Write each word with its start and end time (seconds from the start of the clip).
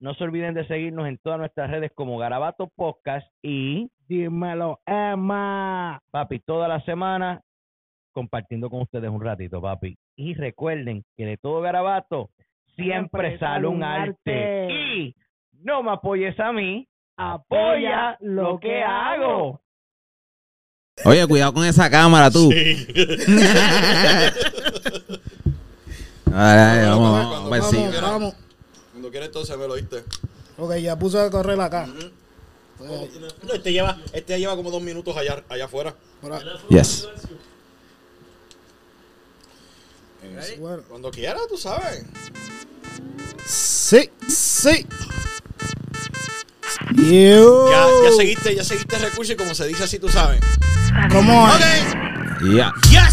no 0.00 0.14
se 0.14 0.24
olviden 0.24 0.54
de 0.54 0.66
seguirnos 0.66 1.06
en 1.06 1.18
todas 1.18 1.38
nuestras 1.38 1.70
redes 1.70 1.92
como 1.94 2.16
Garabato 2.18 2.68
Podcast 2.74 3.26
y 3.42 3.90
Dímelo, 4.08 4.80
Emma. 4.86 6.00
papi, 6.10 6.40
toda 6.40 6.66
la 6.66 6.80
semana 6.84 7.42
compartiendo 8.12 8.70
con 8.70 8.80
ustedes 8.82 9.08
un 9.10 9.22
ratito, 9.22 9.60
papi. 9.60 9.96
Y 10.16 10.34
recuerden 10.34 11.04
que 11.16 11.26
de 11.26 11.36
todo 11.36 11.60
garabato 11.60 12.30
siempre, 12.76 13.38
sale 13.38 13.66
un 13.66 13.84
arte. 13.84 14.68
Y 14.72 15.14
no 15.62 15.82
me 15.82 15.92
apoyes 15.92 16.38
a 16.40 16.50
mí, 16.50 16.88
apoya 17.16 18.16
lo 18.20 18.58
que 18.58 18.82
hago. 18.82 19.60
Oye, 21.04 21.26
cuidado 21.28 21.52
con 21.54 21.64
esa 21.64 21.90
cámara, 21.90 22.30
tú. 22.30 22.50
Dale, 22.50 22.84
dale, 26.26 26.88
vamos, 26.88 27.12
vamos, 27.12 27.50
vamos, 27.50 27.70
sí. 27.70 27.84
Vamos. 28.02 28.49
Entonces 29.12 29.56
me 29.56 29.66
lo 29.66 29.74
oíste. 29.74 30.04
Ok, 30.58 30.76
ya 30.76 30.98
puse 30.98 31.18
a 31.18 31.30
correr 31.30 31.60
acá. 31.60 31.86
No, 32.78 33.52
este 33.52 33.72
lleva, 33.72 33.98
este 34.12 34.38
lleva 34.38 34.56
como 34.56 34.70
dos 34.70 34.82
minutos 34.82 35.16
allá, 35.16 35.44
allá 35.48 35.66
afuera. 35.66 35.94
Yes. 36.68 37.08
Bueno. 40.58 40.82
Cuando 40.88 41.10
quieras, 41.10 41.42
tú 41.48 41.56
sabes. 41.56 42.04
Sí, 43.46 44.10
sí. 44.28 44.86
Yo. 46.96 47.70
Ya, 47.70 47.86
ya 48.04 48.16
seguiste, 48.16 48.54
ya 48.54 48.64
seguiste 48.64 48.96
el 48.96 49.02
recurso 49.02 49.32
y 49.32 49.36
como 49.36 49.54
se 49.54 49.66
dice 49.66 49.84
así, 49.84 49.98
tú 49.98 50.08
sabes. 50.08 50.40
¿Cómo? 51.10 51.44
Ok. 51.44 51.60
Ya. 52.54 52.72
Yes. 52.90 53.08
Oh, 53.08 53.09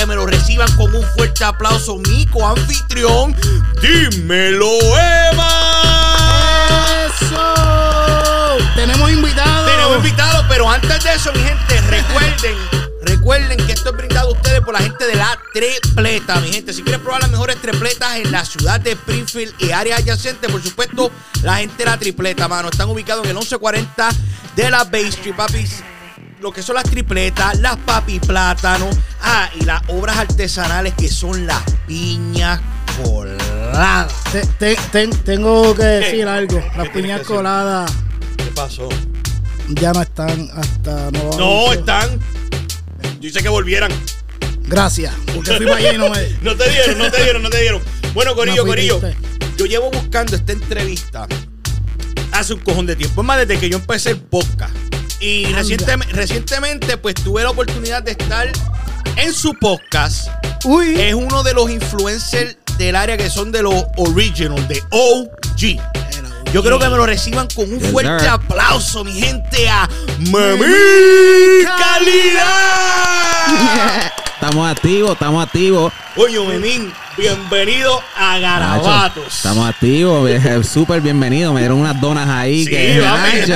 que 0.00 0.06
me 0.06 0.14
lo 0.14 0.24
reciban 0.24 0.74
con 0.76 0.94
un 0.94 1.04
fuerte 1.14 1.44
aplauso, 1.44 1.98
mi 2.08 2.24
coanfitrión, 2.28 3.36
dímelo, 3.82 4.78
Emma. 5.30 5.52
Eso. 7.06 8.56
Tenemos 8.74 9.10
invitados. 9.10 9.70
Tenemos 9.70 9.96
invitados, 9.98 10.46
pero 10.48 10.70
antes 10.70 11.04
de 11.04 11.12
eso, 11.12 11.30
mi 11.34 11.40
gente, 11.40 11.80
recuerden, 11.82 12.56
recuerden 13.02 13.58
que 13.66 13.72
esto 13.72 13.90
es 13.90 13.96
brindado 13.98 14.30
a 14.30 14.32
ustedes 14.32 14.62
por 14.62 14.72
la 14.72 14.80
gente 14.80 15.04
de 15.06 15.16
la 15.16 15.38
Tripleta, 15.52 16.40
mi 16.40 16.50
gente. 16.50 16.72
Si 16.72 16.82
quieres 16.82 17.02
probar 17.02 17.20
las 17.20 17.30
mejores 17.30 17.60
tripletas 17.60 18.16
en 18.16 18.32
la 18.32 18.46
ciudad 18.46 18.80
de 18.80 18.92
Springfield 18.92 19.52
y 19.58 19.72
áreas 19.72 20.00
adyacentes, 20.00 20.50
por 20.50 20.62
supuesto, 20.62 21.10
la 21.42 21.56
gente 21.56 21.76
de 21.76 21.90
la 21.90 21.98
Tripleta, 21.98 22.48
mano. 22.48 22.70
Están 22.70 22.88
ubicados 22.88 23.24
en 23.24 23.30
el 23.32 23.36
1140 23.36 24.08
de 24.56 24.70
la 24.70 24.84
Bay 24.84 25.08
Street, 25.08 25.36
papis. 25.36 25.82
Lo 26.40 26.52
que 26.52 26.62
son 26.62 26.76
las 26.76 26.84
tripletas, 26.84 27.58
las 27.60 27.76
papi 27.76 28.18
plátano, 28.18 28.88
ah, 29.22 29.50
y 29.60 29.64
las 29.64 29.82
obras 29.88 30.16
artesanales 30.16 30.94
que 30.94 31.08
son 31.08 31.46
las 31.46 31.60
piñas 31.86 32.60
coladas. 33.04 34.12
Te- 34.32 34.46
te- 34.58 34.76
ten- 34.90 35.10
tengo 35.10 35.74
que 35.74 35.82
decir 35.84 36.26
algo. 36.26 36.56
Las 36.58 36.70
tienes 36.72 36.92
que 36.92 37.00
piñas 37.02 37.18
decir? 37.20 37.36
coladas 37.36 37.92
¿Qué 38.38 38.44
pasó? 38.54 38.88
ya 39.68 39.92
no 39.92 40.00
están 40.02 40.48
hasta 40.56 41.10
nuevo 41.10 41.36
No, 41.38 41.72
están. 41.72 42.18
Yo 43.20 43.28
hice 43.28 43.42
que 43.42 43.48
volvieran. 43.50 43.92
Gracias. 44.66 45.12
Porque 45.34 45.52
fui 45.58 45.66
para 45.66 45.76
allá 45.76 45.92
y 45.94 45.98
no 45.98 46.08
me. 46.08 46.20
No 46.42 46.56
te 46.56 46.70
dieron, 46.70 46.98
no 46.98 47.10
te 47.10 47.22
dieron, 47.22 47.42
no 47.42 47.50
te 47.50 47.60
dieron. 47.60 47.82
Bueno, 48.14 48.34
Corillo, 48.34 48.64
Me 48.64 48.70
Corillo. 48.70 49.00
Yo 49.58 49.66
llevo 49.66 49.90
buscando 49.90 50.36
esta 50.36 50.52
entrevista 50.52 51.26
hace 52.32 52.54
un 52.54 52.60
cojón 52.60 52.86
de 52.86 52.96
tiempo. 52.96 53.20
Es 53.20 53.26
más, 53.26 53.36
desde 53.46 53.60
que 53.60 53.68
yo 53.68 53.76
empecé 53.76 54.10
el 54.12 54.18
podcast. 54.20 54.74
Y 55.20 55.44
recientemente, 55.52 56.14
recientemente, 56.14 56.96
pues 56.96 57.14
tuve 57.14 57.42
la 57.42 57.50
oportunidad 57.50 58.02
de 58.02 58.12
estar 58.12 58.50
en 59.16 59.32
su 59.34 59.52
podcast. 59.54 60.28
Uy. 60.64 60.98
Es 61.00 61.14
uno 61.14 61.42
de 61.42 61.52
los 61.54 61.70
influencers 61.70 62.56
del 62.78 62.96
área 62.96 63.16
que 63.18 63.28
son 63.28 63.52
de 63.52 63.62
los 63.62 63.74
original, 63.96 64.66
de 64.68 64.82
OG. 64.90 65.78
Yo 66.52 66.62
creo 66.64 66.78
que 66.78 66.88
me 66.88 66.96
lo 66.96 67.06
reciban 67.06 67.46
con 67.54 67.70
un 67.72 67.78
Yes, 67.78 67.90
fuerte 67.92 68.20
sir. 68.20 68.28
aplauso, 68.30 69.04
mi 69.04 69.12
gente, 69.12 69.68
a 69.68 69.88
Mami 70.30 70.64
Calidad. 72.70 74.12
Estamos 74.34 74.70
activos, 74.70 75.12
estamos 75.12 75.44
activos. 75.46 75.92
Coño, 76.16 76.44
Memín, 76.46 76.90
bienvenido 77.16 78.00
a 78.16 78.38
Garabatos. 78.38 78.86
Nacho, 79.24 79.28
Estamos 79.28 79.68
activos, 79.68 80.30
eh, 80.30 80.62
súper 80.64 81.00
bienvenidos. 81.00 81.52
Me 81.54 81.60
dieron 81.60 81.78
unas 81.78 82.00
donas 82.00 82.28
ahí. 82.28 82.64
Sí, 82.64 82.70
que. 82.70 82.96
Nacho, 82.98 83.54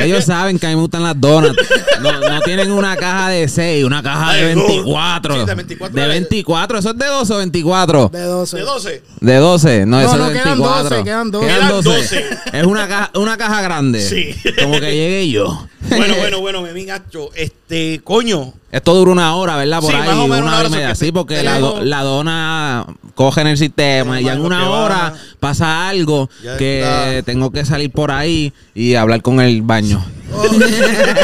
ellos 0.00 0.24
saben 0.24 0.58
que 0.58 0.66
a 0.66 0.70
mí 0.70 0.76
me 0.76 0.82
gustan 0.82 1.02
las 1.02 1.20
donas. 1.20 1.52
No, 2.00 2.12
no 2.20 2.40
tienen 2.42 2.70
una 2.72 2.96
caja 2.96 3.28
de 3.30 3.48
6, 3.48 3.84
una 3.84 4.02
caja 4.02 4.34
de 4.34 4.48
Ay, 4.50 4.54
no. 4.56 4.66
24. 4.66 5.34
Sí, 5.40 5.46
de 5.46 5.54
24. 5.54 6.00
De 6.00 6.08
24, 6.08 6.78
¿eso 6.78 6.90
es 6.90 6.98
de 6.98 7.06
12 7.06 7.32
o 7.32 7.36
24? 7.38 8.08
De 8.12 8.20
12. 8.22 8.56
De 8.56 8.62
12. 8.62 9.02
De 9.20 9.36
12, 9.36 9.86
no, 9.86 9.96
No, 9.96 10.00
eso 10.02 10.16
no, 10.16 10.26
es 10.28 10.32
de 10.34 10.40
quedan 10.40 10.58
24. 10.58 10.88
12, 10.90 11.04
quedan 11.04 11.30
12. 11.30 11.46
Quedan 11.46 11.68
12. 11.82 12.24
Es 12.52 12.64
una 12.64 12.88
caja, 12.88 13.10
una 13.14 13.36
caja 13.36 13.62
grande. 13.62 14.00
Sí. 14.00 14.34
Como 14.62 14.74
que 14.80 14.92
llegue 14.94 15.30
yo. 15.30 15.66
Bueno, 15.88 16.14
bueno, 16.16 16.40
bueno, 16.40 16.62
Memín 16.62 16.90
Hacho, 16.90 17.30
este, 17.34 18.00
coño. 18.04 18.52
Esto 18.70 18.94
dura 18.94 19.10
una 19.10 19.34
hora, 19.34 19.56
¿verdad? 19.56 19.80
Por 19.80 19.90
Sí, 19.90 19.96
ahí, 19.96 20.06
más 20.08 20.16
o 20.18 20.28
menos 20.28 20.46
una 20.46 20.58
hora 20.58 20.68
y 20.68 20.72
media. 20.72 20.94
Sí, 20.94 21.10
porque 21.10 21.42
la, 21.42 21.58
do- 21.58 21.80
la 21.82 22.02
dona 22.02 22.86
coge 23.20 23.42
en 23.42 23.48
el 23.48 23.58
sistema 23.58 24.18
y 24.18 24.26
en 24.30 24.40
una 24.40 24.70
hora 24.70 24.94
baja. 25.10 25.14
pasa 25.40 25.88
algo 25.90 26.30
Ya 26.42 26.56
que 26.56 26.78
está. 27.18 27.22
tengo 27.30 27.50
que 27.52 27.66
salir 27.66 27.90
por 27.90 28.10
ahí 28.10 28.50
y 28.74 28.94
hablar 28.94 29.20
con 29.20 29.40
el 29.42 29.60
baño. 29.60 30.02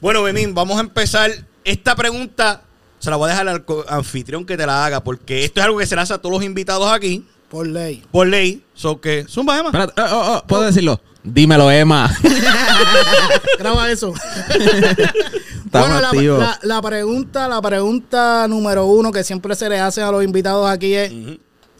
Bueno, 0.00 0.22
Memín, 0.22 0.52
vamos 0.52 0.76
a 0.76 0.80
empezar. 0.80 1.30
Esta 1.64 1.94
pregunta 1.94 2.62
se 2.98 3.08
la 3.08 3.16
voy 3.16 3.28
a 3.30 3.32
dejar 3.32 3.48
al 3.48 3.64
anfitrión 3.88 4.44
que 4.44 4.56
te 4.56 4.66
la 4.66 4.84
haga, 4.84 5.02
porque 5.02 5.44
esto 5.44 5.60
es 5.60 5.64
algo 5.66 5.78
que 5.78 5.86
se 5.86 5.94
le 5.94 6.02
hace 6.02 6.12
a 6.12 6.18
todos 6.18 6.34
los 6.34 6.42
invitados 6.44 6.90
aquí, 6.92 7.24
Por 7.48 7.66
ley. 7.68 8.02
por 8.10 8.26
ley. 8.26 8.62
So 8.74 9.00
que, 9.00 9.24
zumba, 9.28 9.56
Emma. 9.58 9.68
Espérate, 9.68 9.92
oh, 10.02 10.04
oh, 10.10 10.36
oh, 10.38 10.46
¿puedo 10.46 10.62
decirlo? 10.64 11.00
Dímelo, 11.24 11.70
Emma. 11.70 12.14
Graba 13.58 13.90
eso. 13.90 14.12
Bueno, 15.70 16.00
la, 16.00 16.08
activos. 16.10 16.38
la- 16.38 16.58
la 16.62 16.82
pregunta, 16.82 17.48
la 17.48 17.60
pregunta 17.62 18.46
número 18.48 18.84
uno 18.86 19.10
que 19.10 19.24
siempre 19.24 19.54
se 19.56 19.68
le 19.68 19.80
hace 19.80 20.02
a 20.02 20.10
los 20.10 20.22
invitados 20.22 20.68
aquí 20.70 20.94
es: 20.94 21.10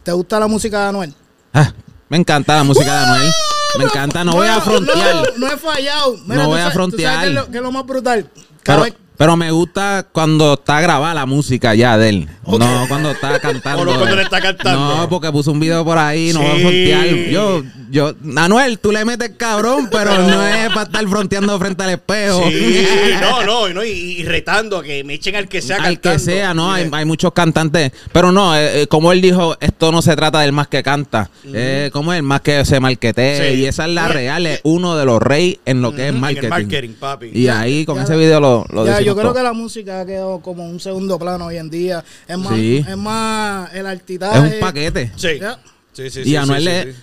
¿Te 0.02 0.12
gusta 0.12 0.40
la 0.40 0.46
música 0.48 0.80
de 0.82 0.88
Anuel? 0.88 1.14
Ah, 1.52 1.72
me 2.08 2.16
encanta 2.16 2.56
la 2.56 2.64
música 2.64 2.90
de 3.00 3.06
Anuel. 3.06 3.32
Me 3.78 3.84
encanta, 3.84 4.24
no 4.24 4.32
voy 4.32 4.46
a 4.48 4.60
frontear. 4.60 5.14
No, 5.36 5.46
no 5.46 5.52
he 5.52 5.56
fallado. 5.56 6.16
Mira, 6.26 6.42
No 6.44 6.48
voy 6.48 6.58
a 6.60 6.62
sabes- 6.64 6.74
frontear. 6.74 7.20
qué 7.22 7.26
es 7.28 7.34
lo, 7.34 7.50
qué 7.50 7.56
es 7.58 7.62
lo 7.62 7.72
más 7.72 7.84
brutal? 7.86 8.30
Cada, 8.62 8.82
Pero- 8.82 8.94
vez, 8.96 9.03
Pero 9.16 9.36
me 9.36 9.50
gusta 9.52 10.06
cuando 10.10 10.54
está 10.54 10.80
grabada 10.80 11.14
la 11.14 11.24
música 11.26 11.74
ya 11.74 11.96
de 11.96 12.08
él. 12.08 12.28
No 12.46 12.84
cuando 12.88 13.10
está 13.12 13.38
cantando. 13.38 13.82
O 13.82 13.84
no 13.84 13.96
cuando 13.96 14.16
le 14.16 14.22
está 14.22 14.40
cantando. 14.40 14.96
No, 14.96 15.08
porque 15.08 15.30
puso 15.30 15.52
un 15.52 15.60
video 15.60 15.84
por 15.84 15.98
ahí, 15.98 16.32
no 16.32 16.40
va 16.42 16.52
a 16.52 16.56
frontear. 16.58 17.06
Yo, 17.30 17.62
yo, 17.90 18.14
Anuel, 18.36 18.78
tú 18.78 18.90
le 18.92 19.04
metes 19.04 19.30
cabrón, 19.36 19.88
pero 19.90 20.18
no 20.18 20.46
es 20.46 20.68
para 20.68 20.82
estar 20.82 21.06
fronteando 21.08 21.58
frente 21.58 21.82
al 21.84 21.90
espejo. 21.90 22.42
Sí, 22.48 22.86
no, 23.20 23.44
no, 23.44 23.68
no, 23.68 23.84
y, 23.84 23.88
y 23.90 24.24
retando 24.24 24.78
a 24.78 24.82
que 24.82 25.04
me 25.04 25.14
echen 25.14 25.36
al 25.36 25.48
que 25.48 25.62
sea 25.62 25.76
Al 25.76 26.00
que 26.00 26.08
cantando. 26.10 26.18
sea, 26.24 26.54
¿no? 26.54 26.72
Hay, 26.72 26.88
hay 26.90 27.04
muchos 27.04 27.32
cantantes. 27.32 27.92
Pero 28.12 28.32
no, 28.32 28.56
eh, 28.56 28.82
eh, 28.82 28.86
como 28.88 29.12
él 29.12 29.20
dijo, 29.20 29.56
esto 29.60 29.92
no 29.92 30.02
se 30.02 30.14
trata 30.16 30.40
del 30.40 30.52
más 30.52 30.66
que 30.68 30.82
canta. 30.82 31.30
Eh, 31.52 31.90
como 31.92 32.12
el 32.12 32.22
más 32.22 32.40
que 32.40 32.64
se 32.64 32.80
marquetee. 32.80 33.52
Sí. 33.54 33.60
Y 33.60 33.66
esa 33.66 33.84
es 33.86 33.90
la 33.92 34.08
real, 34.08 34.46
es 34.46 34.60
uno 34.64 34.96
de 34.96 35.04
los 35.04 35.20
reyes 35.22 35.58
en 35.66 35.82
lo 35.82 35.92
que 35.94 36.08
es 36.08 36.10
Ujú, 36.10 36.10
en 36.10 36.14
el 36.16 36.20
marketing. 36.20 36.48
marketing, 36.48 36.90
papi. 36.98 37.30
Y 37.32 37.48
ahí 37.48 37.84
con 37.84 37.96
Ya- 37.96 38.04
ese 38.04 38.16
video 38.16 38.40
lo, 38.40 38.66
lo 38.70 38.86
Ya, 38.86 39.00
yo 39.04 39.16
creo 39.16 39.34
que 39.34 39.42
la 39.42 39.52
música 39.52 40.00
ha 40.00 40.06
quedado 40.06 40.40
como 40.40 40.66
un 40.66 40.80
segundo 40.80 41.18
plano 41.18 41.46
hoy 41.46 41.56
en 41.58 41.70
día. 41.70 42.04
Es 42.26 42.38
más, 42.38 42.54
Sí. 42.54 42.84
es 42.88 42.96
más 42.96 43.74
el 43.74 43.86
artitaje. 43.86 44.48
Es 44.48 44.54
un 44.54 44.60
paquete. 44.60 45.12
Sí. 45.16 45.38
Ya. 45.40 45.58
Sí, 45.92 46.10
sí, 46.10 46.20
Y 46.20 46.24
sí, 46.24 46.36
Anuel 46.36 46.62
sí. 46.64 47.02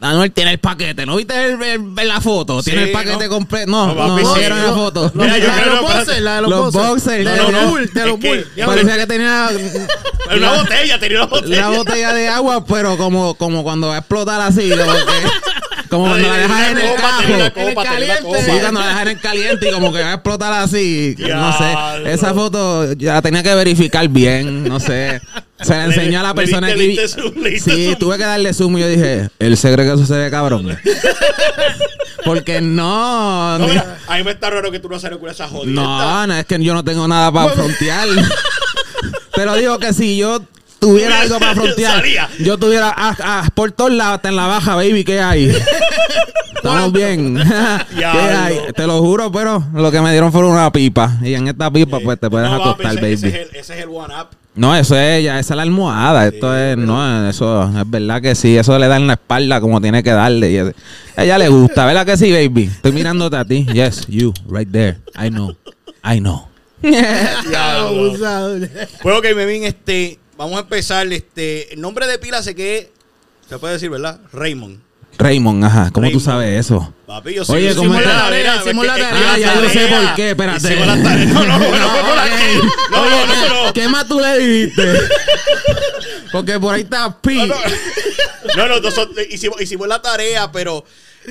Anuel 0.00 0.32
tiene 0.32 0.52
el 0.52 0.58
paquete. 0.58 1.04
¿No 1.04 1.16
viste 1.16 1.34
el, 1.34 1.62
el- 1.62 1.92
el- 1.98 2.08
la 2.08 2.20
foto? 2.20 2.62
Tiene 2.62 2.82
Sí, 2.84 2.86
el 2.88 2.92
paquete 2.92 3.24
¿no? 3.24 3.30
completo. 3.30 3.70
No, 3.70 3.94
No, 3.94 4.08
no, 4.18 4.32
sí. 4.34 4.38
vieron 4.38 4.62
la 4.62 4.72
foto. 4.72 5.02
Los, 5.02 5.14
Mira, 5.14 5.38
yo 5.38 5.46
la 5.48 5.56
de 5.56 5.66
los 5.66 5.80
boxers, 5.82 6.20
la 6.20 6.34
de 6.36 6.40
los, 6.42 6.50
Los 6.50 6.72
boxers. 6.72 7.24
De 7.24 7.36
los 7.36 7.70
bulls, 7.70 7.94
de 7.94 8.06
los 8.06 8.18
bulls. 8.20 8.46
Parecía 8.64 8.96
que 8.96 9.06
tenía 9.06 9.48
una 10.36 10.52
botella, 10.52 10.98
tenía 10.98 11.18
una 11.18 11.26
botella. 11.26 11.68
una 11.68 11.76
botella 11.78 12.12
de 12.14 12.28
agua, 12.28 12.64
pero 12.64 12.96
como, 12.96 13.34
como 13.34 13.62
cuando 13.62 13.88
va 13.88 13.96
a 13.96 13.98
explotar 13.98 14.40
así. 14.40 14.70
Como, 15.90 16.06
cuando 16.06 16.28
la 16.28 16.36
dejas 16.36 16.70
en 16.70 16.78
el 16.78 16.94
cajo. 16.96 17.22
Sí, 18.40 18.50
cuando 18.60 18.80
la 18.80 18.86
dejas 18.86 19.02
en 19.02 19.08
el 19.08 19.20
caliente 19.20 19.68
y 19.68 19.72
como 19.72 19.92
que 19.92 20.00
va 20.00 20.10
a 20.12 20.14
explotar 20.14 20.52
así. 20.52 21.16
No 21.18 21.52
sé. 21.58 21.74
Esa 22.06 22.32
foto 22.32 22.92
ya 22.94 23.14
la 23.14 23.22
tenía 23.22 23.42
que 23.42 23.54
verificar 23.54 24.08
bien. 24.08 24.64
No 24.64 24.78
sé. 24.80 25.20
Se 25.62 25.74
Le- 25.74 25.84
enseñó 25.84 26.20
a 26.20 26.22
la 26.22 26.28
le 26.30 26.34
persona 26.34 26.68
diste- 26.68 26.76
que. 26.76 26.82
le 26.82 26.88
diste 26.88 27.08
zoom, 27.08 27.34
le 27.42 27.50
diste 27.50 27.70
Sí, 27.74 27.84
zoom. 27.86 27.98
tuve 27.98 28.16
que 28.18 28.24
darle 28.24 28.54
zoom 28.54 28.78
y 28.78 28.80
yo 28.80 28.88
dije, 28.88 29.28
él 29.38 29.56
se 29.56 29.72
cree 29.72 29.86
que 29.86 29.92
eso 29.94 30.06
se 30.06 30.16
ve 30.16 30.30
cabrón. 30.30 30.78
Porque 32.24 32.60
no. 32.60 33.58
No, 33.58 33.66
ni- 33.66 33.72
mira, 33.72 33.98
a 34.06 34.16
mí 34.18 34.24
me 34.24 34.30
está 34.32 34.50
raro 34.50 34.70
que 34.70 34.78
tú 34.78 34.88
no 34.88 34.98
salió 34.98 35.18
con 35.18 35.30
esa 35.30 35.48
jodida. 35.48 35.72
no, 35.82 36.26
no, 36.26 36.34
es 36.34 36.46
que 36.46 36.62
yo 36.62 36.74
no 36.74 36.84
tengo 36.84 37.06
nada 37.08 37.32
para 37.32 37.50
frontear. 37.50 38.08
Pero 39.34 39.54
digo 39.54 39.78
que 39.78 39.92
si 39.94 40.16
yo 40.18 40.42
tuviera 40.78 41.20
algo 41.22 41.38
para 41.38 41.54
frontear, 41.54 41.96
Salía. 41.96 42.28
yo 42.40 42.58
tuviera 42.58 42.92
ah, 42.94 43.16
ah, 43.22 43.48
por 43.54 43.72
todos 43.72 43.92
lados, 43.92 44.16
hasta 44.16 44.28
en 44.28 44.36
la 44.36 44.46
baja, 44.46 44.74
baby, 44.74 45.04
¿qué 45.04 45.20
hay? 45.20 45.50
Estamos 46.56 46.92
bien. 46.92 47.42
¿Qué 47.98 48.04
hay? 48.04 48.58
Te 48.76 48.86
lo 48.86 48.98
juro, 49.00 49.32
pero 49.32 49.64
lo 49.72 49.90
que 49.90 50.00
me 50.02 50.10
dieron 50.10 50.30
fue 50.30 50.44
una 50.44 50.70
pipa. 50.70 51.16
Y 51.22 51.32
en 51.32 51.48
esta 51.48 51.70
pipa, 51.70 52.00
pues 52.00 52.20
te 52.20 52.28
puedes 52.28 52.50
No, 52.50 52.56
acostar, 52.56 52.92
ese, 52.92 53.00
baby. 53.00 53.14
ese 53.14 53.28
es 53.28 53.34
el, 53.34 53.56
ese 53.56 53.78
es 53.78 53.82
el 53.84 53.88
one 53.88 54.14
up. 54.14 54.28
No, 54.54 54.76
eso 54.76 54.96
es 54.96 55.24
ya, 55.24 55.38
esa 55.38 55.54
es 55.54 55.56
la 55.56 55.62
almohada. 55.62 56.26
Esto 56.26 56.56
es, 56.56 56.76
no, 56.76 57.28
eso 57.28 57.64
es 57.64 57.90
verdad 57.90 58.20
que 58.20 58.34
sí. 58.34 58.56
Eso 58.56 58.78
le 58.78 58.88
da 58.88 58.96
en 58.96 59.06
la 59.06 59.14
espalda 59.14 59.60
como 59.60 59.80
tiene 59.80 60.02
que 60.02 60.10
darle. 60.10 60.50
Y 60.50 61.20
ella 61.20 61.38
le 61.38 61.48
gusta, 61.48 61.86
¿verdad 61.86 62.04
que 62.04 62.16
sí, 62.16 62.32
baby? 62.32 62.64
Estoy 62.64 62.92
mirándote 62.92 63.36
a 63.36 63.44
ti. 63.44 63.66
Yes, 63.72 64.06
you, 64.08 64.32
right 64.48 64.70
there. 64.70 64.98
I 65.14 65.30
know. 65.30 65.56
I 66.02 66.18
know. 66.18 66.48
Pues 69.02 69.18
ok, 69.18 69.26
Memín, 69.36 69.64
este, 69.64 70.18
vamos 70.36 70.56
a 70.56 70.60
empezar. 70.60 71.06
Este, 71.12 71.74
el 71.74 71.80
nombre 71.80 72.06
de 72.06 72.18
pila 72.18 72.42
sé 72.42 72.54
que 72.54 72.90
se 73.48 73.58
puede 73.58 73.74
decir, 73.74 73.90
¿verdad? 73.90 74.20
Raymond. 74.32 74.80
Raymond, 75.18 75.64
ajá. 75.64 75.90
¿Cómo 75.92 76.06
tú 76.06 76.18
Raymond. 76.18 76.24
sabes 76.24 76.66
eso? 76.66 76.94
Papi, 77.06 77.34
yo 77.34 77.42
Oye, 77.48 77.68
yo 77.70 77.76
¿cómo 77.76 77.94
hicimos 77.94 78.06
la 78.06 78.18
tarea, 78.22 78.56
Hicimos 78.64 78.86
la 78.86 78.92
tarea. 78.96 79.32
Ah, 79.32 79.38
ya 79.38 79.54
yo 79.54 79.68
sé 79.68 79.86
por 79.88 80.14
qué, 80.14 80.30
espérate. 80.30 80.68
Hicimos 80.68 80.86
la 80.86 81.02
tarea. 81.02 81.24
No, 81.26 81.44
no, 81.46 81.58
no, 81.58 81.58
no. 81.58 81.70
No, 81.70 83.02
Oye, 83.02 83.10
no, 83.26 83.26
no, 83.26 83.64
no. 83.66 83.72
¿Qué 83.72 83.88
más 83.88 84.06
tú 84.06 84.20
le 84.20 84.38
dijiste? 84.38 84.82
Porque 86.32 86.58
por 86.60 86.74
ahí 86.74 86.82
está 86.82 87.20
Pi. 87.20 87.36
No, 87.46 87.54
no, 88.56 88.68
no, 88.68 88.80
nosotros 88.80 89.26
hicimos, 89.30 89.60
hicimos 89.60 89.88
la 89.88 90.00
tarea, 90.00 90.50
pero 90.52 90.84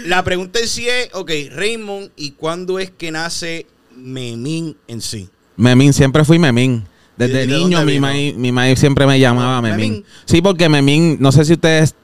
la 0.06 0.24
pregunta 0.24 0.60
en 0.60 0.68
sí 0.68 0.88
es, 0.88 1.10
ok, 1.14 1.32
Raymond, 1.52 2.12
¿y 2.16 2.32
cuándo 2.32 2.80
es 2.80 2.92
que 2.92 3.12
nace 3.12 3.66
Memín 3.96 4.76
en 4.88 5.02
sí? 5.02 5.30
Memín, 5.56 5.94
siempre 5.94 6.24
fui 6.26 6.38
Memín. 6.40 6.86
¿Y 7.18 7.22
Desde 7.24 7.40
de 7.40 7.48
niño 7.48 7.84
mi 7.84 8.00
maíz, 8.00 8.36
mi 8.36 8.52
maíz 8.52 8.80
siempre 8.80 9.06
me 9.06 9.20
llamaba 9.20 9.62
Memín. 9.62 9.78
Memín. 9.78 10.06
Sí, 10.26 10.42
porque 10.42 10.70
Memín, 10.70 11.18
no 11.20 11.32
sé 11.32 11.44
si 11.46 11.54
ustedes 11.54 11.96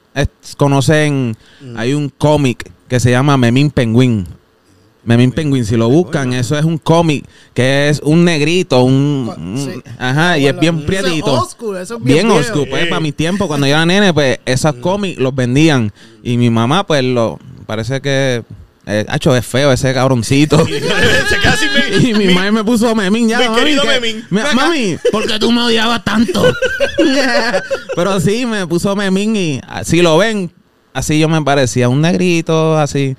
conocen, 0.56 1.36
Mm. 1.60 1.76
hay 1.78 1.94
un 1.94 2.08
cómic 2.08 2.70
que 2.88 3.00
se 3.00 3.10
llama 3.10 3.36
Memín 3.36 3.70
Penguin. 3.70 4.26
Memín 5.04 5.30
Penguin, 5.30 5.64
si 5.64 5.76
lo 5.76 5.88
buscan, 5.88 6.32
eso 6.32 6.58
es 6.58 6.64
un 6.64 6.78
cómic 6.78 7.24
que 7.54 7.88
es 7.88 8.00
un 8.02 8.24
negrito, 8.24 8.82
un... 8.82 9.54
Sí. 9.56 9.80
Ajá, 9.98 10.36
y 10.36 10.46
es 10.46 10.58
bien 10.58 10.78
Eso 10.78 10.82
es 10.82 10.86
prietito. 11.02 11.44
school, 11.48 11.76
eso 11.76 11.96
es 11.96 12.02
Bien 12.02 12.28
bien 12.28 12.42
school. 12.42 12.66
Pues 12.68 12.86
para 12.88 13.00
mi 13.00 13.12
tiempo, 13.12 13.46
cuando 13.46 13.66
yo 13.68 13.74
era 13.74 13.86
nene, 13.86 14.12
pues 14.12 14.40
esos 14.44 14.74
cómics 14.76 15.18
los 15.20 15.32
vendían. 15.32 15.92
Y 16.24 16.36
mi 16.36 16.50
mamá, 16.50 16.84
pues 16.86 17.04
lo... 17.04 17.38
Parece 17.66 18.00
que... 18.00 18.42
Eh, 18.88 19.04
hacho, 19.08 19.34
es 19.36 19.44
feo 19.44 19.72
ese 19.72 19.92
cabroncito. 19.92 20.64
Se 20.66 20.78
queda 21.40 21.56
sin 21.56 21.72
Memín. 21.72 22.06
Y 22.08 22.14
mi 22.28 22.32
madre 22.34 22.52
me 22.52 22.62
puso 22.64 22.94
Memín 22.94 23.28
ya. 23.28 23.38
Mi 23.40 23.44
mami, 23.48 23.58
querido 23.58 23.82
que- 23.82 23.88
Memín, 24.00 24.24
Me- 24.30 24.54
mami, 24.54 24.96
¿por 25.10 25.26
qué 25.26 25.38
tú 25.40 25.50
me 25.50 25.60
odiabas 25.62 26.04
tanto? 26.04 26.44
Pero 27.96 28.20
sí, 28.20 28.46
me 28.46 28.66
puso 28.66 28.94
Memín 28.94 29.34
y 29.36 29.60
si 29.84 30.02
lo 30.02 30.18
ven, 30.18 30.52
así 30.92 31.18
yo 31.18 31.28
me 31.28 31.42
parecía 31.42 31.88
un 31.88 32.00
negrito, 32.00 32.76
así. 32.78 33.16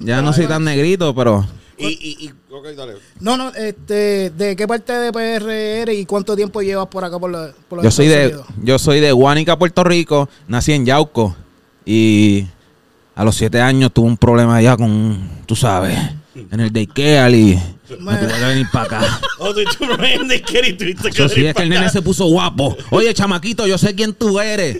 Ya 0.00 0.20
no 0.22 0.32
soy 0.32 0.46
tan 0.46 0.64
negrito, 0.64 1.14
pero 1.14 1.46
Y, 1.78 1.86
y, 1.86 2.26
y, 2.26 2.32
ok, 2.52 2.66
dale. 2.76 2.94
No, 3.20 3.36
no, 3.38 3.48
este, 3.54 4.28
¿de 4.30 4.54
qué 4.56 4.66
parte 4.68 4.92
de 4.92 5.10
PR 5.12 5.50
eres 5.50 5.96
y 5.98 6.04
cuánto 6.04 6.36
tiempo 6.36 6.60
llevas 6.60 6.88
por 6.88 7.04
acá 7.04 7.18
por, 7.18 7.30
la, 7.30 7.52
por 7.68 7.82
yo 7.82 7.90
soy 7.90 8.08
de 8.08 8.26
Unidos? 8.26 8.46
yo 8.62 8.78
soy 8.78 9.00
de 9.00 9.12
Guánica, 9.12 9.58
Puerto 9.58 9.82
Rico. 9.84 10.28
Nací 10.48 10.72
en 10.72 10.84
Yauco 10.84 11.34
y 11.86 12.46
a 13.16 13.24
los 13.24 13.34
siete 13.34 13.60
años 13.60 13.92
tuve 13.92 14.06
un 14.06 14.16
problema 14.18 14.56
allá 14.56 14.76
con, 14.76 15.18
tú 15.46 15.56
sabes, 15.56 15.98
en 16.34 16.60
el 16.60 16.70
daycare 16.70 17.36
y 17.36 17.58
me 17.98 18.14
tuve 18.16 18.32
que 18.34 18.44
venir 18.44 18.66
para 18.70 18.84
acá. 18.84 19.20
Oh, 19.38 19.52
no 19.52 20.04
eres 20.04 20.28
de 20.28 20.40
Kerry, 20.40 20.72
tuviste 20.72 21.10
que 21.10 21.28
sí, 21.28 21.44
es 21.44 21.54
que 21.54 21.62
el 21.62 21.68
nene 21.68 21.90
se 21.90 22.00
puso 22.00 22.24
guapo. 22.24 22.74
Oye, 22.88 23.12
chamaquito, 23.12 23.66
yo 23.66 23.76
sé 23.76 23.94
quién 23.94 24.14
tú 24.14 24.40
eres. 24.40 24.78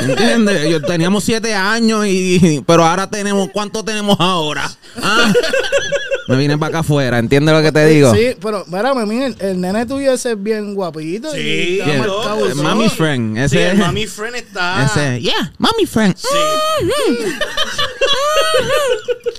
¿Entiendes? 0.00 0.70
Yo 0.70 0.80
teníamos 0.80 1.22
siete 1.22 1.54
años 1.54 2.06
y 2.06 2.64
pero 2.66 2.86
ahora 2.86 3.10
tenemos, 3.10 3.50
¿cuánto 3.52 3.84
tenemos 3.84 4.16
ahora? 4.18 4.70
¿Ah? 5.02 5.32
Me 6.30 6.36
vine 6.36 6.56
para 6.58 6.68
acá 6.70 6.78
afuera, 6.80 7.18
¿entiendes 7.18 7.54
lo 7.54 7.62
que 7.62 7.72
te 7.72 7.86
digo? 7.86 8.14
Sí, 8.14 8.36
pero, 8.40 8.64
mira, 8.68 8.94
mira, 9.06 9.26
el, 9.26 9.36
el 9.40 9.60
nene 9.60 9.84
tuyo 9.86 10.12
ese 10.12 10.32
es 10.32 10.42
bien 10.42 10.74
guapito. 10.74 11.30
Sí, 11.32 11.38
y 11.38 11.72
está 11.80 11.84
¿Quién? 11.84 11.98
marcado 11.98 12.46
El. 12.46 12.54
Mami 12.54 12.88
Friend, 12.88 13.36
Sí, 13.36 13.42
ese 13.42 13.70
el 13.70 13.78
Mami 13.78 14.06
Friend 14.06 14.36
está. 14.36 14.84
ese, 14.86 15.20
yeah, 15.20 15.52
Mami 15.58 15.86
Friend. 15.86 16.14
Sí. 16.16 16.26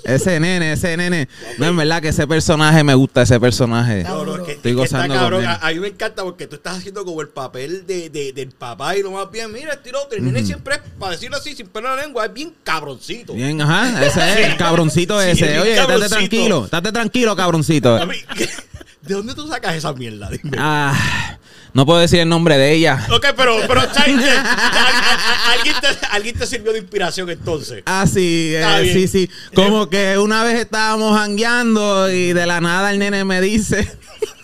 Ese 0.04 0.40
nene, 0.40 0.74
ese 0.74 0.98
nene. 0.98 1.30
No, 1.58 1.68
en 1.68 1.78
verdad 1.78 2.02
que 2.02 2.10
ese 2.10 2.28
personaje 2.28 2.84
me 2.84 2.94
gusta, 2.96 3.22
ese 3.22 3.40
personaje. 3.40 4.04
No, 4.04 4.26
no, 4.26 4.36
es 4.38 4.42
que, 4.42 4.52
Estoy 4.54 4.72
es 4.72 4.78
que 4.78 4.84
está 4.84 4.98
gozando 4.98 5.16
cabrón. 5.16 5.46
A, 5.46 5.56
a 5.56 5.72
mí 5.72 5.80
me 5.80 5.88
encanta 5.90 6.24
porque 6.24 6.48
tú 6.48 6.56
estás 6.56 6.78
haciendo 6.78 7.06
como 7.06 7.22
el 7.22 7.30
papel 7.30 7.86
de, 7.86 8.10
de- 8.10 8.34
del 8.34 8.50
papá 8.50 8.96
y 8.98 9.04
lo 9.04 9.12
más 9.12 9.30
bien, 9.32 9.52
mira, 9.52 9.74
este 9.74 9.90
otro. 9.96 10.18
El 10.18 10.26
nene 10.26 10.44
siempre, 10.44 10.76
es, 10.76 10.82
para 11.00 11.14
decirlo 11.14 11.38
así, 11.38 11.56
sin 11.56 11.70
en 11.74 11.84
la 11.84 11.96
lengua, 11.96 12.26
es 12.26 12.34
bien 12.34 12.54
cabroncito. 12.64 13.34
Bien, 13.34 13.62
ajá, 13.62 14.04
ese 14.06 14.20
es 14.42 14.50
el 14.50 14.58
cabroncito 14.58 15.22
Sí, 15.22 15.30
ese. 15.30 15.60
Oye, 15.60 15.72
estate 15.74 15.88
cabroncito. 15.88 16.16
tranquilo, 16.16 16.66
estate 16.66 16.92
tranquilo, 16.92 17.36
cabroncito. 17.36 17.96
A 17.96 18.06
mí, 18.06 18.16
¿De 19.02 19.14
dónde 19.16 19.34
tú 19.34 19.48
sacas 19.48 19.76
esa 19.76 19.94
mierda? 19.94 20.30
Dime. 20.30 20.58
Ah, 20.60 21.38
no 21.74 21.86
puedo 21.86 22.00
decir 22.00 22.20
el 22.20 22.30
nombre 22.30 22.58
de 22.58 22.74
ella. 22.74 23.06
Ok, 23.12 23.28
pero, 23.36 23.58
pero 23.68 23.82
al- 23.82 23.90
alguien, 23.90 25.76
te, 25.82 25.88
alguien 26.12 26.38
te 26.38 26.46
sirvió 26.46 26.74
de 26.74 26.80
inspiración 26.80 27.30
entonces. 27.30 27.84
Ah, 27.86 28.06
sí, 28.12 28.52
eh, 28.56 28.90
sí, 28.94 29.08
sí. 29.08 29.30
Como 29.56 29.90
que 29.90 30.18
una 30.18 30.44
vez 30.44 30.60
estábamos 30.60 31.18
jangueando 31.18 32.12
y 32.12 32.34
de 32.34 32.46
la 32.46 32.60
nada 32.62 32.92
el 32.92 33.00
nene 33.00 33.24
me 33.26 33.40
dice, 33.42 33.90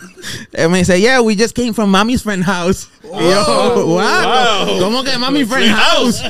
eh, 0.54 0.68
me 0.68 0.80
dice, 0.80 1.00
yeah, 1.00 1.22
we 1.22 1.36
just 1.36 1.56
came 1.56 1.74
from 1.74 1.90
mommy's 1.92 2.24
friend 2.24 2.44
house. 2.46 2.88
Y 3.04 3.08
yo, 3.30 3.86
wow, 3.86 3.98
Wow. 3.98 4.80
¿cómo 4.80 5.04
que 5.04 5.18
mommy 5.18 5.46
friend 5.46 5.74
house? 5.74 6.22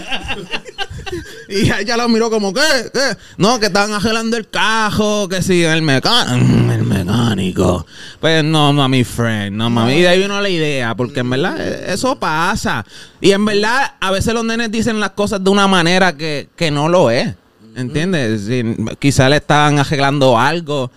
Y 1.50 1.72
ella 1.72 1.98
lo 1.98 2.10
miró 2.10 2.30
como, 2.30 2.54
¿qué? 2.54 2.62
¿Qué? 2.94 3.18
No, 3.38 3.60
que 3.60 3.68
estaban 3.68 3.94
arreglando 3.94 4.38
el 4.38 4.50
cajo, 4.50 5.30
que 5.30 5.42
sí, 5.42 5.63
el 5.63 5.82
mecánico. 5.82 6.74
El 6.74 6.84
mecánico. 6.84 7.86
Pues 8.20 8.44
no, 8.44 8.74
mami 8.74 9.04
friend, 9.04 9.56
no, 9.56 9.70
mami. 9.70 9.94
Y 9.94 10.01
de 10.01 10.08
ahí 10.10 10.22
vino 10.22 10.39
la 10.42 10.50
idea, 10.50 10.96
porque 10.96 11.22
en 11.22 11.30
verdad 11.30 11.56
eh, 11.60 11.94
eso 11.94 12.20
pasa. 12.20 12.86
Y 13.22 13.32
en 13.32 13.46
verdad, 13.46 13.96
a 14.00 14.12
veces 14.12 14.34
los 14.34 14.44
nenes 14.44 14.72
dicen 14.72 15.00
las 15.00 15.12
cosas 15.12 15.44
de 15.44 15.50
una 15.50 15.68
manera 15.68 16.16
que, 16.18 16.50
que 16.56 16.72
no 16.72 16.89
lo 16.89 17.10
es. 17.12 17.34
¿Entiendes? 17.77 18.42
Si, 18.42 18.63
quizá 18.98 19.30
le 19.30 19.36
estaban 19.36 19.77
arreglando 19.77 20.39
algo 20.39 20.89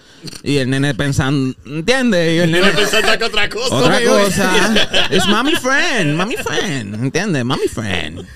y 0.42 0.56
el 0.56 0.70
nene 0.70 0.94
pensando, 0.94 1.54
¿entiendes? 1.66 2.36
Y 2.36 2.38
el 2.38 2.50
nene 2.50 2.68
pensando 2.68 3.18
que 3.18 3.24
otra 3.24 3.50
cosa. 3.50 3.74
otra 3.74 4.00
cosa. 4.02 5.06
Es 5.10 5.26
mommy 5.26 5.56
friend, 5.56 6.16
mommy 6.16 6.36
friend. 6.36 6.94
¿Entiendes? 6.94 7.44
Mommy 7.44 7.68
friend. 7.68 8.26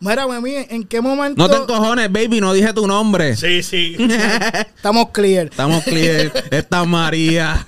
Mira, 0.00 0.26
mami, 0.26 0.54
¿en 0.56 0.84
qué 0.84 1.00
momento 1.00 1.40
No 1.40 1.48
te 1.50 1.56
encojones, 1.56 2.10
baby, 2.10 2.40
no 2.40 2.52
dije 2.54 2.72
tu 2.72 2.86
nombre. 2.86 3.36
Sí, 3.36 3.62
sí. 3.62 3.96
estamos 4.76 5.10
clear? 5.10 5.46
Estamos 5.48 5.84
clear. 5.84 6.32
Esta 6.50 6.84
María. 6.84 7.66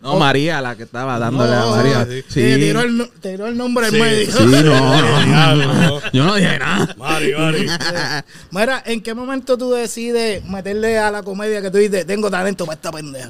No, 0.00 0.16
María, 0.16 0.60
la 0.60 0.74
que 0.74 0.82
estaba 0.82 1.16
dándole 1.18 1.52
a 1.54 1.60
No, 1.60 1.70
María. 1.76 2.04
sí. 2.06 2.22
Sí. 2.28 2.40
Te 2.40 2.56
tiró 2.58 2.80
el, 2.80 3.08
te 3.20 3.30
tiró 3.32 3.46
el 3.46 3.56
nombre 3.56 3.88
Sí, 3.88 3.96
en 3.96 4.02
medio. 4.02 4.32
Sí, 4.32 4.44
no, 4.44 5.56
no. 5.56 6.00
Yo 6.12 6.24
no 6.24 6.34
dije 6.34 6.58
nada. 6.58 6.94
Mari, 6.98 7.32
Mari. 7.34 7.66
Mira, 8.50 8.82
¿en 8.86 9.00
qué 9.00 9.14
momento 9.14 9.56
tú 9.56 9.70
decides 9.72 10.44
meterle 10.44 10.98
a 10.98 11.10
la 11.12 11.22
comedia 11.22 11.62
que 11.62 11.70
tú 11.70 11.78
dices, 11.78 12.04
tengo 12.06 12.30
talento 12.30 12.66
para 12.66 12.74
esta 12.74 12.90
pendeja? 12.90 13.28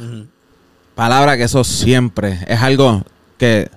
Palabra 0.95 1.37
que 1.37 1.45
eso 1.45 1.63
siempre 1.65 2.39
es 2.47 2.61
algo 2.61 3.05
que, 3.39 3.71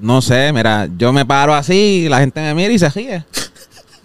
no 0.00 0.22
sé, 0.22 0.52
mira, 0.52 0.88
yo 0.96 1.12
me 1.12 1.24
paro 1.24 1.54
así 1.54 2.04
y 2.04 2.08
la 2.08 2.20
gente 2.20 2.40
me 2.40 2.54
mira 2.54 2.72
y 2.72 2.78
se 2.78 2.88
ríe. 2.88 3.24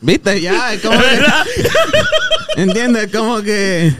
¿Viste? 0.01 0.39
Ya, 0.41 0.73
es 0.73 0.81
como 0.81 0.99
que... 0.99 2.61
¿Entiendes? 2.61 3.11
Como 3.11 3.41
que... 3.41 3.93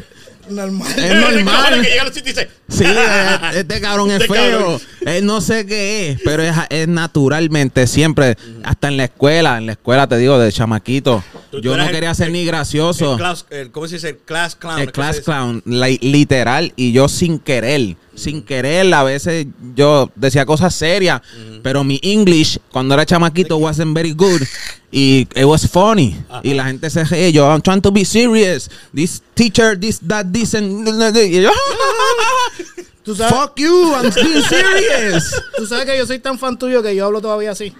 Normal. 0.50 0.92
Es 0.98 1.16
normal. 1.36 1.82
que 1.82 1.90
llega 1.90 2.02
a 2.02 2.06
los 2.06 2.14
sitios 2.14 2.38
y 2.38 2.40
dice, 2.40 2.50
Sí, 2.68 2.84
eh, 2.84 3.38
este 3.56 3.80
cabrón 3.80 4.10
es 4.12 4.22
Este 4.22 4.34
feo. 4.34 4.60
cabrón. 4.60 4.82
Él 5.06 5.26
no 5.26 5.40
sé 5.42 5.66
qué 5.66 6.12
es, 6.12 6.22
pero 6.26 6.42
es, 6.44 6.56
es 6.70 6.88
naturalmente 6.88 7.86
siempre, 7.88 8.38
hasta 8.64 8.88
en 8.88 8.98
la 8.98 9.04
escuela, 9.06 9.58
en 9.58 9.68
la 9.68 9.72
escuela 9.74 10.08
te 10.08 10.18
digo, 10.18 10.40
de 10.40 10.52
chamaquito, 10.52 11.24
Tú- 11.52 11.62
yo 11.62 11.78
no 11.78 11.84
el- 11.86 11.92
quería 11.92 12.14
ser 12.16 12.32
ni 12.32 12.44
gracioso. 12.44 13.12
el 13.14 13.18
class- 13.18 13.46
el- 13.52 13.72
¿cómo 13.72 13.88
se 13.88 13.96
dice? 13.96 14.10
El 14.10 14.18
class 14.18 14.56
clown. 14.56 14.80
El 14.80 14.88
¿qué 14.88 14.92
class 14.94 15.20
clown, 15.22 15.62
li- 15.66 16.00
literal, 16.02 16.74
y 16.76 16.92
yo 16.92 17.08
sin 17.08 17.38
querer, 17.40 17.96
sin 18.16 18.42
querer, 18.42 18.92
a 18.94 19.04
veces 19.04 19.46
yo 19.76 20.10
decía 20.16 20.46
cosas 20.46 20.74
serias, 20.74 21.22
pero 21.62 21.84
mi 21.84 22.00
English, 22.02 22.58
cuando 22.72 22.96
era 22.96 23.06
chamaquito, 23.06 23.58
wasn't 23.58 23.94
very 23.94 24.12
good, 24.12 24.42
y 24.92 25.28
it 25.36 25.44
was 25.44 25.68
funny, 25.70 26.16
y 26.42 26.54
la 26.54 26.66
gente 26.66 26.90
se 26.90 27.32
yo, 27.32 27.46
I'm 27.52 27.62
trying 27.62 27.82
to 27.82 27.92
be 27.92 28.06
serious, 28.06 28.72
this 28.94 29.22
teacher, 29.34 29.78
this, 29.80 30.00
that, 30.08 30.26
this, 30.32 30.56
and, 30.56 30.88
y 31.18 31.42
yo, 31.42 31.50
¿Tú 33.04 33.16
sabes, 33.16 33.34
fuck 33.38 33.54
you, 33.58 33.94
I'm 33.94 34.12
being 34.14 34.42
serious. 34.44 35.42
tú 35.58 35.68
sabes 35.68 35.86
que 35.86 35.98
yo 35.98 36.06
soy 36.08 36.20
tan 36.20 36.40
fan 36.40 36.58
tuyo 36.58 36.82
que 36.82 36.96
yo 36.96 37.06
hablo 37.06 37.22
todavía 37.22 37.52
así. 37.52 37.74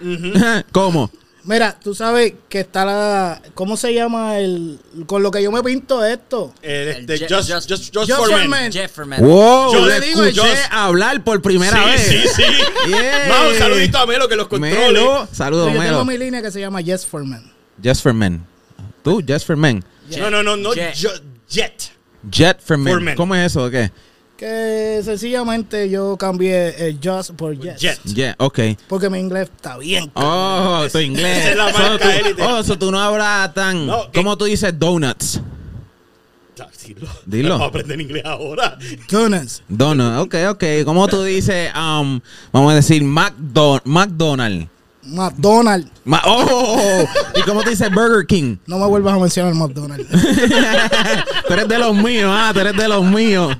¿Cómo? 0.72 1.10
Mira, 1.44 1.78
tú 1.80 1.94
sabes 1.94 2.34
que 2.48 2.58
está 2.60 2.84
la... 2.84 3.40
¿Cómo 3.54 3.76
se 3.76 3.94
llama 3.94 4.38
el... 4.40 4.80
Con 5.06 5.22
lo 5.22 5.30
que 5.30 5.40
yo 5.42 5.52
me 5.52 5.62
pinto 5.62 6.04
esto? 6.04 6.52
El, 6.60 6.70
El 6.70 6.88
este, 6.88 7.18
Je- 7.20 7.28
just, 7.28 7.48
Just- 7.50 7.68
just, 7.70 7.94
just, 7.94 7.94
Just 7.94 8.10
for 8.20 8.30
for 8.30 8.38
men. 8.40 8.50
men. 8.50 8.72
Jefferman. 8.72 9.20
Wow, 9.24 9.72
Yo 9.72 9.86
le 9.86 10.00
digo, 10.00 10.24
escuché 10.24 10.48
yo- 10.54 10.60
hablar 10.72 11.22
por 11.22 11.40
primera 11.42 11.78
Sí, 11.84 11.90
vez. 11.90 12.02
sí, 12.08 12.28
sí. 12.34 12.42
Yeah. 12.88 13.28
No, 13.28 13.48
un 13.50 13.54
saludito 13.58 13.98
a 13.98 14.06
Melo 14.06 14.28
que 14.28 14.34
los 14.34 14.48
controle. 14.48 14.76
Melo, 14.76 15.28
saludos, 15.30 15.72
yo 15.72 15.78
Melo. 15.78 15.90
tengo 15.90 16.04
mi 16.04 16.18
línea 16.18 16.42
que 16.42 16.50
se 16.50 16.58
llama 16.58 16.80
Yes 16.80 17.06
for 17.06 17.24
Men. 17.24 17.48
Just 17.82 18.02
for 18.02 18.12
men. 18.12 18.44
Tú, 19.04 19.22
just 19.24 19.46
for 19.46 19.56
men. 19.56 19.84
No, 20.18 20.30
no, 20.30 20.42
no, 20.42 20.56
no. 20.56 20.74
Jet. 20.74 20.96
Jet. 21.48 21.92
Jet 22.28 22.60
for 22.60 22.76
men. 22.76 22.92
For 22.92 23.00
men. 23.00 23.14
¿Cómo 23.16 23.36
es 23.36 23.52
eso? 23.52 23.70
¿Qué? 23.70 23.92
Que 24.36 25.00
sencillamente 25.02 25.88
yo 25.88 26.16
cambié 26.18 26.88
el 26.88 26.98
Just 27.02 27.30
por 27.32 27.58
Yes. 27.58 27.80
Jet. 27.80 27.98
Yeah, 28.04 28.34
ok. 28.38 28.58
Porque 28.86 29.08
mi 29.08 29.18
inglés 29.18 29.48
está 29.54 29.78
bien. 29.78 30.10
Oh, 30.14 30.84
tu 30.92 30.98
inglés. 30.98 31.38
Esa 31.38 31.50
es 31.52 31.56
la 31.56 31.72
So, 31.72 31.78
marca 31.78 32.04
tú- 32.04 32.10
élite. 32.26 32.42
oh, 32.42 32.62
so 32.62 32.78
tú 32.78 32.90
no 32.90 33.00
hablas 33.00 33.54
tan. 33.54 33.86
No, 33.86 34.10
¿Cómo 34.14 34.36
tú 34.36 34.44
dices 34.44 34.78
donuts? 34.78 35.40
Dilo. 36.86 37.08
Dilo. 37.26 37.48
Vamos 37.50 37.64
a 37.64 37.68
aprender 37.68 38.00
inglés 38.00 38.22
ahora. 38.24 38.78
Goodness. 39.10 39.62
Donut, 39.68 40.18
ok, 40.26 40.34
ok. 40.50 40.64
¿Cómo 40.84 41.08
tú 41.08 41.22
dices, 41.24 41.70
um, 41.74 42.20
vamos 42.52 42.72
a 42.72 42.76
decir, 42.76 43.02
McDo 43.02 43.80
McDonald's? 43.84 44.68
McDonald's. 45.02 45.90
Ma- 46.04 46.22
oh, 46.26 47.04
¿y 47.34 47.42
cómo 47.42 47.62
tú 47.64 47.70
dices 47.70 47.90
Burger 47.92 48.24
King? 48.26 48.56
No 48.66 48.78
me 48.78 48.86
vuelvas 48.86 49.14
a 49.14 49.18
mencionar 49.18 49.52
McDonald's. 49.54 50.06
tú 51.48 51.52
eres 51.54 51.68
de 51.68 51.78
los 51.78 51.94
míos, 51.96 52.30
ah, 52.32 52.50
tú 52.54 52.60
eres 52.60 52.76
de 52.76 52.88
los 52.88 53.04
míos. 53.04 53.56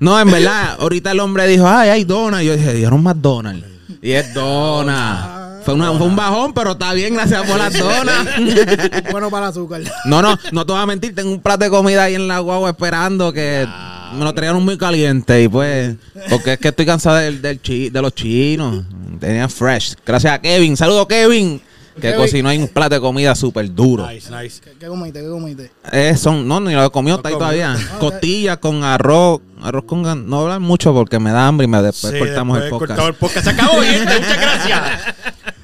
No, 0.00 0.18
en 0.18 0.30
verdad, 0.30 0.76
ahorita 0.80 1.12
el 1.12 1.20
hombre 1.20 1.46
dijo, 1.46 1.66
ay, 1.68 1.90
hay 1.90 2.04
dona. 2.04 2.42
Y 2.42 2.46
yo 2.46 2.56
dije, 2.56 2.72
dieron 2.74 3.02
McDonald's. 3.02 3.66
Y 4.02 4.12
es 4.12 4.32
dona. 4.34 5.36
Fue, 5.64 5.74
una- 5.74 5.92
fue 5.92 6.06
un 6.06 6.16
bajón, 6.16 6.54
pero 6.54 6.72
está 6.72 6.92
bien, 6.94 7.14
gracias 7.14 7.42
por 7.46 7.58
las 7.58 7.78
donas. 7.78 8.26
bueno 9.12 9.30
para 9.30 9.46
el 9.46 9.50
azúcar. 9.50 9.82
No, 10.06 10.22
no, 10.22 10.38
no 10.52 10.64
te 10.66 10.72
voy 10.72 10.80
a 10.82 10.86
mentir, 10.86 11.14
tengo 11.14 11.30
un 11.30 11.40
plato 11.40 11.64
de 11.64 11.70
comida 11.70 12.04
ahí 12.04 12.14
en 12.14 12.26
la 12.28 12.38
guagua 12.38 12.70
esperando 12.70 13.30
que 13.32 13.66
me 14.14 14.24
lo 14.24 14.32
trajeron 14.34 14.64
muy 14.64 14.78
caliente 14.78 15.42
y 15.42 15.48
pues, 15.48 15.94
porque 16.30 16.54
es 16.54 16.58
que 16.58 16.68
estoy 16.68 16.86
cansado 16.86 17.16
del, 17.16 17.42
del 17.42 17.60
chi- 17.60 17.90
de 17.90 18.00
los 18.02 18.14
chinos. 18.14 18.84
Tenía 19.20 19.48
fresh. 19.50 19.96
Gracias 20.06 20.32
a 20.32 20.40
Kevin. 20.40 20.76
Saludo 20.78 21.06
Kevin. 21.06 21.60
Que 22.00 22.08
Kevin. 22.08 22.20
cocinó 22.20 22.48
ahí 22.48 22.58
un 22.58 22.68
plato 22.68 22.94
de 22.94 23.00
comida 23.00 23.34
súper 23.34 23.72
duro. 23.74 24.06
Nice, 24.10 24.30
nice. 24.30 24.60
¿Qué, 24.60 24.72
qué 24.78 24.86
comiste? 24.86 25.20
¿Qué 25.20 25.28
comiste? 25.28 25.70
Eh, 25.92 26.16
son, 26.16 26.46
no, 26.48 26.60
ni 26.60 26.72
lo 26.74 26.84
he 26.84 26.90
comido, 26.90 27.16
está 27.16 27.28
ahí 27.28 27.34
todavía. 27.34 27.74
Ah, 27.78 27.98
Costillas 27.98 28.58
con 28.58 28.82
arroz, 28.84 29.40
arroz 29.62 29.84
con 29.84 30.04
gan- 30.04 30.24
No 30.24 30.40
hablan 30.40 30.62
mucho 30.62 30.92
porque 30.92 31.18
me 31.18 31.30
da 31.30 31.46
hambre 31.46 31.64
y 31.66 31.68
me 31.68 31.80
después 31.82 32.12
Sí, 32.12 32.18
cortamos 32.18 32.62
el 32.62 32.70
podcast. 32.70 33.00
el 33.00 33.14
podcast. 33.14 33.44
Se 33.44 33.50
acabó, 33.50 33.80
gente. 33.82 34.14
Muchas 34.14 34.40
gracias. 34.40 35.14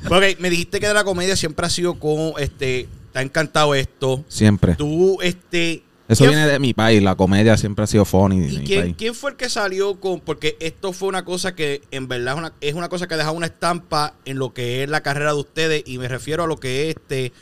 Ok, 0.09 0.38
me 0.40 0.50
dijiste 0.50 0.78
que 0.81 0.87
de 0.87 0.95
la 0.95 1.05
comedia 1.05 1.35
siempre 1.37 1.66
ha 1.66 1.71
sido 1.71 1.95
con, 1.99 2.33
este, 2.38 2.88
te 3.12 3.19
ha 3.19 3.23
encantado 3.23 3.75
esto. 3.75 4.25
Siempre. 4.28 4.75
Tú, 4.76 5.19
este... 5.23 5.83
Eso 6.09 6.25
¿quién 6.25 6.31
viene 6.37 6.47
de 6.47 6.59
mi 6.61 6.73
país, 6.73 7.03
la 7.03 7.17
comedia 7.17 7.57
siempre 7.57 7.83
ha 7.83 7.87
sido 7.87 8.05
funny 8.05 8.39
de 8.41 8.53
¿Y 8.53 8.59
mi 8.59 8.65
quién, 8.65 8.81
país. 8.83 8.95
quién 8.97 9.15
fue 9.15 9.33
el 9.33 9.37
que 9.37 9.49
salió 9.49 9.99
con.? 9.99 10.21
Porque 10.21 10.57
esto 10.61 10.93
fue 10.93 11.09
una 11.09 11.25
cosa 11.25 11.55
que 11.57 11.83
en 11.91 12.07
verdad 12.07 12.35
es 12.35 12.39
una, 12.39 12.53
es 12.61 12.75
una 12.75 12.89
cosa 12.89 13.09
que 13.09 13.15
ha 13.15 13.17
dejado 13.17 13.35
una 13.37 13.47
estampa 13.47 14.15
en 14.25 14.39
lo 14.39 14.53
que 14.55 14.85
es 14.85 14.89
la 14.89 15.01
carrera 15.03 15.33
de 15.33 15.41
ustedes. 15.41 15.83
Y 15.85 15.99
me 15.99 16.07
refiero 16.07 16.45
a 16.45 16.47
lo 16.47 16.59
que 16.61 16.89
es 16.91 16.97
este, 16.97 17.33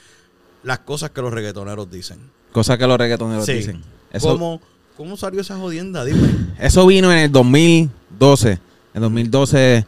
las 0.62 0.78
cosas 0.78 1.10
que 1.10 1.20
los 1.20 1.32
reggaetoneros 1.32 1.90
dicen. 1.90 2.18
Cosas 2.52 2.78
que 2.78 2.86
los 2.86 2.96
reggaetoneros 2.96 3.44
Sí. 3.44 3.52
dicen. 3.52 3.82
Eso, 4.12 4.28
¿Cómo, 4.28 4.62
¿Cómo 4.96 5.16
salió 5.18 5.40
esa 5.42 5.56
jodienda? 5.58 6.04
Dime. 6.04 6.28
Eso 6.58 6.86
vino 6.86 7.12
en 7.12 7.18
el 7.18 7.32
2012. 7.32 8.58
En 8.94 9.00
2012 9.02 9.84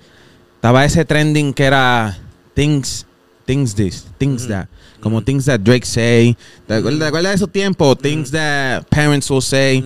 estaba 0.57 0.85
ese 0.85 1.05
trending 1.05 1.55
que 1.55 1.65
era 1.65 2.19
Things, 2.55 3.07
things 3.47 3.75
This, 3.75 4.07
Things 4.19 4.49
That. 4.49 4.67
Como 5.01 5.23
Things 5.23 5.45
That 5.45 5.61
Drake 5.61 5.87
Say. 5.87 6.37
¿Te 6.67 6.75
acuerdas, 6.75 7.23
de 7.23 7.33
esos 7.35 7.51
tiempos? 7.51 7.99
Things 7.99 8.31
That 8.31 8.85
Parents 8.89 9.31
Will 9.31 9.43
Say. 9.43 9.85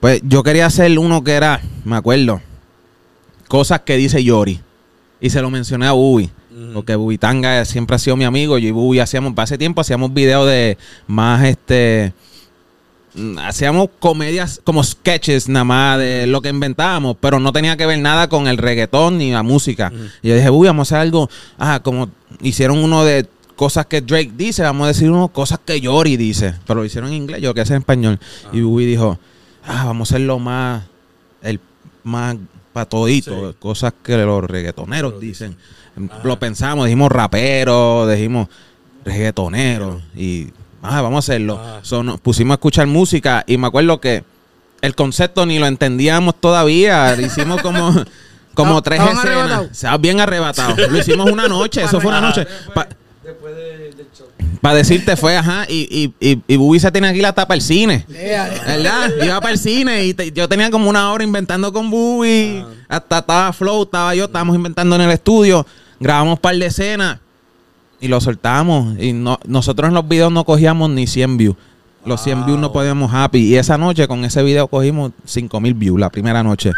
Pues 0.00 0.20
yo 0.24 0.42
quería 0.42 0.66
hacer 0.66 0.98
uno 0.98 1.22
que 1.22 1.32
era, 1.32 1.60
me 1.84 1.96
acuerdo, 1.96 2.40
cosas 3.48 3.80
que 3.80 3.96
dice 3.96 4.22
Yori. 4.24 4.60
Y 5.20 5.30
se 5.30 5.42
lo 5.42 5.50
mencioné 5.50 5.86
a 5.86 5.92
Bubi. 5.92 6.30
Porque 6.74 6.94
Bubi 6.94 7.18
Tanga 7.18 7.64
siempre 7.64 7.96
ha 7.96 7.98
sido 7.98 8.16
mi 8.16 8.24
amigo. 8.24 8.58
Yo 8.58 8.68
y 8.68 8.70
Bubi 8.70 9.00
hacíamos, 9.00 9.34
para 9.34 9.44
ese 9.44 9.58
tiempo 9.58 9.80
hacíamos 9.80 10.12
videos 10.12 10.46
de 10.46 10.78
más 11.06 11.44
este. 11.44 12.12
mm, 13.14 13.38
Hacíamos 13.38 13.88
comedias 13.98 14.60
como 14.64 14.82
sketches 14.82 15.48
nada 15.48 15.64
más 15.64 15.98
de 15.98 16.26
lo 16.26 16.40
que 16.40 16.48
inventábamos, 16.48 17.16
pero 17.20 17.38
no 17.40 17.52
tenía 17.52 17.76
que 17.76 17.86
ver 17.86 17.98
nada 17.98 18.28
con 18.28 18.46
el 18.46 18.56
reggaetón 18.56 19.18
ni 19.18 19.30
la 19.32 19.42
música. 19.42 19.92
Y 20.22 20.28
yo 20.28 20.34
dije, 20.36 20.48
Bubi, 20.50 20.68
vamos 20.68 20.90
a 20.92 20.96
hacer 20.96 21.02
algo. 21.02 21.28
Ah, 21.58 21.80
como 21.82 22.10
hicieron 22.42 22.78
uno 22.78 23.04
de 23.04 23.26
cosas 23.60 23.84
que 23.84 24.00
Drake 24.00 24.32
dice, 24.34 24.62
vamos 24.62 24.86
a 24.86 24.88
decir 24.88 25.10
uno 25.10 25.28
cosas 25.28 25.58
que 25.62 25.78
Yori 25.78 26.16
dice. 26.16 26.54
Pero 26.66 26.80
lo 26.80 26.86
hicieron 26.86 27.10
en 27.10 27.16
inglés, 27.16 27.42
yo 27.42 27.52
que 27.52 27.60
hacer 27.60 27.76
en 27.76 27.82
español. 27.82 28.18
Y 28.54 28.62
Bubi 28.62 28.86
dijo, 28.86 29.18
ah, 29.66 29.84
vamos 29.84 30.10
a 30.10 30.14
hacerlo 30.14 30.38
más, 30.38 30.84
el 31.42 31.60
más 32.02 32.36
para 32.72 32.86
todito, 32.88 33.50
Sí. 33.50 33.56
cosas 33.58 33.92
que 34.02 34.16
los 34.16 34.42
reggaetoneros 34.44 35.20
dicen. 35.20 35.58
Lo 36.24 36.38
pensamos, 36.40 36.86
dijimos 36.86 37.12
rapero, 37.12 38.08
dijimos 38.08 38.48
reggaetonero 39.04 40.00
y 40.16 40.48
ah, 40.80 41.02
vamos 41.02 41.16
a 41.16 41.32
hacerlo. 41.32 41.60
Ah. 41.62 41.80
So, 41.82 42.02
nos 42.02 42.18
pusimos 42.18 42.52
a 42.52 42.54
escuchar 42.54 42.86
música 42.86 43.44
y 43.46 43.58
me 43.58 43.66
acuerdo 43.66 44.00
que 44.00 44.24
el 44.80 44.94
concepto 44.94 45.44
ni 45.44 45.58
lo 45.58 45.66
entendíamos 45.66 46.34
todavía. 46.40 47.14
Hicimos 47.20 47.60
como, 47.60 47.92
como 48.54 48.80
tres 48.80 49.00
escenas. 49.02 49.22
arrebatados. 49.24 49.70
Estaba 49.72 49.98
bien 49.98 50.18
arrebatado. 50.20 50.76
Lo 50.88 50.96
hicimos 50.98 51.30
una 51.30 51.46
noche, 51.46 51.82
eso 51.82 52.00
fue 52.00 52.08
una 52.10 52.22
noche. 52.22 52.46
Pa- 52.74 52.88
para 54.60 54.74
decirte 54.76 55.16
fue, 55.16 55.36
ajá, 55.36 55.64
y, 55.68 56.12
y, 56.20 56.30
y, 56.32 56.42
y 56.46 56.56
Bubi 56.56 56.78
se 56.80 56.90
tenía 56.92 57.10
aquí 57.10 57.20
la 57.20 57.32
tapa 57.32 57.54
el 57.54 57.62
cine. 57.62 58.04
Yeah. 58.08 58.48
¿Verdad? 58.66 59.10
Iba 59.22 59.40
para 59.40 59.52
el 59.52 59.58
cine 59.58 60.04
y 60.04 60.14
te- 60.14 60.32
yo 60.32 60.48
tenía 60.48 60.70
como 60.70 60.88
una 60.90 61.10
hora 61.12 61.24
inventando 61.24 61.72
con 61.72 61.90
Bubi. 61.90 62.64
Hasta 62.88 63.18
estaba 63.20 63.52
Flow, 63.52 63.84
estaba 63.84 64.14
yo, 64.14 64.24
estábamos 64.26 64.54
inventando 64.56 64.96
en 64.96 65.02
el 65.02 65.10
estudio. 65.10 65.66
Grabamos 65.98 66.32
un 66.36 66.40
par 66.40 66.56
de 66.56 66.66
escenas 66.66 67.18
y 68.00 68.08
lo 68.08 68.20
soltamos. 68.20 68.98
Y 68.98 69.12
no, 69.12 69.38
nosotros 69.46 69.88
en 69.88 69.94
los 69.94 70.06
videos 70.08 70.30
no 70.32 70.44
cogíamos 70.44 70.90
ni 70.90 71.06
100 71.06 71.36
views. 71.36 71.56
Los 72.04 72.22
100 72.22 72.46
views 72.46 72.58
no 72.58 72.72
podíamos 72.72 73.12
happy. 73.12 73.38
Y 73.40 73.56
esa 73.56 73.76
noche 73.78 74.08
con 74.08 74.24
ese 74.24 74.42
video 74.42 74.68
cogimos 74.68 75.12
5 75.24 75.60
mil 75.60 75.74
views 75.74 76.00
la 76.00 76.10
primera 76.10 76.42
noche. 76.42 76.72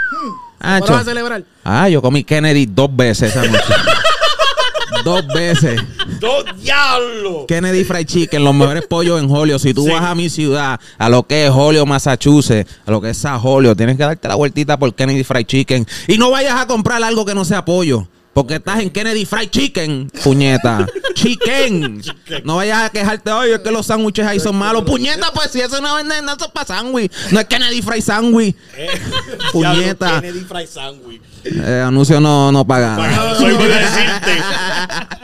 Ah, 0.61 0.77
Ahora 0.77 0.93
vas 0.93 1.03
a 1.03 1.05
celebrar. 1.05 1.45
ah, 1.65 1.89
yo 1.89 2.01
comí 2.03 2.23
Kennedy 2.25 2.67
dos 2.67 2.95
veces 2.95 3.31
esa 3.35 3.45
noche. 3.47 3.73
dos 5.05 5.27
veces. 5.29 5.81
¡Dos 6.21 6.45
diablos! 6.61 7.45
Kennedy 7.49 7.85
Fried 7.85 8.07
Chicken, 8.07 8.45
los 8.45 8.55
mejores 8.55 8.87
pollos 8.87 9.21
en 9.23 9.31
Holyoke. 9.31 9.61
Si 9.61 9.75
tú 9.75 9.85
Sí. 9.85 9.91
vas 9.91 10.03
a 10.05 10.15
mi 10.15 10.29
ciudad, 10.31 10.81
a 10.99 11.09
lo 11.09 11.25
que 11.27 11.47
es 11.47 11.51
Holyoke, 11.55 11.89
Massachusetts, 11.89 12.71
a 12.87 12.91
lo 12.91 13.01
que 13.01 13.11
es 13.11 13.25
Holyoke, 13.25 13.77
tienes 13.77 13.97
que 13.97 14.03
darte 14.05 14.29
la 14.29 14.35
vueltita 14.35 14.79
por 14.79 14.95
Kennedy 14.95 15.25
Fried 15.25 15.47
Chicken. 15.47 15.87
Y 16.09 16.19
no 16.19 16.31
vayas 16.31 16.61
a 16.61 16.67
comprar 16.67 17.03
algo 17.03 17.25
que 17.25 17.35
no 17.35 17.45
sea 17.45 17.65
pollo. 17.65 18.07
Porque 18.35 18.55
estás 18.55 18.81
en 18.81 18.89
Kennedy 18.89 19.27
Fried 19.27 19.51
Chicken, 19.51 20.11
puñeta. 20.25 20.87
Chicken. 21.15 22.03
No 22.45 22.57
vayas 22.57 22.85
a 22.85 22.89
quejarte, 22.89 23.31
oye, 23.31 23.55
es 23.57 23.61
que 23.61 23.71
los 23.71 23.85
sándwiches 23.85 24.27
ahí 24.27 24.41
son 24.41 24.57
malos. 24.57 24.85
Puñeta, 24.85 25.31
pues 25.35 25.51
si 25.51 25.61
eso 25.61 25.83
no 25.83 25.97
venden, 25.97 26.25
no 26.25 26.33
es 26.33 26.39
para 26.49 26.67
sándwich. 26.67 27.13
No 27.31 27.41
es 27.41 27.47
Kennedy 27.47 27.83
Fried 27.83 28.01
Sandwich. 28.03 28.57
Eh, 28.75 28.89
Puñeta. 29.53 30.23
Kennedy 30.23 30.41
Fried 30.47 30.67
Sandwich. 30.67 31.21
Eh, 31.45 31.83
anuncio 31.85 32.21
no, 32.21 32.51
no 32.53 32.67
paga. 32.67 32.97
Pagado 32.97 33.37
soy 33.37 33.55
por 33.55 33.69
decirte. 33.69 34.43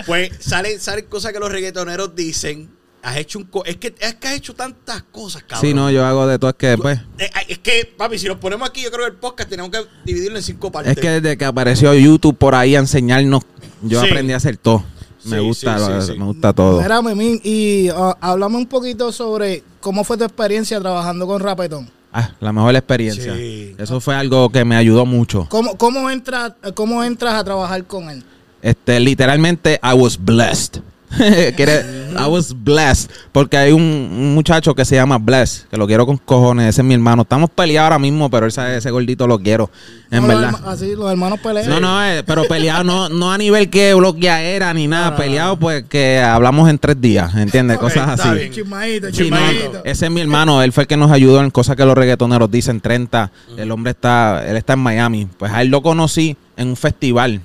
Pues 0.06 0.30
salen, 0.40 0.80
salen 0.80 1.06
cosas 1.06 1.32
que 1.32 1.38
los 1.38 1.50
reggaetoneros 1.50 2.14
dicen. 2.14 2.70
Has 3.02 3.16
hecho 3.16 3.38
un 3.38 3.44
co- 3.44 3.64
es 3.64 3.76
que 3.76 3.94
es 4.00 4.14
que 4.16 4.26
has 4.28 4.34
hecho 4.34 4.54
tantas 4.54 5.04
cosas, 5.04 5.42
cabrón. 5.44 5.60
Sí, 5.60 5.72
no, 5.72 5.88
yo 5.90 6.04
hago 6.04 6.26
de 6.26 6.38
todo. 6.38 6.50
Es 6.50 6.56
que, 6.56 6.76
pues, 6.76 6.98
Eh, 7.18 7.30
Es 7.48 7.58
que, 7.58 7.90
papi, 7.96 8.18
si 8.18 8.26
nos 8.26 8.38
ponemos 8.38 8.68
aquí, 8.68 8.82
yo 8.82 8.90
creo 8.90 9.04
que 9.06 9.12
el 9.12 9.16
podcast 9.18 9.48
tenemos 9.48 9.70
que 9.70 9.78
dividirlo 10.04 10.36
en 10.36 10.42
cinco 10.42 10.70
partes. 10.72 10.92
es 10.92 10.98
que 11.00 11.08
desde 11.20 11.38
que 11.38 11.44
apareció 11.44 11.94
YouTube 11.94 12.36
por 12.36 12.54
ahí 12.54 12.74
a 12.74 12.80
enseñarnos, 12.80 13.42
yo 13.82 14.00
Sí. 14.02 14.06
aprendí 14.08 14.32
a 14.32 14.36
hacer 14.36 14.56
todo. 14.56 14.84
Me 15.24 15.38
Sí, 15.38 15.42
gusta, 15.44 15.78
sí, 15.78 15.84
lo- 15.92 16.00
sí, 16.02 16.12
sí. 16.12 16.18
me 16.18 16.24
gusta 16.24 16.52
todo. 16.52 16.80
Mira, 16.82 17.00
Memín, 17.02 17.40
y 17.44 17.90
uh, 17.90 18.14
háblame 18.20 18.56
un 18.56 18.66
poquito 18.66 19.12
sobre 19.12 19.62
cómo 19.80 20.02
fue 20.04 20.16
tu 20.16 20.24
experiencia 20.24 20.80
trabajando 20.80 21.26
con 21.26 21.40
Rapetón. 21.40 21.90
Ah, 22.12 22.30
la 22.40 22.52
mejor 22.52 22.74
experiencia. 22.74 23.34
Sí. 23.34 23.74
Eso 23.78 24.00
fue 24.00 24.14
algo 24.14 24.48
que 24.50 24.64
me 24.64 24.76
ayudó 24.76 25.04
mucho. 25.04 25.46
¿Cómo, 25.50 25.76
cómo, 25.76 26.10
entras, 26.10 26.54
¿Cómo 26.74 27.04
entras 27.04 27.34
a 27.34 27.44
trabajar 27.44 27.84
con 27.84 28.08
él? 28.10 28.24
Este, 28.62 28.98
literalmente, 28.98 29.78
I 29.82 29.94
was 29.94 30.18
blessed. 30.18 30.80
Quiere- 31.56 31.98
I 32.18 32.26
was 32.28 32.54
blessed. 32.56 33.10
Porque 33.32 33.56
hay 33.56 33.72
un, 33.72 33.82
un 33.82 34.34
muchacho 34.34 34.74
que 34.74 34.84
se 34.84 34.94
llama 34.96 35.18
Bless, 35.18 35.66
que 35.70 35.76
lo 35.76 35.86
quiero 35.86 36.04
con 36.06 36.16
cojones. 36.18 36.68
Ese 36.70 36.80
es 36.80 36.84
mi 36.84 36.94
hermano. 36.94 37.22
Estamos 37.22 37.50
peleados 37.50 37.86
ahora 37.86 37.98
mismo, 37.98 38.28
pero 38.30 38.46
ese, 38.46 38.76
ese 38.76 38.90
gordito 38.90 39.26
lo 39.26 39.38
quiero. 39.38 39.70
En 40.10 40.22
No, 40.22 40.28
los 40.28 40.40
verdad. 40.40 40.54
herma- 40.60 40.70
así, 40.72 40.94
los 40.96 41.10
hermanos 41.10 41.38
pelean. 41.40 41.68
No, 41.68 41.80
no, 41.80 42.04
eh, 42.04 42.22
pero 42.26 42.44
peleado 42.48 42.82
no, 42.84 43.08
no 43.08 43.30
a 43.32 43.38
nivel 43.38 43.70
que 43.70 43.94
bloqueadera 43.94 44.72
ni 44.74 44.86
nada. 44.86 45.16
Peleado, 45.16 45.58
pues 45.58 45.84
que 45.88 46.18
hablamos 46.20 46.68
en 46.70 46.78
tres 46.78 47.00
días, 47.00 47.34
¿entiendes? 47.34 47.78
Cosas 47.78 48.08
está 48.18 48.30
así. 48.30 48.38
bien. 48.38 48.52
Chismadito, 48.52 49.06
Sí, 49.08 49.30
no, 49.30 49.36
chismadito. 49.38 49.82
ese 49.84 50.06
es 50.06 50.10
mi 50.12 50.20
hermano, 50.20 50.62
él 50.62 50.72
fue 50.72 50.82
el 50.84 50.88
que 50.88 50.96
nos 50.96 51.10
ayudó 51.10 51.40
en 51.42 51.50
cosas 51.50 51.76
que 51.76 51.84
los 51.84 51.96
reggaetoneros 51.96 52.50
dicen 52.50 52.80
30. 52.80 53.30
El 53.56 53.70
hombre 53.70 53.92
está, 53.92 54.44
él 54.48 54.56
está 54.56 54.72
en 54.74 54.80
Miami. 54.80 55.28
Pues 55.38 55.52
a 55.52 55.62
él 55.62 55.68
lo 55.68 55.82
conocí 55.82 56.36
en 56.56 56.68
un 56.68 56.76
festival. 56.76 57.40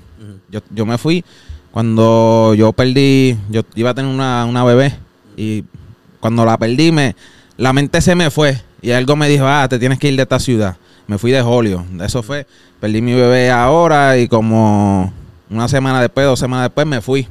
yo, 0.50 0.60
yo 0.74 0.86
me 0.86 0.98
fui 0.98 1.24
cuando 1.74 2.54
yo 2.54 2.72
perdí, 2.72 3.36
yo 3.50 3.62
iba 3.74 3.90
a 3.90 3.94
tener 3.94 4.08
una, 4.08 4.44
una 4.44 4.62
bebé 4.62 4.94
y 5.36 5.64
cuando 6.20 6.44
la 6.44 6.56
perdí 6.56 6.92
me, 6.92 7.16
la 7.56 7.72
mente 7.72 8.00
se 8.00 8.14
me 8.14 8.30
fue 8.30 8.62
y 8.80 8.92
algo 8.92 9.16
me 9.16 9.28
dijo, 9.28 9.44
ah, 9.48 9.66
te 9.68 9.80
tienes 9.80 9.98
que 9.98 10.06
ir 10.06 10.14
de 10.14 10.22
esta 10.22 10.38
ciudad. 10.38 10.76
Me 11.08 11.18
fui 11.18 11.32
de 11.32 11.42
Julio. 11.42 11.84
Eso 12.00 12.22
fue, 12.22 12.46
perdí 12.78 13.02
mi 13.02 13.12
bebé 13.12 13.50
ahora 13.50 14.16
y 14.16 14.28
como 14.28 15.12
una 15.50 15.66
semana 15.66 16.00
después, 16.00 16.24
dos 16.24 16.38
semanas 16.38 16.66
después 16.66 16.86
me 16.86 17.00
fui. 17.00 17.26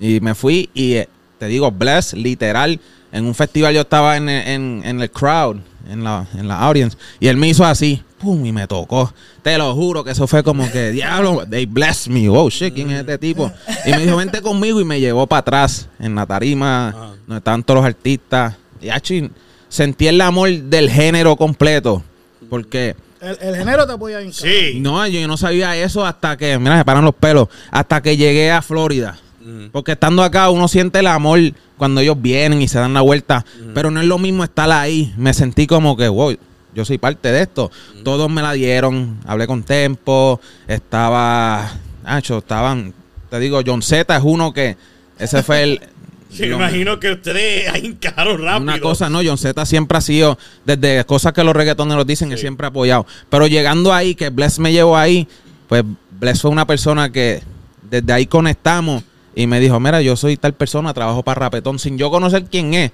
Y 0.00 0.18
me 0.22 0.34
fui 0.34 0.70
y 0.74 0.94
eh, 0.94 1.08
te 1.38 1.46
digo, 1.46 1.70
bless, 1.70 2.14
literal. 2.14 2.80
En 3.12 3.26
un 3.26 3.34
festival 3.36 3.74
yo 3.74 3.82
estaba 3.82 4.16
en, 4.16 4.28
en, 4.28 4.82
en 4.84 5.00
el 5.00 5.08
crowd, 5.08 5.58
en 5.88 6.02
la, 6.02 6.26
en 6.34 6.48
la 6.48 6.58
audience, 6.58 6.98
y 7.20 7.28
él 7.28 7.36
me 7.36 7.48
hizo 7.48 7.64
así, 7.64 8.02
pum, 8.18 8.44
y 8.44 8.52
me 8.52 8.66
tocó. 8.66 9.12
Te 9.42 9.56
lo 9.56 9.74
juro 9.74 10.04
que 10.04 10.10
eso 10.10 10.26
fue 10.26 10.42
como 10.42 10.70
que, 10.70 10.90
diablo, 10.92 11.46
they 11.48 11.66
bless 11.66 12.08
me. 12.08 12.28
Oh, 12.28 12.48
shit, 12.50 12.74
¿quién 12.74 12.90
es 12.90 13.00
este 13.00 13.18
tipo? 13.18 13.50
Y 13.86 13.90
me 13.90 13.98
dijo, 14.04 14.16
vente 14.16 14.42
conmigo, 14.42 14.80
y 14.80 14.84
me 14.84 15.00
llevó 15.00 15.26
para 15.26 15.40
atrás, 15.40 15.88
en 15.98 16.14
la 16.14 16.26
tarima, 16.26 16.88
Ajá. 16.88 17.00
donde 17.26 17.38
estaban 17.38 17.62
todos 17.62 17.78
los 17.80 17.86
artistas. 17.86 18.54
Y 18.80 18.90
achi, 18.90 19.30
sentí 19.68 20.06
el 20.06 20.20
amor 20.20 20.50
del 20.50 20.90
género 20.90 21.36
completo, 21.36 22.02
porque... 22.50 22.94
El, 23.20 23.36
el 23.40 23.56
género 23.56 23.84
te 23.86 23.92
apoya 23.94 24.18
bien. 24.18 24.30
cabrón. 24.30 24.52
Sí. 24.72 24.78
No, 24.80 25.04
yo 25.08 25.26
no 25.26 25.36
sabía 25.36 25.76
eso 25.76 26.06
hasta 26.06 26.36
que, 26.36 26.56
mira, 26.58 26.78
se 26.78 26.84
paran 26.84 27.04
los 27.04 27.14
pelos, 27.14 27.48
hasta 27.70 28.00
que 28.00 28.16
llegué 28.16 28.50
a 28.52 28.62
Florida. 28.62 29.18
Mm. 29.40 29.66
Porque 29.72 29.92
estando 29.92 30.22
acá 30.22 30.50
uno 30.50 30.68
siente 30.68 31.00
el 31.00 31.06
amor 31.08 31.40
cuando 31.76 32.00
ellos 32.00 32.20
vienen 32.20 32.60
y 32.60 32.68
se 32.68 32.78
dan 32.78 32.92
la 32.94 33.00
vuelta, 33.00 33.44
pero 33.74 33.90
no 33.90 34.00
es 34.00 34.06
lo 34.06 34.18
mismo 34.18 34.44
estar 34.44 34.70
ahí. 34.70 35.12
Me 35.16 35.32
sentí 35.32 35.66
como 35.66 35.96
que, 35.96 36.08
wow, 36.08 36.36
yo 36.74 36.84
soy 36.84 36.98
parte 36.98 37.30
de 37.32 37.42
esto. 37.42 37.70
Todos 38.04 38.30
me 38.30 38.42
la 38.42 38.52
dieron, 38.52 39.18
hablé 39.26 39.46
con 39.46 39.62
Tempo, 39.62 40.40
estaba, 40.66 41.72
Nacho, 42.04 42.38
estaban, 42.38 42.94
te 43.30 43.38
digo, 43.40 43.60
John 43.64 43.82
Z 43.82 44.16
es 44.16 44.22
uno 44.24 44.52
que, 44.52 44.76
ese 45.18 45.42
fue 45.42 45.62
el... 45.62 45.80
Me 46.38 46.46
imagino 46.48 47.00
que 47.00 47.12
ustedes 47.12 47.68
ahí 47.70 47.86
hincaron 47.86 48.42
rápido. 48.42 48.62
una 48.62 48.80
cosa, 48.80 49.08
no, 49.08 49.20
John 49.24 49.38
Z 49.38 49.64
siempre 49.64 49.96
ha 49.96 50.00
sido, 50.02 50.38
desde 50.66 51.02
cosas 51.06 51.32
que 51.32 51.42
los 51.42 51.56
reggaetoneros 51.56 52.06
dicen, 52.06 52.30
él 52.30 52.36
Sí. 52.38 52.42
siempre 52.42 52.66
ha 52.66 52.68
apoyado. 52.68 53.06
Pero 53.30 53.46
llegando 53.46 53.94
ahí, 53.94 54.14
que 54.14 54.28
Bless 54.28 54.58
me 54.58 54.70
llevó 54.72 54.96
ahí, 54.98 55.26
pues 55.68 55.84
Bless 56.20 56.42
fue 56.42 56.50
una 56.50 56.66
persona 56.66 57.10
que 57.10 57.42
desde 57.90 58.12
ahí 58.12 58.26
conectamos 58.26 59.04
y 59.34 59.46
me 59.46 59.58
dijo, 59.58 59.80
mira, 59.80 60.02
yo 60.02 60.16
soy 60.16 60.36
tal 60.36 60.52
persona, 60.52 60.92
trabajo 60.92 61.22
para 61.22 61.40
Rapetón, 61.40 61.78
sin 61.78 61.96
yo 61.96 62.10
conocer 62.10 62.44
quién 62.44 62.74
es. 62.74 62.92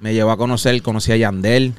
Me 0.00 0.12
llevó 0.12 0.30
a 0.32 0.36
conocer, 0.36 0.80
conocí 0.82 1.12
a 1.12 1.16
Yandel, 1.16 1.72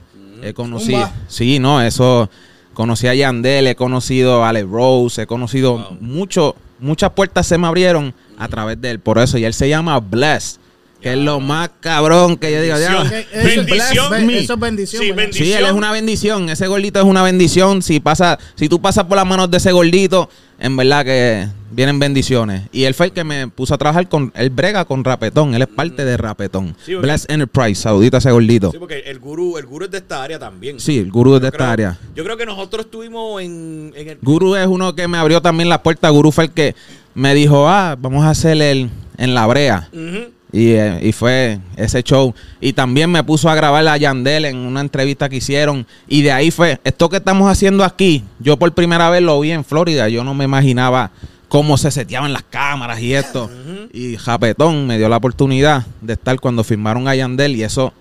he 0.44 0.53
conocido, 0.53 1.00
Zumba. 1.08 1.13
sí, 1.27 1.60
no, 1.60 1.82
eso, 1.82 2.29
conocí 2.74 3.08
a 3.08 3.13
Yandel, 3.15 3.67
he 3.67 3.75
conocido 3.75 4.44
a 4.44 4.50
Alex 4.50 4.68
Rose, 4.70 5.22
he 5.24 5.27
conocido 5.27 5.74
Wow. 5.77 5.98
mucho, 6.01 6.55
muchas 6.79 7.12
puertas 7.12 7.48
se 7.48 7.57
me 7.57 7.68
abrieron 7.68 8.14
a 8.38 8.48
través 8.48 8.79
de 8.79 8.92
él, 8.92 9.00
por 9.00 9.18
eso, 9.18 9.38
y 9.38 9.46
él 9.46 9.53
se 9.53 9.68
llama 9.70 10.00
Bless. 10.00 10.59
Que 11.01 11.12
es 11.14 11.18
lo 11.20 11.40
más 11.40 11.70
cabrón 11.79 12.38
que 12.38 12.51
yo 12.51 12.62
digo. 12.62 12.74
Bendición. 12.75 13.07
"Diablo, 13.07 13.10
Que 13.31 13.40
eso- 13.40 13.55
Bendición. 13.66 14.10
Be- 14.12 14.22
me". 14.25 14.38
Eso 14.40 14.53
es 14.53 14.60
bendición. 14.60 15.03
Sí, 15.03 15.12
bendición. 15.12 15.46
Sí, 15.48 15.53
él 15.53 15.66
es 15.66 15.72
una 15.72 15.92
bendición. 15.92 16.50
Ese 16.50 16.68
gordito 16.68 17.00
es 17.00 17.05
una 17.05 17.22
bendición. 17.24 17.81
Si 17.81 18.00
pasa, 18.00 18.40
si 18.55 18.68
tú 18.68 18.81
pasas 18.81 19.03
por 19.05 19.16
las 19.18 19.25
manos 19.27 19.51
de 19.51 19.57
ese 19.57 19.72
gordito, 19.72 20.29
en 20.60 20.75
verdad 20.75 21.05
que 21.05 21.48
vienen 21.70 22.00
bendiciones. 22.00 22.64
Y 22.72 22.86
él 22.86 22.96
fue 22.96 23.07
el 23.07 23.12
que 23.12 23.24
me 23.24 23.48
puso 23.48 23.75
a 23.75 23.77
trabajar 23.77 24.10
con, 24.10 24.31
él 24.36 24.50
brega 24.50 24.86
con 24.86 25.03
Rapetón. 25.03 25.53
Él 25.53 25.62
es 25.62 25.68
parte 25.68 26.03
de 26.03 26.18
Rapetón. 26.18 26.75
Sí, 26.83 26.94
porque- 26.94 27.07
Bless 27.07 27.25
Enterprise, 27.29 27.75
saludito 27.81 28.18
a 28.18 28.20
ese 28.20 28.31
gordito. 28.31 28.72
Sí, 28.72 28.77
porque 28.79 29.00
el 29.05 29.20
gurú, 29.20 29.60
el 29.60 29.68
gurú 29.68 29.86
es 29.86 29.92
de 29.92 30.00
esta 30.00 30.24
área 30.24 30.40
también. 30.40 30.79
Sí, 30.79 30.98
el 30.98 31.12
gurú 31.12 31.36
es 31.36 31.42
de 31.42 31.50
esta 31.50 31.72
área. 31.72 31.98
Yo 32.16 32.24
creo 32.24 32.38
que 32.38 32.46
nosotros 32.48 32.86
estuvimos 32.86 33.40
en, 33.42 33.94
en 33.96 34.10
el. 34.10 34.18
Guru 34.24 34.55
es 34.55 34.66
uno 34.66 34.96
que 34.96 35.07
me 35.07 35.20
abrió 35.20 35.42
también 35.44 35.70
la 35.70 35.83
puerta. 35.83 36.10
Guru 36.10 36.31
fue 36.31 36.46
el 36.46 36.51
que 36.51 36.74
me 37.14 37.36
dijo, 37.36 37.68
ah, 37.70 37.96
vamos 38.00 38.25
a 38.25 38.31
hacer 38.31 38.60
el 38.60 38.90
en 39.20 39.33
la 39.36 39.46
brea. 39.46 39.90
Ujú. 39.94 40.31
Y, 40.51 40.72
eh, 40.72 41.00
y 41.03 41.12
fue 41.12 41.60
ese 41.75 42.01
show. 42.03 42.33
Y 42.62 42.74
también 42.74 43.12
me 43.12 43.24
puso 43.24 43.50
a 43.50 43.55
grabar 43.55 43.86
a 43.88 43.98
Yandel 43.98 44.46
en 44.46 44.57
una 44.57 44.81
entrevista 44.81 45.27
que 45.27 45.38
hicieron. 45.38 45.86
Y 46.07 46.22
de 46.22 46.31
ahí 46.31 46.51
fue, 46.51 46.79
esto 46.83 47.10
que 47.10 47.18
estamos 47.18 47.51
haciendo 47.51 47.83
aquí, 47.83 48.24
yo 48.40 48.57
por 48.57 48.72
primera 48.74 49.10
vez 49.10 49.22
lo 49.22 49.40
vi 49.40 49.51
en 49.51 49.66
Florida. 49.66 50.07
Yo 50.10 50.24
no 50.24 50.33
me 50.33 50.46
imaginaba 50.46 51.12
cómo 51.50 51.77
se 51.77 51.92
seteaban 51.92 52.31
las 52.33 52.44
cámaras 52.44 53.00
y 53.01 53.14
esto. 53.14 53.50
Y 53.92 54.16
Japetón 54.18 54.88
me 54.88 54.98
dio 54.98 55.10
la 55.10 55.18
oportunidad 55.18 55.86
de 56.01 56.14
estar 56.14 56.40
cuando 56.40 56.64
firmaron 56.64 57.07
a 57.07 57.16
Yandel 57.16 57.55
y 57.55 57.64
eso 57.64 57.94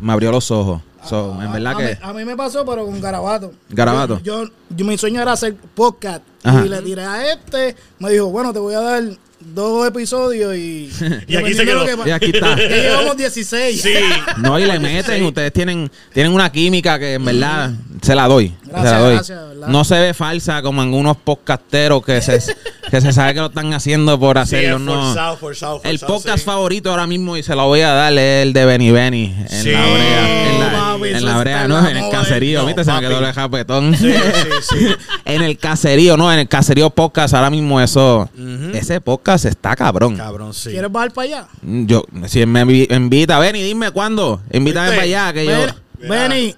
me 0.00 0.12
abrió 0.12 0.32
los 0.32 0.50
ojos. 0.50 0.80
So, 1.04 1.36
en 1.42 1.50
verdad 1.52 1.72
a, 1.74 1.76
que... 1.78 1.84
mí, 1.84 1.90
a 2.00 2.12
mí 2.12 2.24
me 2.24 2.36
pasó, 2.36 2.64
pero 2.64 2.86
con 2.86 3.00
Garabato. 3.00 3.52
Garabato. 3.70 4.20
Yo, 4.22 4.44
yo- 4.70 4.84
mi 4.86 4.96
sueño 4.96 5.20
era 5.20 5.32
hacer 5.32 5.56
podcast. 5.74 6.22
Ajá. 6.44 6.64
Y 6.64 6.68
le 6.68 6.80
tiré 6.80 7.02
a 7.04 7.32
este. 7.32 7.74
Me 7.98 8.10
dijo, 8.12 8.26
bueno, 8.26 8.52
te 8.52 8.60
voy 8.60 8.74
a 8.74 8.80
dar 8.80 9.02
dos 9.54 9.86
episodios 9.88 10.54
y. 10.56 10.90
Y 11.28 11.36
aquí 11.36 11.54
se 11.54 11.64
quedó. 11.64 11.84
que 11.84 12.08
Y 12.08 12.12
aquí 12.12 12.30
está. 12.34 12.56
Llevamos 12.56 13.16
16. 13.16 13.80
Sí. 13.82 13.90
No, 14.38 14.58
y 14.58 14.64
le 14.66 14.78
meten, 14.78 15.22
ustedes 15.24 15.52
tienen, 15.52 15.90
tienen 16.12 16.32
una 16.32 16.50
química 16.50 16.98
que 16.98 17.14
en 17.14 17.24
verdad 17.24 17.70
se 18.02 18.14
la 18.14 18.26
doy. 18.28 18.48
se 18.64 18.70
Gracias, 18.70 18.92
la 18.92 18.98
doy. 18.98 19.14
gracias, 19.14 19.48
¿verdad? 19.48 19.68
no 19.68 19.84
se 19.84 20.00
ve 20.00 20.14
falsa 20.14 20.62
como 20.62 20.82
en 20.82 20.92
unos 20.94 21.16
podcasteros 21.16 22.04
que 22.04 22.20
se, 22.22 22.40
que 22.90 23.00
se 23.00 23.12
sabe 23.12 23.34
que 23.34 23.40
lo 23.40 23.46
están 23.46 23.72
haciendo 23.74 24.18
por 24.18 24.36
Sí, 24.38 24.42
hacerlo. 24.56 24.76
es 24.76 24.82
no. 24.82 25.02
forzado, 25.04 25.36
forzado, 25.36 25.80
el 25.84 25.98
podcast 26.00 26.38
sí. 26.38 26.44
favorito 26.44 26.90
ahora 26.90 27.06
mismo 27.06 27.36
y 27.36 27.42
se 27.42 27.54
lo 27.54 27.66
voy 27.66 27.80
a 27.82 27.90
dar 27.92 28.12
es 28.12 28.42
el 28.42 28.52
de 28.52 28.64
Benny 28.64 28.90
Benny 28.90 29.34
en 29.38 29.48
Sí. 29.48 29.70
la 29.70 29.80
brea. 29.82 30.48
En 30.52 30.60
la, 30.60 30.72
Papi, 30.72 31.08
en 31.08 31.16
eso 31.16 31.26
la 31.26 31.38
brea, 31.38 31.68
no, 31.68 31.88
en 31.88 31.96
el 31.96 32.10
caserío. 32.10 32.60
No, 32.60 32.66
¿Viste? 32.66 32.84
Se 32.84 32.92
me 32.92 33.00
quedó 33.00 33.18
el 33.26 33.32
japetón. 33.32 33.96
Sí, 33.96 34.12
sí, 34.12 34.48
sí. 34.78 34.86
en 35.24 35.42
el 35.42 35.56
caserío, 35.58 36.16
no, 36.16 36.32
en 36.32 36.40
el 36.40 36.48
caserío 36.48 36.90
podcast 36.90 37.34
ahora 37.34 37.50
mismo 37.50 37.80
eso. 37.80 38.28
Ese 38.74 39.00
podcast 39.00 39.31
está 39.44 39.74
cabrón. 39.76 40.16
Cabrón, 40.16 40.52
sí. 40.54 40.70
¿Quieres 40.70 40.90
bajar 40.90 41.12
para 41.12 41.26
allá? 41.26 41.48
Yo, 41.62 42.04
si 42.26 42.44
me 42.46 42.64
invi- 42.64 42.94
invita, 42.96 43.38
Benny, 43.38 43.62
dime 43.62 43.90
cuándo. 43.90 44.40
Invítame 44.52 44.90
para 44.90 45.02
allá 45.02 45.32
que 45.32 45.44
yo. 45.46 45.52
Ven, 45.98 46.08
Benny, 46.08 46.54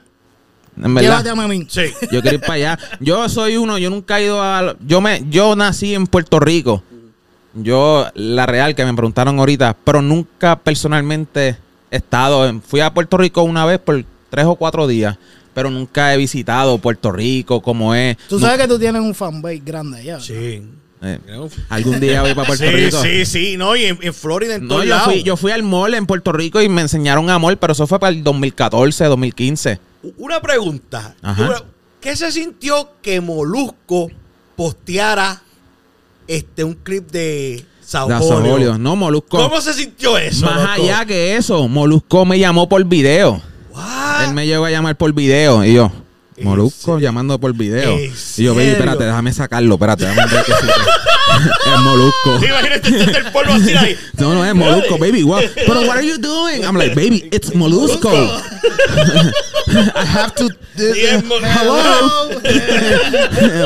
En 0.83 0.95
verdad. 0.95 1.01
llévate 1.23 1.31
a 1.31 1.35
Memín. 1.35 1.67
Sí. 1.71 1.83
Yo 2.13 2.21
quiero 2.21 2.35
ir 2.37 2.41
para 2.41 2.55
allá. 2.55 2.79
Yo 3.01 3.29
soy 3.29 3.57
uno, 3.57 3.79
yo 3.79 3.91
nunca 3.91 4.19
he 4.19 4.25
ido 4.25 4.43
a... 4.43 4.75
Yo, 4.87 5.01
me, 5.01 5.23
yo 5.31 5.55
nací 5.55 5.95
en 5.95 6.07
Puerto 6.07 6.41
Rico. 6.41 6.83
Yo, 7.55 8.07
la 8.15 8.47
real, 8.47 8.75
que 8.75 8.85
me 8.85 8.93
preguntaron 8.95 9.39
ahorita, 9.39 9.77
pero 9.85 10.03
nunca 10.03 10.59
personalmente 10.59 11.57
he 11.91 11.97
estado... 11.97 12.49
en- 12.49 12.61
fui 12.63 12.81
a 12.81 12.93
Puerto 12.93 13.17
Rico 13.17 13.43
una 13.43 13.65
vez 13.65 13.79
por 13.79 14.05
tres 14.31 14.47
o 14.47 14.57
cuatro 14.57 14.87
días, 14.89 15.17
pero 15.53 15.71
nunca 15.71 16.13
he 16.13 16.17
visitado 16.17 16.79
Puerto 16.79 17.13
Rico 17.13 17.63
como 17.63 17.95
es. 17.95 18.17
Tú 18.29 18.41
sabes 18.41 18.59
que 18.61 18.67
tú 18.67 18.77
tienes 18.79 19.01
un 19.03 19.15
fanbase 19.15 19.63
grande 19.65 19.99
allá. 19.99 20.19
Sí. 20.19 20.63
Eh, 21.05 21.19
algún 21.69 22.01
día 22.01 22.23
voy 22.23 22.35
para 22.35 22.47
Puerto 22.47 22.64
sí, 22.64 22.71
Rico. 22.71 23.03
sí, 23.03 23.27
sí. 23.27 23.57
No, 23.57 23.77
y 23.77 23.85
en, 23.85 23.99
en 24.01 24.14
Florida, 24.14 24.55
en 24.55 24.62
No, 24.62 24.75
todos 24.77 24.87
yo 24.87 24.99
fui, 25.01 25.23
yo 25.23 25.37
fui 25.37 25.53
al 25.53 25.62
mall 25.62 25.95
en 25.95 26.07
Puerto 26.07 26.33
Rico 26.33 26.61
y 26.62 26.69
me 26.69 26.83
enseñaron 26.83 27.31
amor, 27.31 27.57
pero 27.59 27.73
eso 27.73 27.87
fue 27.87 27.99
para 27.99 28.11
el 28.14 28.25
2014, 28.25 29.05
2015. 29.05 29.81
Una 30.19 30.40
pregunta. 30.40 31.14
Ajá. 31.23 31.62
¿Qué 32.01 32.17
se 32.17 32.31
sintió 32.33 32.90
que 33.01 33.21
Molusco 33.21 34.11
posteara 34.57 35.43
este, 36.27 36.64
un 36.64 36.75
clip 36.75 37.11
de 37.11 37.64
Sabolio. 37.81 38.79
No, 38.79 38.97
Molusco. 38.97 39.37
¿Cómo 39.37 39.61
se 39.61 39.75
sintió 39.75 40.17
eso? 40.19 40.47
Más 40.47 40.79
loco? 40.79 40.90
allá 40.90 41.05
que 41.05 41.37
eso, 41.37 41.69
Molusco 41.69 42.25
me 42.25 42.38
llamó 42.38 42.69
por 42.69 42.83
video. 42.85 43.40
What? 43.73 44.29
Él 44.29 44.35
me 44.35 44.47
llegó 44.47 44.64
a 44.64 44.71
llamar 44.71 44.97
por 44.97 45.12
video 45.12 45.64
y 45.64 45.75
yo, 45.75 45.87
¿En 45.87 45.93
Molusco 46.42 46.94
serio? 46.94 46.99
llamando 46.99 47.38
por 47.38 47.53
video. 47.55 47.97
¿En 47.99 48.12
Y 48.37 48.42
yo, 48.42 48.55
baby, 48.55 48.68
espérate, 48.68 49.05
déjame 49.05 49.33
sacarlo, 49.33 49.75
espérate, 49.75 50.07
déjame 50.07 50.33
ver 50.33 50.44
qué. 50.44 50.53
Es 51.35 51.81
Molusco. 51.81 52.37
Imagínate 52.37 52.88
este 52.99 53.18
el 53.18 53.33
polvo 53.33 53.53
así 53.55 53.75
ahí. 53.75 53.97
No, 54.18 54.35
no, 54.35 54.44
es 54.44 54.55
Molusco, 54.55 54.99
baby. 54.99 55.23
What? 55.25 55.42
Pero 55.55 55.81
what 55.83 55.97
are 55.97 56.07
you 56.07 56.18
doing? 56.18 56.62
I'm 56.64 56.77
like, 56.77 56.94
baby, 56.94 57.29
it's 57.33 57.55
Molusco. 57.55 58.11
I 58.12 60.05
have 60.05 60.33
to. 60.37 60.49
Mo- 61.25 61.37
Hello. 61.42 62.31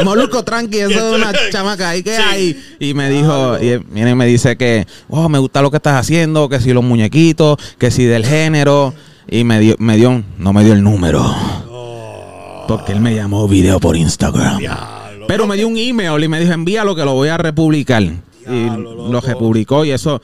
Molusco, 0.05 0.43
tranqui, 0.45 0.79
eso 0.79 1.09
es 1.09 1.15
una 1.15 1.33
chamaca 1.51 1.91
ahí 1.91 2.03
que 2.03 2.17
hay. 2.17 2.63
Y 2.79 2.95
me 2.95 3.11
dijo, 3.11 3.59
y 3.61 3.69
él 3.69 3.85
viene 3.91 4.11
y 4.11 4.15
me 4.15 4.27
dice 4.27 4.57
que, 4.57 4.87
oh, 5.09 5.29
me 5.29 5.39
gusta 5.39 5.61
lo 5.63 5.71
que 5.71 5.77
estás 5.79 5.95
haciendo, 6.01 6.49
que 6.49 6.61
si 6.61 6.73
los 6.73 6.85
muñequitos, 6.85 7.57
que 7.79 7.91
si 7.91 8.05
del 8.05 8.25
género. 8.25 8.95
Y 9.31 9.45
me 9.45 9.61
dio, 9.61 9.75
me 9.79 9.97
dio, 9.97 10.23
no 10.39 10.53
me 10.55 10.65
dio 10.65 10.73
el 10.73 10.83
número. 10.83 11.35
Porque 12.69 12.93
él 12.93 13.01
me 13.01 13.15
llamó 13.15 13.49
video 13.49 13.81
por 13.81 13.97
Instagram. 13.97 14.59
Diablo. 14.59 15.27
Pero 15.27 15.47
me 15.47 15.57
dio 15.57 15.67
un 15.69 15.77
email 15.77 16.23
y 16.23 16.29
me 16.29 16.39
dijo, 16.39 16.53
envíalo 16.53 16.95
que 16.95 17.05
lo 17.05 17.15
voy 17.15 17.29
a 17.29 17.37
republicar. 17.39 18.03
y 18.03 18.17
loco. 18.47 19.09
lo 19.11 19.21
republicó 19.21 19.85
y 19.85 19.91
eso, 19.91 20.23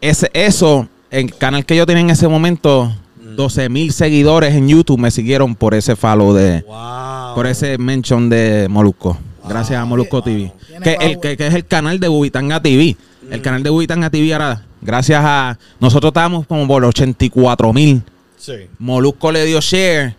ese, 0.00 0.30
eso, 0.32 0.88
el 1.10 1.34
canal 1.36 1.64
que 1.66 1.76
yo 1.76 1.86
tenía 1.86 2.00
en 2.02 2.10
ese 2.10 2.26
momento, 2.28 2.92
Mm. 3.24 3.36
12 3.36 3.68
mil 3.68 3.92
seguidores 3.92 4.54
en 4.54 4.68
YouTube 4.68 4.98
me 4.98 5.10
siguieron 5.10 5.54
por 5.54 5.74
ese 5.74 5.96
follow 5.96 6.32
de, 6.34 6.62
Wow. 6.66 7.34
por 7.34 7.46
ese 7.46 7.78
mention 7.78 8.28
de 8.28 8.66
Molusco. 8.68 9.16
Gracias 9.48 9.80
a 9.80 9.84
Molusco 9.84 10.22
TV. 10.22 10.52
Que, 10.82 10.96
el, 11.00 11.20
que, 11.20 11.36
que 11.36 11.46
es 11.46 11.54
el 11.54 11.66
canal 11.66 11.98
de 12.00 12.08
Bubitanga 12.08 12.60
TV. 12.60 12.96
El 13.30 13.40
canal 13.42 13.62
de 13.62 13.70
Bubitanga 13.70 14.10
TV 14.10 14.32
ahora, 14.34 14.62
gracias 14.82 15.20
a... 15.24 15.58
Nosotros 15.80 16.10
estábamos 16.10 16.46
como 16.46 16.66
por 16.66 16.84
84 16.84 17.72
mil. 17.72 18.02
Sí. 18.36 18.52
Molusco 18.78 19.32
le 19.32 19.44
dio 19.46 19.60
share 19.60 20.14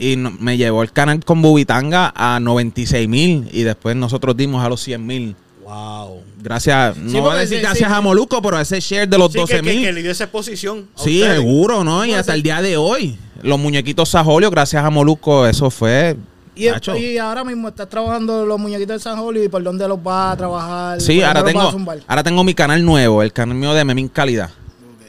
y 0.00 0.16
no- 0.16 0.32
me 0.40 0.56
llevó 0.56 0.82
el 0.82 0.90
canal 0.90 1.24
con 1.24 1.40
Bubitanga 1.42 2.12
a 2.16 2.40
96 2.40 3.06
mil 3.08 3.48
y 3.52 3.62
después 3.62 3.94
nosotros 3.94 4.36
dimos 4.36 4.64
a 4.64 4.68
los 4.68 4.80
100 4.82 5.06
mil. 5.06 5.36
Wow. 5.62 6.22
Gracias, 6.42 6.96
no 6.96 7.20
voy 7.20 7.36
a 7.36 7.38
decir 7.40 7.58
sí, 7.58 7.62
gracias 7.62 7.88
sí. 7.90 7.94
a 7.96 8.00
Molusco, 8.00 8.42
pero 8.42 8.58
ese 8.58 8.80
share 8.80 9.08
de 9.08 9.16
los 9.18 9.30
Sí, 9.30 9.38
12 9.38 9.54
que, 9.56 9.62
que, 9.62 9.70
que 9.70 9.76
mil. 9.76 9.94
le 9.94 10.02
dio 10.02 10.10
esa 10.10 10.24
exposición. 10.24 10.88
a 10.96 11.00
Sí, 11.00 11.20
ustedes. 11.20 11.36
seguro, 11.38 11.84
¿no? 11.84 12.04
Y 12.04 12.12
hasta 12.14 12.34
el 12.34 12.42
día 12.42 12.60
de 12.60 12.76
hoy, 12.76 13.16
los 13.42 13.58
muñequitos 13.60 14.08
Sajolio, 14.08 14.50
gracias 14.50 14.84
a 14.84 14.90
Molusco, 14.90 15.46
eso 15.46 15.70
fue. 15.70 16.16
Y, 16.56 16.66
ahora 17.18 17.44
mismo 17.44 17.68
estás 17.68 17.88
trabajando 17.88 18.44
los 18.44 18.58
muñequitos 18.58 18.96
de 18.96 19.00
San 19.00 19.16
Julio 19.18 19.42
y 19.44 19.48
por 19.48 19.62
dónde 19.62 19.86
los 19.86 20.02
vas 20.02 20.34
a 20.34 20.36
trabajar. 20.36 21.00
Sí, 21.00 21.22
ahora 21.22 21.40
a 21.40 21.44
tengo, 21.44 21.70
zumbar. 21.70 22.00
ahora 22.06 22.22
tengo 22.22 22.42
mi 22.42 22.52
canal 22.52 22.84
nuevo, 22.84 23.22
el 23.22 23.32
canal 23.32 23.54
mío 23.56 23.72
de 23.72 23.84
Memin 23.84 24.08
Calidad. 24.08 24.50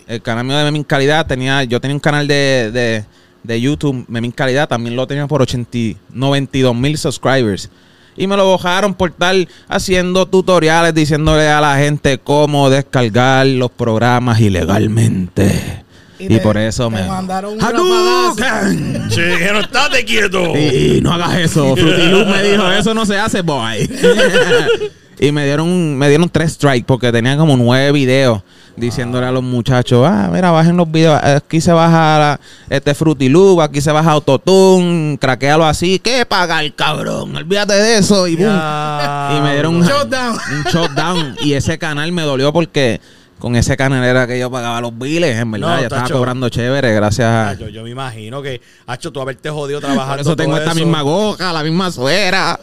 El 0.08 0.22
canal 0.22 0.46
mío 0.46 0.58
de 0.58 0.64
Memin 0.66 0.84
Calidad 0.84 1.26
tenía, 1.26 1.64
yo 1.64 1.82
tenía 1.82 1.96
un 1.96 2.00
canal 2.00 2.28
de, 2.28 2.70
de, 2.72 3.06
de 3.44 3.60
YouTube, 3.62 4.06
Memin 4.08 4.32
Calidad, 4.32 4.68
también 4.70 4.96
lo 4.96 5.08
tenía 5.08 5.28
por 5.28 5.42
80, 5.42 6.00
92 6.14 6.76
mil 6.76 6.98
subscribers. 6.98 7.70
Y 8.18 8.28
me 8.28 8.36
lo 8.36 8.52
bajaron 8.52 8.94
por 8.94 9.12
estar 9.12 9.36
haciendo 9.70 10.26
tutoriales 10.26 10.94
diciéndole 10.94 11.48
a 11.48 11.62
la 11.62 11.78
gente 11.78 12.18
cómo 12.18 12.70
descargar 12.70 13.48
los 13.48 13.72
programas 13.72 14.40
ilegalmente. 14.42 15.84
Y, 16.20 16.28
te- 16.28 16.40
por 16.40 16.56
eso 16.58 16.90
me. 16.92 17.04
mandaron 17.08 17.54
un 17.54 17.64
¡Hadouken! 17.64 19.10
Sí, 19.10 19.22
dijeron, 19.22 19.64
estate 19.64 20.06
quieto. 20.06 20.56
Y, 20.56 20.98
y 20.98 21.02
no 21.02 21.14
hagas 21.14 21.36
eso. 21.38 21.76
Fruity 21.76 22.08
Loop 22.08 22.28
me 22.28 22.44
dijo, 22.44 22.72
eso 22.72 22.94
no 22.94 23.06
se 23.06 23.18
hace, 23.18 23.42
boy. 23.42 23.90
y 25.22 25.32
me 25.32 25.46
dieron, 25.46 25.98
me 25.98 26.10
dieron 26.10 26.28
tres 26.30 26.54
strikes 26.54 26.84
porque 26.86 27.12
tenía 27.12 27.38
como 27.38 27.56
nueve 27.56 27.92
videos 27.94 28.42
diciéndole 28.76 29.28
a 29.28 29.32
los 29.32 29.44
muchachos, 29.44 30.04
ah, 30.10 30.30
mira, 30.34 30.50
bajen 30.50 30.76
los 30.78 30.90
videos. 30.92 31.22
Aquí 31.24 31.62
se 31.62 31.72
baja 31.72 32.18
la- 32.18 32.40
este 32.70 32.96
Fruity 32.96 33.30
Loop, 33.30 33.62
aquí 33.62 33.80
se 33.82 33.92
baja 33.92 34.12
Autotune, 34.14 35.18
craquealo 35.20 35.66
así. 35.66 36.00
¿Qué 36.00 36.26
pagar, 36.26 36.74
cabrón? 36.74 37.36
Olvídate 37.36 37.74
de 37.74 37.98
eso. 38.00 38.28
Y 38.28 38.36
boom. 38.36 38.50
Y 38.50 39.42
me 39.42 39.54
dieron 39.54 39.76
un 39.76 39.84
Shutdown. 39.86 40.38
Un 40.54 40.64
shutdown. 40.72 41.36
y 41.42 41.54
ese 41.54 41.78
canal 41.78 42.12
me 42.12 42.24
dolió 42.24 42.52
porque 42.52 43.00
con 43.42 43.56
ese 43.56 43.76
canal 43.76 44.04
era 44.04 44.28
que 44.28 44.38
yo 44.40 44.52
pagaba 44.52 44.80
los 44.82 44.98
biles, 44.98 45.36
en 45.36 45.50
verdad. 45.52 45.68
No, 45.76 45.78
ya 45.80 45.88
estaba 45.88 46.08
cobrando 46.10 46.48
chévere, 46.50 46.94
gracias 46.94 47.28
Ah, 47.28 47.50
a... 47.50 47.54
Yo, 47.56 47.68
yo 47.70 47.84
me 47.84 47.90
imagino 47.90 48.42
que, 48.42 48.62
Hacho, 48.86 49.12
tú 49.12 49.20
haberte 49.20 49.50
jodido 49.50 49.80
trabajando. 49.82 50.12
Por 50.12 50.20
eso 50.22 50.36
tengo 50.36 50.56
esta 50.58 50.72
eso. 50.72 50.80
misma 50.80 51.02
goja, 51.02 51.52
la 51.52 51.64
misma 51.64 51.92
suera. 51.92 52.60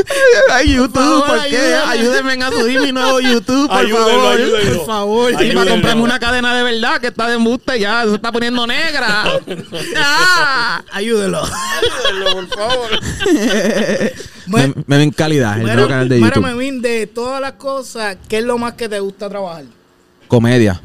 Ay, 0.50 0.74
YouTube, 0.74 0.94
favor, 0.94 1.26
¿por 1.26 1.44
qué? 1.48 1.74
Ayúdenme 1.86 2.32
a 2.42 2.50
subir 2.50 2.80
mi 2.80 2.92
nuevo 2.92 3.20
YouTube, 3.20 3.68
por 3.68 3.76
Ayúdenlo, 3.78 4.06
favor. 4.08 4.34
ayúdenlo. 4.40 4.76
Por 4.78 4.86
favor. 4.86 5.28
Sí, 5.28 5.34
para 5.34 5.44
Ayúdenlo. 5.50 5.70
comprarme 5.72 6.02
una 6.02 6.18
cadena 6.18 6.54
de 6.56 6.62
verdad 6.62 7.00
que 7.00 7.08
está 7.08 7.28
de 7.28 7.34
embuste 7.34 7.78
ya, 7.78 8.04
se 8.04 8.14
está 8.14 8.32
poniendo 8.32 8.66
negra. 8.66 9.24
Ya. 9.94 10.82
Ayúdelo. 10.92 11.42
Ayúdenlo, 11.42 12.32
por 12.32 12.48
favor. 12.48 12.88
Me, 14.46 14.72
me 14.86 14.96
ven 14.98 15.10
calidad, 15.10 15.56
el 15.60 15.62
nuevo 15.66 15.88
canal 15.88 16.08
de 16.08 16.16
mira, 16.16 16.28
YouTube. 16.34 16.44
Memín, 16.46 16.82
de 16.82 17.06
todas 17.06 17.40
las 17.40 17.52
cosas, 17.52 18.16
¿qué 18.28 18.38
es 18.38 18.44
lo 18.44 18.58
más 18.58 18.74
que 18.74 18.88
te 18.88 18.98
gusta 18.98 19.28
trabajar? 19.28 19.64
Comedia, 20.32 20.80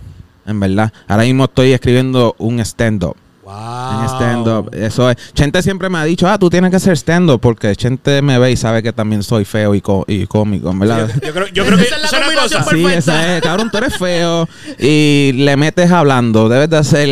en 0.46 0.60
verdad. 0.60 0.92
Ahora 1.08 1.24
mismo 1.24 1.46
estoy 1.46 1.72
escribiendo 1.72 2.36
un 2.38 2.60
stand-up. 2.60 3.16
Wow. 3.46 4.02
En 4.02 4.06
stand-up. 4.10 4.70
Eso 4.76 5.10
es. 5.10 5.16
Chente 5.34 5.62
siempre 5.62 5.88
me 5.90 5.98
ha 6.00 6.04
dicho, 6.04 6.28
ah, 6.28 6.38
tú 6.38 6.50
tienes 6.50 6.70
que 6.70 6.76
hacer 6.76 6.98
stand-up 6.98 7.40
porque 7.40 7.74
Chente 7.78 8.22
me 8.22 8.38
ve 8.40 8.52
y 8.52 8.58
sabe 8.58 8.84
que 8.84 8.92
también 8.92 9.24
soy 9.24 9.46
feo 9.46 9.74
y, 9.74 9.80
co- 9.80 10.04
y 10.06 10.28
cómico, 10.28 10.70
en 10.70 10.80
verdad. 10.80 11.10
Yo 11.24 11.32
creo, 11.34 11.48
yo 11.48 11.66
creo 11.66 11.78
que 11.78 11.84
Esa 11.86 11.96
es 11.96 12.12
la 12.12 12.20
combinación 12.20 12.64
cosa. 12.64 12.76
Sí, 12.76 12.86
esa 12.88 13.38
es, 13.38 13.42
cabrón, 13.42 13.72
tú 13.72 13.78
eres 13.78 13.98
feo 13.98 14.50
y 14.78 15.32
le 15.34 15.56
metes 15.56 15.90
hablando, 15.92 16.50
debes 16.50 16.70
de 16.70 16.76
hacer 16.78 17.08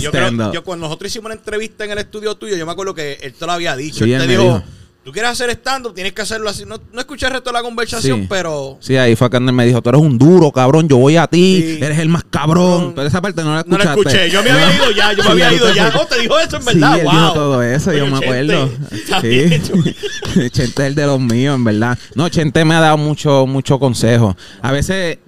Yo, 0.00 0.10
creo, 0.10 0.24
stand-up. 0.26 0.52
yo 0.52 0.64
cuando 0.64 0.86
nosotros 0.86 1.08
hicimos 1.08 1.26
una 1.26 1.34
entrevista 1.36 1.84
en 1.84 1.92
el 1.92 1.98
estudio 1.98 2.34
tuyo, 2.34 2.56
yo 2.56 2.66
me 2.66 2.72
acuerdo 2.72 2.92
que 2.92 3.20
él 3.22 3.32
te 3.34 3.46
lo 3.46 3.52
había 3.52 3.76
dicho. 3.76 4.04
Sí, 4.04 4.12
él 4.12 4.18
te 4.18 4.24
él 4.24 4.28
me 4.28 4.36
dijo, 4.42 4.54
dijo. 4.54 4.64
Tú 5.06 5.12
quieres 5.12 5.30
hacer 5.30 5.48
stand-up, 5.50 5.94
tienes 5.94 6.12
que 6.12 6.20
hacerlo 6.22 6.50
así. 6.50 6.64
No, 6.66 6.80
no 6.92 6.98
escuché 6.98 7.26
el 7.26 7.32
resto 7.34 7.50
de 7.50 7.54
la 7.54 7.62
conversación, 7.62 8.22
Sí. 8.22 8.26
pero 8.28 8.76
Sí, 8.80 8.96
ahí 8.96 9.14
fue 9.14 9.30
cuando 9.30 9.50
él 9.50 9.56
me 9.56 9.64
dijo, 9.64 9.80
tú 9.80 9.88
eres 9.90 10.00
un 10.00 10.18
duro, 10.18 10.50
cabrón, 10.50 10.88
yo 10.88 10.96
voy 10.96 11.16
a 11.16 11.28
ti, 11.28 11.76
Sí. 11.78 11.84
eres 11.84 12.00
el 12.00 12.08
más 12.08 12.24
cabrón. 12.28 12.88
No. 12.88 12.94
Pero 12.96 13.06
esa 13.06 13.22
parte 13.22 13.44
no 13.44 13.54
la 13.54 13.62
no 13.66 13.76
escuchaste. 13.76 13.94
lo 14.02 14.08
escuché. 14.10 14.30
Yo 14.30 14.42
me 14.42 14.50
había 14.50 14.66
No. 14.66 14.74
ido 14.74 14.90
ya, 14.90 15.12
yo 15.12 15.22
me 15.22 15.30
había 15.30 15.52
ido 15.52 15.72
ya. 15.72 15.90
No, 15.90 16.06
te 16.06 16.18
dijo 16.20 16.38
eso 16.40 16.56
en 16.56 16.64
verdad. 16.64 16.98
él 16.98 17.04
wow. 17.04 17.12
dijo 17.14 17.32
todo 17.34 17.62
eso, 17.62 17.92
yo 17.92 18.06
me 18.08 18.16
acuerdo. 18.16 18.68
Sí. 19.22 19.62
Chente 20.50 20.82
es 20.82 20.88
el 20.88 20.94
de 20.96 21.06
los 21.06 21.20
míos, 21.20 21.54
en 21.54 21.62
verdad. 21.64 21.96
No, 22.16 22.28
Chente 22.28 22.64
me 22.64 22.74
ha 22.74 22.80
dado 22.80 22.96
mucho, 22.98 23.46
mucho 23.46 23.78
consejo. 23.78 24.36
A 24.60 24.72
veces 24.72 25.18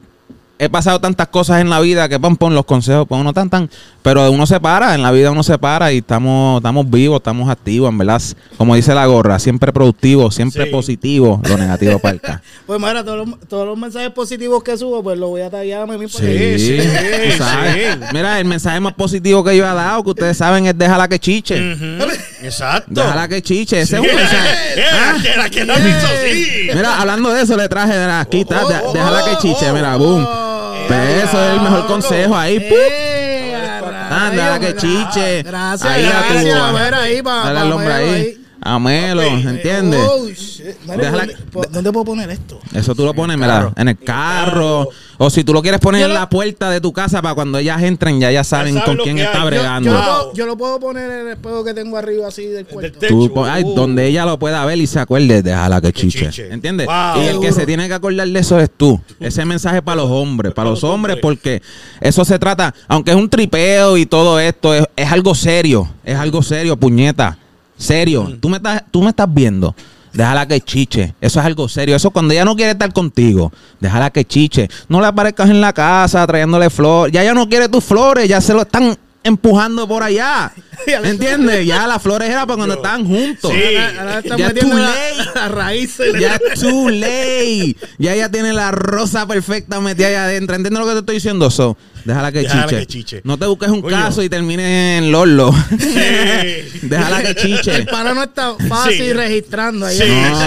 he 0.59 0.69
pasado 0.69 1.01
tantas 1.01 1.29
cosas 1.29 1.61
en 1.61 1.71
la 1.71 1.79
vida 1.81 2.09
que 2.09 2.19
pon, 2.19 2.37
pon 2.37 2.55
los 2.55 2.65
consejos, 2.65 3.07
pues 3.09 3.21
uno 3.21 3.33
tan 3.33 3.49
tan, 3.49 3.71
pero 4.03 4.31
uno 4.31 4.47
se 4.47 4.59
para, 4.61 4.95
en 4.95 5.03
la 5.03 5.11
vida 5.13 5.31
uno 5.31 5.43
se 5.43 5.57
para 5.59 5.93
y 5.93 5.99
estamos, 5.99 6.59
estamos 6.59 6.91
vivos, 6.91 7.19
estamos 7.19 7.49
activos, 7.49 7.91
en 7.91 7.99
verdad. 7.99 8.21
Como 8.57 8.75
dice 8.75 8.95
la 8.95 9.07
gorra, 9.07 9.39
siempre 9.39 9.73
productivo, 9.73 10.31
siempre 10.31 10.65
Sí. 10.65 10.71
positivo, 10.71 11.41
lo 11.49 11.57
negativo 11.57 11.99
para 11.99 12.17
acá. 12.17 12.43
Pues 12.67 12.81
mira, 12.81 13.03
todos 13.05 13.27
los, 13.29 13.39
todos 13.49 13.67
los 13.67 13.79
mensajes 13.79 14.11
positivos 14.11 14.63
que 14.63 14.77
subo, 14.77 15.03
pues 15.03 15.17
los 15.19 15.29
voy 15.31 15.41
a 15.43 15.51
tallar 15.51 15.83
a 15.89 15.93
Sí, 15.93 16.07
porque 16.13 16.59
sí, 16.59 16.81
sí. 16.81 16.89
Mira, 18.13 18.39
el 18.41 18.45
mensaje 18.45 18.81
más 18.81 18.95
positivo 18.95 19.43
que 19.45 19.57
yo 19.57 19.65
he 19.65 19.75
dado, 19.75 20.03
que 20.05 20.11
ustedes 20.11 20.37
saben, 20.37 20.67
es 20.67 20.77
déjala 20.77 21.09
que 21.09 21.19
chiche. 21.19 21.55
Ujú, 21.73 22.13
Exacto. 22.43 22.91
Déjala 22.95 23.29
que 23.29 23.43
chiche, 23.43 23.81
ese 23.81 23.97
es 23.97 24.03
un 24.03 24.07
mensaje. 24.15 24.83
Mira, 26.75 27.01
hablando 27.01 27.31
de 27.31 27.43
eso, 27.43 27.57
le 27.57 27.69
traje 27.69 27.95
de 27.95 28.07
la 28.07 28.25
quita, 28.25 28.65
Oh, 28.65 28.69
de- 28.69 28.77
oh, 28.85 28.93
déjala 28.93 29.25
que 29.25 29.31
oh, 29.31 29.39
chiche, 29.41 29.71
oh, 29.71 29.75
mira, 29.75 29.97
oh. 29.97 29.99
boom. 29.99 30.48
Pues 30.89 31.25
eso 31.25 31.45
es 31.45 31.53
el 31.55 31.61
mejor 31.61 31.87
consejo 31.87 32.37
ahí. 32.37 32.57
Eh, 32.71 33.55
a 34.11 34.27
Anda, 34.29 34.59
que 34.59 34.75
chiche. 34.77 35.43
Gracias, 35.43 35.91
Ahí 35.93 36.07
a 36.07 36.23
tu- 36.27 36.33
gracias. 36.35 36.73
Mira 36.73 36.99
ahí, 37.03 37.23
pa, 37.23 37.45
Dale 37.45 37.61
al 37.61 37.73
hombre 37.73 37.89
Melo 37.95 38.13
ahí. 38.17 38.38
Amelo, 38.61 39.23
¿entiendes? 39.23 40.01
Oh, 40.09 40.27
shit. 40.29 40.77
Déjala- 40.87 41.19
¿dónde, 41.27 41.37
po- 41.53 41.65
¿Dónde 41.71 41.93
puedo 41.93 42.05
poner 42.05 42.29
esto? 42.31 42.59
Eso 42.75 42.95
tú 42.95 43.05
lo 43.05 43.15
pones, 43.15 43.35
el 43.35 43.41
mira, 43.41 43.73
en 43.77 43.89
el 43.89 43.97
carro. 43.99 44.89
O 45.17 45.31
si 45.31 45.43
tú 45.45 45.53
lo 45.53 45.63
quieres 45.63 45.81
poner 45.81 46.01
Yo 46.01 46.07
en 46.07 46.13
lo- 46.15 46.19
la 46.21 46.29
puerta 46.29 46.69
de 46.71 46.81
tu 46.81 46.93
casa 46.93 47.23
para 47.23 47.35
cuando 47.35 47.59
ellas 47.59 47.83
entren, 47.83 48.21
ya 48.21 48.31
ya 48.31 48.43
saben 48.45 48.75
saben 48.75 48.85
con 48.85 48.97
lo 48.99 49.03
quién 49.05 49.17
que 49.17 49.23
está 49.23 49.39
hay. 49.39 49.45
Yo- 49.45 49.51
Yo, 49.51 49.51
bregando. 49.51 49.91
yo 49.91 49.97
lo 49.97 50.03
puedo, 50.05 50.33
yo 50.35 50.47
lo 50.47 50.57
puedo 50.57 50.81
poner 50.81 51.11
en 51.11 51.21
el 51.21 51.29
espejo 51.35 51.65
que 51.65 51.75
tengo 51.75 51.97
arriba 51.97 52.29
así 52.29 52.47
del 52.47 52.67
cuarto. 52.67 52.99
del 53.01 53.09
Tú 53.09 53.23
techo. 53.23 53.35
pon- 53.35 53.49
ay, 53.49 53.63
Uh. 53.65 53.75
donde 53.75 54.07
ella 54.07 54.25
lo 54.27 54.39
pueda 54.39 54.65
ver 54.65 54.79
y 54.79 54.87
se 54.87 54.99
acuerde, 54.99 55.43
déjala 55.43 55.81
que 55.81 55.93
chiche. 55.93 56.27
chiche. 56.27 56.53
¿Entiendes? 56.53 56.87
Wow. 56.87 57.23
Y 57.23 57.27
el 57.27 57.27
que 57.27 57.33
Seguro. 57.47 57.53
se 57.53 57.67
tiene 57.67 57.89
que 57.89 57.95
acordar 57.95 58.29
de 58.29 58.39
eso 58.41 58.59
es 58.61 58.71
tú. 58.77 59.01
Ese 59.21 59.45
mensaje 59.45 59.83
para 59.83 59.97
los 60.03 60.11
hombres, 60.11 60.53
para 60.53 60.71
los 60.71 60.83
hombres, 60.85 61.17
porque 61.23 61.63
eso 62.01 62.25
se 62.25 62.39
trata, 62.39 62.75
aunque 62.89 63.13
es 63.13 63.17
un 63.17 63.29
tripeo 63.31 63.97
y 63.97 64.05
todo 64.07 64.39
esto, 64.41 64.75
es, 64.75 64.85
es 64.97 65.11
algo 65.13 65.35
serio. 65.35 65.89
Es 66.05 66.17
algo 66.17 66.43
serio, 66.43 66.77
puñeta. 66.77 67.39
Serio. 67.79 68.37
Tú, 68.41 68.49
me 68.49 68.59
estás, 68.59 68.85
tú 68.91 69.03
me 69.03 69.11
estás 69.11 69.33
viendo. 69.33 69.75
Déjala 70.13 70.47
que 70.47 70.61
chiche. 70.61 71.15
Eso 71.21 71.41
es 71.41 71.47
algo 71.47 71.69
serio. 71.69 71.97
Eso 71.97 72.11
cuando 72.11 72.35
ella 72.35 72.45
no 72.45 72.57
quiere 72.57 72.73
estar 72.73 72.93
contigo. 72.93 73.53
Déjala 73.81 74.11
que 74.11 74.25
chiche. 74.25 74.69
No 74.89 75.01
le 75.01 75.07
aparezcas 75.07 75.49
en 75.49 75.61
la 75.61 75.73
casa 75.73 76.27
trayéndole 76.27 76.71
flores. 76.71 77.13
Ya 77.13 77.23
ella 77.23 77.35
no 77.35 77.49
quiere 77.49 77.69
tus 77.69 77.85
flores. 77.85 78.29
Ya 78.29 78.41
se 78.41 78.53
lo 78.53 78.63
están 78.63 78.97
empujando 79.25 79.87
por 79.89 80.03
allá. 80.03 80.53
¿Entiendes? 80.87 81.67
Ya 81.67 81.87
las 81.87 82.01
flores 82.03 82.29
era 82.31 82.47
para 82.47 82.57
cuando 82.57 82.75
estaban 82.77 83.05
juntos. 83.07 83.53
Sí. 83.53 83.77
Ahora, 83.77 84.01
ahora 84.01 84.19
está 84.21 84.37
Ya 84.37 84.47
metiendo 84.49 84.77
too 84.77 84.83
la, 84.83 84.89
late. 84.91 85.31
la 85.35 85.49
raíces. 85.49 86.15
Ya 86.21 86.37
es 86.37 86.61
too 86.61 86.89
late. 86.91 87.77
Ya 87.99 88.15
ella 88.15 88.31
tiene 88.31 88.53
la 88.53 88.71
rosa 88.71 89.27
perfecta 89.27 89.81
metida 89.81 90.07
allá 90.09 90.25
adentro. 90.25 90.57
¿Entiendes 90.57 90.81
lo 90.81 90.87
que 90.87 90.93
te 90.93 90.99
estoy 91.01 91.15
diciendo? 91.17 91.51
So, 91.51 91.77
déjala 92.05 92.33
que, 92.33 92.41
Déjala 92.41 92.63
chiche. 92.67 92.79
que 92.79 92.87
chiche. 92.87 93.21
No 93.25 93.37
te 93.39 93.47
busques 93.47 93.69
un 93.69 93.83
caso 93.83 94.23
y 94.23 94.29
termines 94.29 94.99
en 95.03 95.11
Lolo. 95.13 95.53
Sí. 95.79 96.81
déjala 96.83 97.23
que 97.23 97.35
chiche. 97.35 97.75
El 97.77 97.87
pana 97.87 98.15
no 98.15 98.23
está 98.23 98.55
fácil 98.69 98.97
Sí. 98.99 99.13
registrando 99.13 99.85
ahí. 99.87 99.99
Sí. 99.99 100.05
No, 100.09 100.39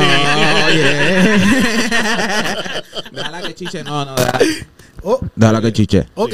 déjala 3.12 3.41
que 3.43 3.53
chiche. 3.55 3.84
No, 3.84 4.05
no, 4.05 4.15
déjala, 4.15 4.39
Oh, 5.03 5.19
déjala 5.36 5.62
que 5.62 5.73
chiche. 5.73 6.05
ok. 6.15 6.34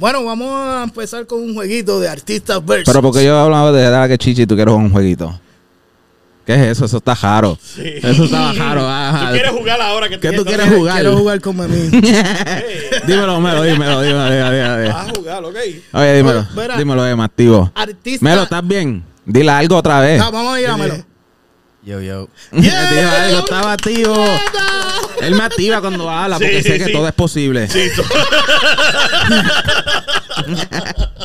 Bueno, 0.00 0.24
vamos 0.24 0.48
a 0.50 0.82
empezar 0.82 1.26
con 1.26 1.42
un 1.42 1.52
jueguito 1.54 2.00
de 2.00 2.08
artistas 2.08 2.64
versus. 2.64 2.86
Pero 2.86 3.02
porque 3.02 3.22
yo 3.22 3.38
hablaba 3.38 3.70
de 3.70 3.82
déjala 3.82 4.08
que 4.08 4.16
chiche 4.16 4.42
y 4.42 4.46
tú 4.46 4.56
quieres 4.56 4.74
un 4.74 4.90
jueguito. 4.90 5.38
¿Qué 6.46 6.54
es 6.54 6.60
eso? 6.68 6.86
Eso 6.86 6.96
está 6.96 7.14
raro. 7.14 7.58
Eso 7.76 8.24
está 8.24 8.52
raro. 8.54 8.88
ajá. 8.88 9.26
¿Tú 9.26 9.32
quieres 9.34 9.52
jugar 9.52 9.80
ahora 9.82 10.08
que 10.08 10.18
¿Qué 10.18 10.32
tú 10.32 10.42
quieres 10.42 10.74
jugar? 10.74 10.94
Quiero 10.94 11.18
jugar 11.18 11.40
con 11.42 11.54
Memín. 11.54 11.90
dímelo, 13.06 13.40
Melo, 13.40 13.62
dímelo, 13.62 14.00
dímelo, 14.00 14.30
dímelo, 14.30 14.50
dímelo. 14.50 14.94
Vas 14.94 15.08
a 15.08 15.12
jugar, 15.14 15.44
ok. 15.44 15.56
Oye, 15.92 16.16
dímelo. 16.16 16.46
Dímelo, 16.78 17.06
Emma, 17.06 17.24
activo. 17.24 17.70
Artista. 17.74 18.24
Melo, 18.24 18.44
¿estás 18.44 18.66
bien? 18.66 19.04
Dile 19.26 19.50
algo 19.50 19.76
otra 19.76 20.00
vez. 20.00 20.18
Ah, 20.18 20.30
vamos 20.30 20.56
a 20.56 20.60
llámelo. 20.62 21.09
Yo, 21.82 22.00
yo. 22.00 22.28
Algo, 22.52 23.38
estaba 23.40 23.72
activo. 23.72 24.14
Él 25.22 25.34
me 25.34 25.42
activa 25.42 25.80
cuando 25.80 26.08
habla 26.10 26.36
porque 26.38 26.62
Sí, 26.62 26.68
sé 26.70 26.78
que 26.78 26.84
sí. 26.86 26.92
todo 26.92 27.08
es 27.08 27.14
posible. 27.14 27.68
Sí, 27.68 27.88
tú- 27.96 28.02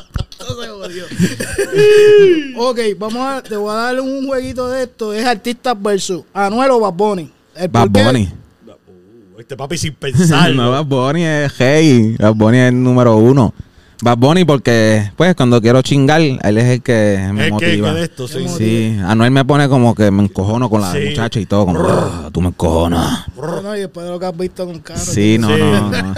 Ok, 2.57 2.79
vamos 2.97 3.21
a, 3.27 3.41
te 3.41 3.55
voy 3.55 3.71
a 3.71 3.77
dar 3.77 3.99
un 3.99 4.25
jueguito 4.27 4.69
de 4.69 4.83
esto. 4.83 5.13
Es 5.13 5.25
artistas 5.25 5.75
versus 5.81 6.23
Anuel 6.33 6.71
o 6.71 6.79
Bad 6.79 6.93
Bunny. 6.93 7.31
El 7.55 7.67
Bad 7.69 7.89
Bunny. 7.89 8.29
Uh, 8.65 9.39
este 9.39 9.55
papi 9.57 9.77
sin 9.77 9.93
pensar. 9.93 10.51
No, 10.55 10.71
Bad 10.71 10.85
Bunny 10.85 11.23
es 11.23 11.53
hey. 11.57 12.15
Bad 12.19 12.33
Bunny 12.35 12.57
es 12.57 12.69
el 12.69 12.83
número 12.83 13.15
uno. 13.17 13.53
Bad 14.01 14.17
Bunny 14.17 14.43
porque, 14.45 15.11
pues, 15.15 15.35
cuando 15.35 15.61
quiero 15.61 15.81
chingar, 15.81 16.19
él 16.21 16.57
es 16.57 16.65
el 16.65 16.81
que 16.81 17.29
me 17.33 17.45
que, 17.45 17.51
motiva. 17.51 17.89
que 17.93 17.95
de 17.99 18.03
esto, 18.03 18.27
sí. 18.27 18.45
Sí, 18.57 18.99
Anuel 19.05 19.31
me 19.31 19.45
pone 19.45 19.69
como 19.69 19.95
que 19.95 20.11
me 20.11 20.23
encojono 20.23 20.69
con 20.69 20.81
la 20.81 20.91
Sí. 20.91 20.99
muchacha 21.09 21.39
y 21.39 21.45
todo, 21.45 21.65
como, 21.65 21.79
"Ah, 21.87 22.29
tú 22.33 22.41
me 22.41 22.49
encojonas. 22.49 23.25
Bueno, 23.35 23.75
y 23.75 23.79
después 23.81 24.05
de 24.05 24.11
lo 24.11 24.19
que 24.19 24.25
has 24.25 24.37
visto 24.37 24.65
con 24.65 24.79
Caro. 24.79 24.99
Sí, 24.99 25.37
no, 25.39 25.47
Sí. 25.55 25.61
no, 25.61 25.89
no. 25.91 26.13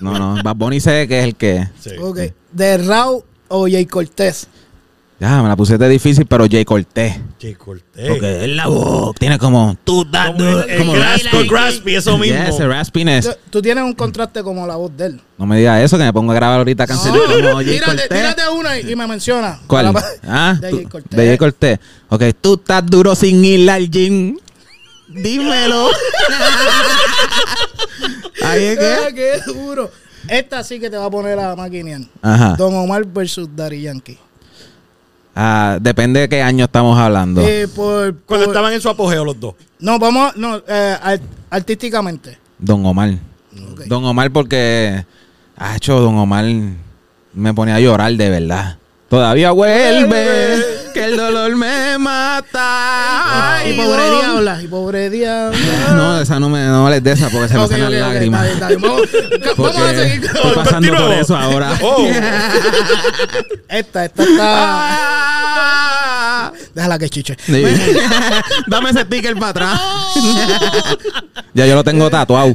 No, 0.00 0.18
no. 0.36 0.42
Bad 0.42 0.56
Bunny 0.56 0.80
sé 0.80 1.06
que 1.06 1.18
es 1.20 1.24
el 1.26 1.36
que. 1.36 1.68
Sí. 1.78 1.90
Ok, 2.00 2.18
de 2.50 2.78
Raúl 2.78 3.22
o 3.48 3.68
Jay 3.68 3.86
Cortés. 3.86 4.48
Ya, 5.22 5.40
me 5.40 5.48
la 5.48 5.54
pusiste 5.54 5.88
difícil, 5.88 6.26
pero 6.26 6.46
Jay 6.50 6.64
Cortés. 6.64 7.14
Che, 7.38 7.54
Cortés. 7.54 8.08
Porque 8.08 8.42
es 8.44 8.50
la 8.50 8.66
voz. 8.66 9.14
Tiene 9.14 9.38
como. 9.38 9.76
Tú 9.84 10.04
Como 10.04 10.48
el, 10.48 10.68
el 10.70 10.88
Grasp- 10.88 11.48
Graspy, 11.48 11.94
eso 11.94 12.18
mismo. 12.18 12.34
Yeah, 12.34 12.48
ese 12.48 12.66
raspiness. 12.66 13.26
Tú- 13.26 13.36
Tú 13.50 13.62
tienes 13.62 13.84
un 13.84 13.92
contraste 13.94 14.42
como 14.42 14.66
la 14.66 14.74
voz 14.74 14.90
de 14.96 15.06
él. 15.06 15.20
No 15.38 15.46
me 15.46 15.58
digas 15.58 15.80
eso, 15.80 15.96
que 15.96 16.02
me 16.02 16.12
pongo 16.12 16.32
a 16.32 16.34
grabar 16.34 16.58
ahorita 16.58 16.88
canciones 16.88 17.22
como 17.22 17.54
Jay 17.58 17.66
tírate, 17.66 17.84
Cortés. 17.92 18.08
tírate 18.08 18.42
una 18.48 18.80
y, 18.80 18.90
y 18.90 18.96
me 18.96 19.06
menciona. 19.06 19.60
¿Cuál? 19.68 19.94
Ah, 20.26 20.56
de 20.60 20.72
Jay 20.72 20.84
Cortés. 20.86 21.16
de 21.16 21.26
Jay 21.28 21.38
Cortés. 21.38 21.78
Ok, 22.08 22.22
tú 22.40 22.54
estás 22.54 22.84
duro 22.84 23.14
sin 23.14 23.44
ir 23.44 23.70
al 23.70 23.88
gym. 23.88 24.36
Dímelo. 25.06 25.88
Ahí 28.44 28.64
es 28.64 28.78
Ah, 28.78 29.06
que. 29.08 29.14
qué 29.14 29.40
duro. 29.52 29.90
Esta 30.28 30.62
sí 30.64 30.80
que 30.80 30.90
te 30.90 30.96
va 30.96 31.06
a 31.06 31.10
poner 31.10 31.38
a 31.38 31.54
maquinear. 31.54 32.00
Ajá. 32.22 32.54
Don 32.56 32.74
Omar 32.74 33.04
versus 33.06 33.48
Daddy 33.54 33.82
Yankee. 33.82 34.18
Ah, 35.34 35.78
depende 35.80 36.20
de 36.20 36.28
qué 36.28 36.42
año 36.42 36.64
estamos 36.66 36.98
hablando. 36.98 37.40
Eh, 37.40 37.66
por, 37.74 38.14
Cuando 38.26 38.46
estaban 38.46 38.72
en 38.72 38.80
su 38.80 38.88
apogeo 38.90 39.24
los 39.24 39.38
dos. 39.40 39.54
No, 39.78 39.98
vamos, 39.98 40.36
no, 40.36 40.58
eh, 40.68 40.96
art- 41.02 41.22
artísticamente. 41.50 42.38
Don 42.58 42.84
Omar. 42.84 43.10
Ok. 43.72 43.80
Don 43.86 44.04
Omar 44.04 44.30
porque. 44.30 45.04
Ha 45.56 45.76
hecho 45.76 46.00
Don 46.00 46.16
Omar. 46.18 46.44
Me 47.34 47.54
ponía 47.54 47.76
a 47.76 47.80
llorar 47.80 48.12
de 48.12 48.28
verdad. 48.28 48.76
Todavía 49.08 49.50
vuelve. 49.52 50.81
Que 50.92 51.04
el 51.04 51.16
dolor 51.16 51.56
me 51.56 51.98
mata. 51.98 53.60
y 53.64 53.70
Ay, 53.70 53.76
pobre 53.76 54.10
diabla, 54.10 54.62
y 54.62 54.66
pobre 54.68 55.10
diabla. 55.10 55.58
No, 55.94 56.20
esa 56.20 56.38
no 56.38 56.48
me 56.48 56.64
no 56.66 56.86
hables 56.86 57.02
de 57.02 57.12
esa 57.12 57.28
porque 57.30 57.48
se 57.48 57.58
me 57.58 57.66
salen 57.68 57.90
las 57.92 58.00
lágrimas. 58.00 58.46
está 58.46 58.68
bien, 58.68 58.78
está 58.78 58.88
bien. 58.88 59.00
Vamos, 59.56 59.56
vamos 59.74 59.82
a 59.82 59.94
seguir 59.94 60.24
estoy 60.24 60.52
pasando 60.54 60.96
por 60.96 61.12
eso 61.12 61.36
ahora. 61.36 61.72
Oh. 61.82 62.06
esta. 63.68 64.04
Esta 64.04 64.22
está. 64.24 64.40
Ah. 64.40 66.52
Déjala 66.74 66.98
que 66.98 67.08
chiche. 67.08 67.36
Sí. 67.44 67.64
Dame 68.66 68.90
ese 68.90 69.02
sticker 69.02 69.34
para 69.34 69.48
atrás. 69.48 69.80
ya 71.54 71.66
yo 71.66 71.74
lo 71.74 71.84
tengo 71.84 72.10
tatuado. 72.10 72.54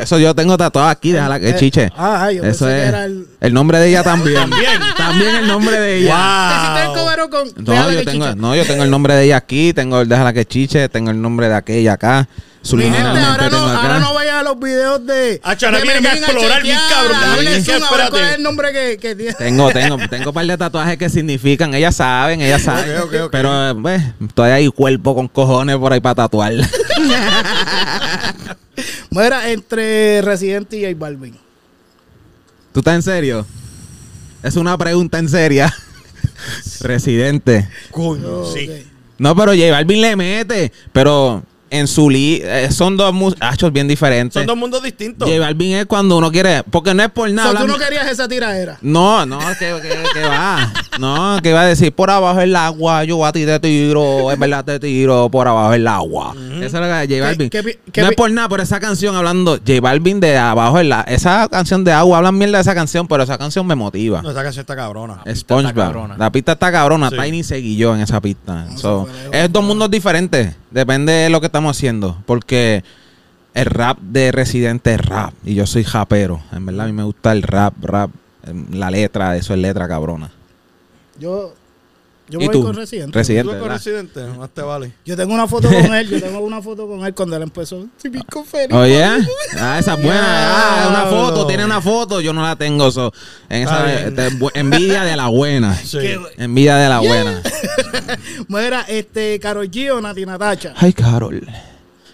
Eso 0.00 0.18
yo 0.18 0.34
tengo 0.34 0.56
tatuado 0.56 0.88
aquí, 0.88 1.12
déjala 1.12 1.38
que 1.38 1.50
Eh, 1.50 1.56
chiche. 1.56 1.90
ah, 1.96 2.30
yo 2.32 2.42
Eso 2.42 2.64
pensé 2.64 2.64
que 2.66 2.82
es. 2.82 2.88
era 2.88 3.04
el- 3.04 3.26
El 3.40 3.52
nombre 3.52 3.78
de 3.78 3.88
ella 3.88 4.02
también. 4.02 4.34
También. 4.50 4.80
También 4.96 5.34
el 5.36 5.46
nombre 5.46 5.78
de 5.78 5.98
ella. 5.98 6.48
¿Te 6.48 6.56
hiciste 6.56 6.80
el 6.82 6.88
Wow. 6.88 6.96
cobero 6.96 7.30
con 7.30 7.64
No 7.66 7.90
yo, 7.92 7.98
que 7.98 8.04
tengo, 8.04 8.26
chiche? 8.26 8.36
no, 8.40 8.56
yo 8.56 8.64
tengo 8.64 8.82
el 8.84 8.90
nombre 8.90 9.14
de 9.14 9.24
ella 9.24 9.36
aquí, 9.36 9.72
tengo 9.74 10.00
el 10.00 10.08
déjala 10.08 10.32
que 10.32 10.46
chiche, 10.46 10.88
tengo 10.88 11.10
el 11.10 11.20
nombre 11.20 11.48
de 11.48 11.54
aquella 11.54 11.92
acá. 11.94 12.26
Mi 12.72 12.84
gente, 12.84 12.96
ahora 12.98 13.50
no, 13.50 13.58
ahora 13.58 13.98
no 13.98 14.14
vayan 14.14 14.36
a 14.36 14.42
los 14.42 14.58
videos 14.58 15.04
de. 15.06 15.38
Acho, 15.44 15.66
ahora 15.66 15.80
de 15.80 15.84
vienen 15.84 16.06
a 16.06 16.14
explorar 16.14 16.62
bien 16.62 16.78
cabrón. 16.88 17.46
espérate. 17.46 18.10
¿Cuál 18.10 18.24
es 18.24 18.34
el 18.36 18.42
nombre 18.42 18.72
que, 18.72 18.96
que 18.96 19.14
tiene? 19.14 19.34
Tengo, 19.34 19.70
tengo, 19.70 19.98
tengo 20.10 20.30
un 20.30 20.34
par 20.34 20.46
de 20.46 20.56
tatuajes 20.56 20.96
que 20.96 21.10
significan, 21.10 21.74
ellas 21.74 21.94
saben, 21.96 22.40
ellas 22.40 22.62
saben. 22.62 22.86
Pero, 23.30 23.68
eh, 23.70 23.74
pues, 23.74 24.02
todavía 24.32 24.54
hay 24.54 24.68
cuerpo 24.68 25.14
con 25.14 25.28
cojones 25.28 25.76
por 25.76 25.92
ahí 25.92 26.00
para 26.00 26.14
tatuar. 26.14 26.54
Mira, 29.10 29.50
entre 29.50 30.22
Residente 30.22 30.76
y 30.76 30.84
J 30.84 30.94
Balvin. 30.98 31.36
¿Tú 32.72 32.80
estás 32.80 32.94
en 32.96 33.02
serio? 33.02 33.46
Es 34.42 34.56
una 34.56 34.76
pregunta 34.76 35.18
en 35.18 35.28
seria. 35.28 35.72
Residente. 36.80 37.68
Coño, 37.90 38.44
sí. 38.52 38.68
Ok. 38.68 38.86
No, 39.18 39.36
pero 39.36 39.52
J 39.52 39.70
Balvin 39.70 40.00
le 40.00 40.16
mete. 40.16 40.72
Pero 40.92 41.42
en 41.78 41.86
su 41.88 42.08
li 42.08 42.40
eh, 42.42 42.68
son 42.70 42.96
dos 42.96 43.12
muchachos 43.12 43.72
bien 43.72 43.88
diferentes. 43.88 44.34
Son 44.34 44.46
dos 44.46 44.56
mundos 44.56 44.82
distintos. 44.82 45.28
J 45.28 45.40
Balvin 45.40 45.72
es 45.76 45.86
cuando 45.86 46.16
uno 46.18 46.30
quiere. 46.30 46.62
Porque 46.64 46.94
no 46.94 47.02
es 47.02 47.10
por 47.10 47.28
O 47.28 47.32
nada. 47.32 47.50
sea, 47.52 47.60
tú 47.60 47.66
no 47.66 47.78
querías 47.78 48.08
esa 48.08 48.28
tiradera. 48.28 48.78
No, 48.80 49.26
no, 49.26 49.38
que, 49.58 49.74
que, 49.82 50.20
que 50.20 50.22
va. 50.22 50.72
No, 50.98 51.38
que 51.42 51.52
va 51.52 51.62
a 51.62 51.66
decir 51.66 51.92
por 51.92 52.10
abajo 52.10 52.40
el 52.40 52.54
agua, 52.54 53.04
yo 53.04 53.24
a 53.26 53.32
ti 53.32 53.44
te 53.44 53.58
tiro, 53.58 54.30
es 54.30 54.38
verdad 54.38 54.64
te 54.64 54.78
tiro 54.78 55.28
por 55.30 55.48
abajo 55.48 55.72
el 55.74 55.86
agua. 55.88 56.34
Eso 56.60 56.64
es 56.64 56.72
lo 56.72 56.80
que 56.80 57.18
J 57.18 57.20
Balvin. 57.20 57.50
qué 57.50 58.02
no 58.02 58.08
es 58.08 58.16
por 58.16 58.30
nada, 58.30 58.48
pero 58.48 58.62
esa 58.62 58.78
canción 58.80 59.16
hablando, 59.16 59.56
J 59.56 59.80
Balvin 59.80 60.20
de 60.20 60.36
abajo 60.38 60.78
el 60.78 60.92
agua. 60.92 61.04
Esa 61.08 61.48
canción 61.48 61.82
de 61.84 61.92
agua, 61.92 62.18
hablan 62.18 62.38
mierda 62.38 62.58
de 62.58 62.62
esa 62.62 62.74
canción, 62.74 63.08
pero 63.08 63.22
esa 63.24 63.36
canción 63.38 63.66
me 63.66 63.74
motiva. 63.74 64.22
No, 64.22 64.30
esa 64.30 64.42
canción 64.42 64.62
está 64.62 64.76
cabrona. 64.76 65.22
SpongeBob. 65.34 65.74
cabrona. 65.74 66.16
La 66.16 66.30
pista 66.30 66.52
está 66.52 66.70
cabrona. 66.70 67.10
Sí. 67.10 67.16
Tiny 67.20 67.42
seguí 67.42 67.76
yo 67.76 67.94
en 67.94 68.00
esa 68.02 68.20
pista. 68.20 68.66
So, 68.76 69.06
lejos. 69.06 69.34
es 69.34 69.52
dos 69.52 69.64
mundos 69.64 69.90
diferentes. 69.90 70.54
Depende 70.74 71.12
de 71.12 71.30
lo 71.30 71.40
que 71.40 71.46
estamos 71.46 71.76
haciendo. 71.76 72.18
Porque 72.26 72.82
el 73.54 73.66
rap 73.66 73.96
de 74.00 74.32
Residente 74.32 74.92
es 74.94 75.00
rap. 75.00 75.32
Y 75.44 75.54
yo 75.54 75.66
soy 75.66 75.84
rapero. 75.84 76.42
En 76.50 76.66
verdad, 76.66 76.86
a 76.86 76.88
mí 76.88 76.92
me 76.92 77.04
gusta 77.04 77.30
el 77.30 77.42
rap, 77.42 77.74
rap. 77.80 78.10
em, 78.44 78.66
La 78.72 78.90
letra, 78.90 79.36
eso 79.36 79.54
es 79.54 79.60
letra 79.60 79.86
cabrona. 79.86 80.32
Yo, 81.16 81.54
yo 82.28 82.40
¿Y 82.40 82.46
voy 82.46 82.52
tú? 82.52 82.62
con 82.62 82.74
Residente. 82.74 83.12
¿Tú 83.12 83.18
Residente. 83.18 83.52
vas 83.52 83.60
con. 83.60 83.68
Residente? 83.70 84.24
Más 84.38 84.50
te 84.50 84.62
vale. 84.62 84.92
Yo 85.04 85.16
tengo 85.16 85.34
una 85.34 85.46
foto 85.46 85.68
con 85.68 85.94
él. 85.94 86.08
Yo 86.08 86.20
tengo 86.22 86.40
una 86.40 86.62
foto 86.62 86.88
con 86.88 87.04
él 87.04 87.14
cuando 87.14 87.36
él 87.36 87.42
empezó. 87.42 87.86
Oye, 88.72 89.04
ah, 89.58 89.78
esa 89.78 89.94
es 89.94 90.02
buena. 90.02 90.24
Ah, 90.74 90.86
una 90.88 91.04
foto, 91.06 91.46
tiene 91.46 91.64
una 91.64 91.80
foto, 91.80 92.20
yo 92.20 92.32
no 92.32 92.42
la 92.42 92.56
tengo. 92.56 92.90
so, 92.90 93.12
en 93.48 93.62
esa, 93.62 93.92
este, 94.06 94.28
envidia 94.54 95.04
de 95.04 95.16
la 95.16 95.28
buena. 95.28 95.74
Sí. 95.84 95.98
Envidia 96.36 96.76
de 96.76 96.88
la 96.88 97.00
buena. 97.00 97.42
Mira, 98.48 98.82
este, 98.88 99.38
Karol 99.38 99.70
G 99.70 99.90
o 99.90 100.00
Nati 100.00 100.24
Natacha. 100.24 100.74
Ay, 100.76 100.92
Carol. 100.92 101.46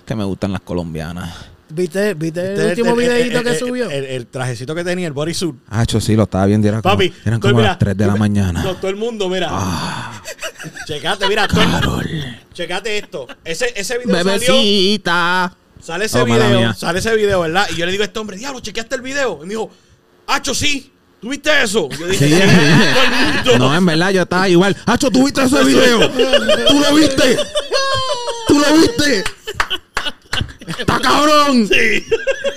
Que 0.05 0.15
me 0.15 0.25
gustan 0.25 0.53
las 0.53 0.61
colombianas. 0.61 1.50
¿Viste, 1.73 2.15
viste 2.15 2.41
el 2.41 2.47
Este- 2.53 2.67
último 2.83 2.91
el- 2.91 2.97
videito 2.97 3.39
el- 3.39 3.45
que 3.45 3.59
subió? 3.59 3.91
El, 3.91 4.05
el 4.05 4.27
trajecito 4.27 4.75
que 4.75 4.83
tenía, 4.85 5.07
el 5.07 5.13
bodysuit. 5.13 5.55
Ah, 5.69 5.85
yo 5.85 6.01
sí, 6.01 6.17
lo 6.17 6.25
estaba 6.25 6.47
viendo. 6.47 6.67
Era 6.69 6.83
como, 6.83 6.93
Papi, 6.95 7.07
eran 7.25 7.35
estoy- 7.35 7.51
como 7.51 7.57
mira, 7.59 7.69
las 7.71 7.79
3 7.79 7.97
de 7.97 8.07
la 8.07 8.17
mañana. 8.17 8.63
No, 8.63 8.75
todo 8.77 8.89
el 8.91 8.97
mundo, 8.97 9.29
mira. 9.29 9.51
Checate, 10.87 11.27
mira. 11.29 11.47
todo 11.49 11.63
el- 11.63 11.71
Carol. 11.71 12.07
Checate 12.53 12.99
esto. 12.99 13.27
Ese, 13.45 13.73
ese 13.77 13.99
video 13.99 14.17
salió. 14.17 14.33
Bebecita. 14.53 15.57
Sale 15.81 16.05
ese 16.05 16.21
Oh, 16.21 16.25
video. 16.25 16.75
Sale 16.75 16.99
ese 16.99 17.15
video, 17.17 17.41
¿verdad? 17.41 17.67
Y 17.73 17.77
yo 17.77 17.87
le 17.87 17.93
digo 17.93 18.03
a 18.03 18.07
este 18.07 18.19
hombre, 18.19 18.37
diablo, 18.37 18.61
chequeaste 18.61 18.97
el 18.97 19.01
video. 19.03 19.39
Y 19.43 19.47
me 19.47 19.51
dijo, 19.55 19.71
Hacho, 20.27 20.55
sí. 20.55 20.93
¿Tuviste 21.21 21.51
eso? 21.63 21.89
Yo 21.91 22.07
dije, 22.07 22.29
Sí. 22.29 22.35
todo 22.35 22.43
el 22.43 23.11
mundo. 23.45 23.59
No, 23.59 23.77
en 23.77 23.85
verdad, 23.85 24.11
yo 24.11 24.23
estaba 24.23 24.49
igual. 24.49 24.75
Hacho, 24.87 25.11
¿tú 25.11 25.25
viste 25.25 25.43
ese 25.43 25.65
video? 25.65 26.11
¿Tú 26.69 26.81
lo 26.81 26.95
viste? 26.95 27.37
¿Tú 28.49 28.59
lo 28.59 28.73
viste? 28.79 29.25
¡Está 30.79 31.01
cabrón! 31.01 31.69
Sí. 31.69 32.07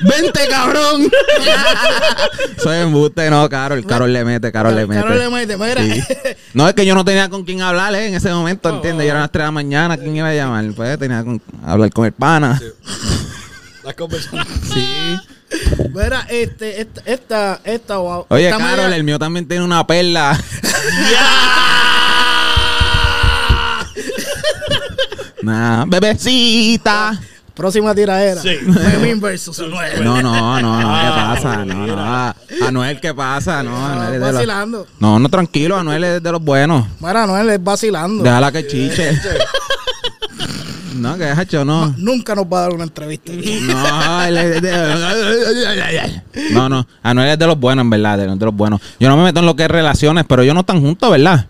¡Vente, 0.01 0.47
cabrón! 0.49 1.11
Soy 2.63 2.77
embuste, 2.79 3.29
no, 3.29 3.47
Carol. 3.49 3.85
Carol 3.85 4.11
le 4.11 4.23
mete, 4.25 4.51
Carol 4.51 4.75
le 4.75 4.85
mete. 4.87 5.01
Carol 5.01 5.19
le 5.19 5.29
mete, 5.29 5.57
mira. 5.57 5.81
Sí. 5.83 6.03
No, 6.53 6.67
es 6.67 6.75
que 6.75 6.85
yo 6.85 6.93
no 6.93 7.03
tenía 7.03 7.29
con 7.29 7.43
quién 7.43 7.61
hablar 7.61 7.95
eh, 7.95 8.07
en 8.07 8.15
ese 8.15 8.31
momento, 8.31 8.69
¿entiendes? 8.69 9.05
Ya 9.05 9.11
eran 9.11 9.23
las 9.23 9.31
3 9.31 9.41
de 9.41 9.47
la 9.47 9.51
mañana, 9.51 9.97
¿quién 9.97 10.15
iba 10.15 10.29
a 10.29 10.33
llamar? 10.33 10.65
Pues 10.75 10.99
tenía 10.99 11.23
con 11.23 11.41
hablar 11.65 11.91
con 11.91 12.05
el 12.05 12.11
pana. 12.11 12.61
Las 13.83 13.95
conversaciones. 13.95 14.47
Sí. 14.71 15.17
Mira, 15.93 16.25
este, 16.29 16.81
esta, 16.81 17.01
esta, 17.05 17.61
esta, 17.63 17.97
wow, 17.97 18.25
Oye, 18.29 18.47
esta 18.47 18.57
Carol, 18.57 18.93
el 18.93 19.03
mío 19.03 19.19
también 19.19 19.47
tiene 19.47 19.63
una 19.63 19.85
perla. 19.85 20.39
Nah, 25.43 25.83
bebecita. 25.85 27.19
Próxima 27.53 27.93
tiradera. 27.93 28.41
Sí. 28.41 28.57
Memín 28.65 29.21
versus 29.21 29.59
Anuel. 29.59 30.03
No, 30.03 30.21
no, 30.23 30.59
no, 30.59 30.61
no, 30.61 30.77
¿qué 30.79 30.85
Ah, 30.87 31.33
pasa? 31.35 31.63
No, 31.65 31.85
no. 31.85 31.95
a- 31.99 32.35
Anuel, 32.67 32.99
¿qué 32.99 33.13
pasa? 33.13 33.61
No, 33.61 33.85
Anuel 33.85 34.07
es 34.07 34.11
de 34.13 34.19
los... 34.19 34.33
vacilando. 34.33 34.87
No, 34.99 35.19
no, 35.19 35.29
tranquilo, 35.29 35.77
Anuel 35.77 36.03
es 36.03 36.23
de 36.23 36.31
los 36.31 36.41
buenos. 36.43 36.85
Mira, 36.99 37.23
Anuel 37.23 37.49
es 37.51 37.63
vacilando. 37.63 38.23
Déjala 38.23 38.51
que 38.51 38.65
chiche. 38.67 39.11
No, 40.95 41.17
que 41.17 41.25
hacho, 41.25 41.65
no. 41.65 41.93
Nunca 41.97 42.33
nos 42.35 42.45
va 42.45 42.59
a 42.59 42.61
dar 42.61 42.73
una 42.73 42.83
entrevista. 42.85 43.31
No, 46.51 46.69
no, 46.69 46.69
no. 46.69 46.87
Anuel 47.01 47.29
es 47.29 47.39
de 47.39 47.47
los 47.47 47.59
buenos, 47.59 47.83
en 47.83 47.89
verdad, 47.89 48.17
de, 48.17 48.27
de 48.35 48.45
los 48.45 48.53
buenos. 48.55 48.79
Yo 48.99 49.09
no 49.09 49.17
me 49.17 49.23
meto 49.23 49.39
en 49.39 49.45
lo 49.45 49.55
que 49.55 49.63
es 49.63 49.69
relaciones, 49.69 50.25
pero 50.27 50.41
ellos 50.41 50.53
no 50.53 50.61
están 50.61 50.81
juntos, 50.81 51.09
¿verdad? 51.11 51.45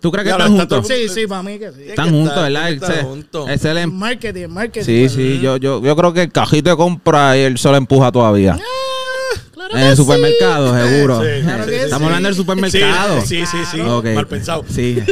¿Tú 0.00 0.10
crees 0.10 0.24
que 0.24 0.30
están 0.30 0.52
está 0.56 0.76
juntos? 0.76 0.86
Sí, 0.88 1.08
sí, 1.08 1.26
para 1.26 1.42
mí 1.42 1.58
que 1.58 1.70
sí. 1.72 1.82
Están 1.88 2.06
que 2.06 2.10
juntos, 2.12 2.28
está- 2.30 2.42
¿verdad? 2.42 2.70
es 3.52 3.64
el- 3.64 3.86
Marketing, 3.90 4.48
marketing. 4.48 4.84
Sí, 4.86 5.08
sí, 5.08 5.40
yo, 5.40 5.56
yo, 5.56 5.82
yo 5.82 5.96
creo 5.96 6.12
que 6.12 6.22
el 6.22 6.32
cajito 6.32 6.70
de 6.70 6.76
compra 6.76 7.36
y 7.36 7.40
él 7.40 7.58
solo 7.58 7.76
empuja 7.76 8.10
todavía. 8.12 8.58
Claro 9.52 9.76
en 9.76 9.86
el 9.86 9.96
supermercado, 9.96 10.74
seguro. 10.74 11.20
Sí, 11.22 11.42
claro 11.42 11.66
que 11.66 11.76
Estamos 11.82 11.98
sí. 12.00 12.04
hablando 12.06 12.28
del 12.28 12.36
supermercado. 12.36 13.20
Sí, 13.20 13.44
sí, 13.46 13.58
sí. 13.70 13.76
Mal 13.78 14.26
pensado. 14.26 14.64
Sí. 14.68 14.98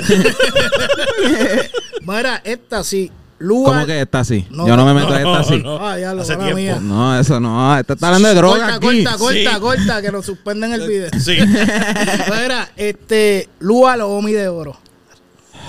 Mira, 2.03 2.41
esta 2.45 2.83
sí. 2.83 3.11
¿Cómo 3.39 3.87
que 3.87 4.01
esta 4.01 4.21
así? 4.21 4.45
No. 4.51 4.67
Yo 4.67 4.77
no 4.77 4.85
me 4.85 4.95
meto 4.95 5.13
en 5.15 5.19
esta 5.27 5.39
así. 5.41 5.57
no. 5.63 5.77
Ah, 5.87 5.99
ya 5.99 6.13
lo 6.15 6.23
Hace 6.23 6.37
mala 6.37 6.55
tiempo. 6.55 6.81
mía. 6.81 6.81
No, 6.83 7.19
eso 7.19 7.39
no. 7.39 7.79
Esta 7.79 7.93
está 7.93 8.07
hablando 8.09 8.29
de 8.29 8.35
droga 8.35 8.59
Corta, 8.59 8.75
aquí. 8.77 9.05
corta, 9.05 9.19
corta, 9.19 9.55
Sí. 9.55 9.61
corta, 9.61 10.03
que 10.03 10.11
nos 10.13 10.27
suspenden 10.27 10.73
el 10.73 10.89
video. 10.89 11.11
Sí. 11.21 11.37
Mira, 12.43 12.71
este, 12.77 13.49
Lugar 13.61 14.01
o 14.01 14.09
Omi 14.11 14.33
de 14.33 14.49
Oro. 14.49 14.77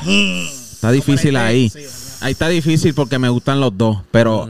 Está 0.05 0.91
difícil 0.91 1.35
ahí. 1.37 1.69
Sí, 1.69 1.79
Ahí 2.21 2.31
está 2.33 2.47
difícil 2.49 2.93
porque 2.93 3.17
me 3.17 3.29
gustan 3.29 3.59
los 3.61 3.77
dos, 3.77 3.97
pero 4.11 4.49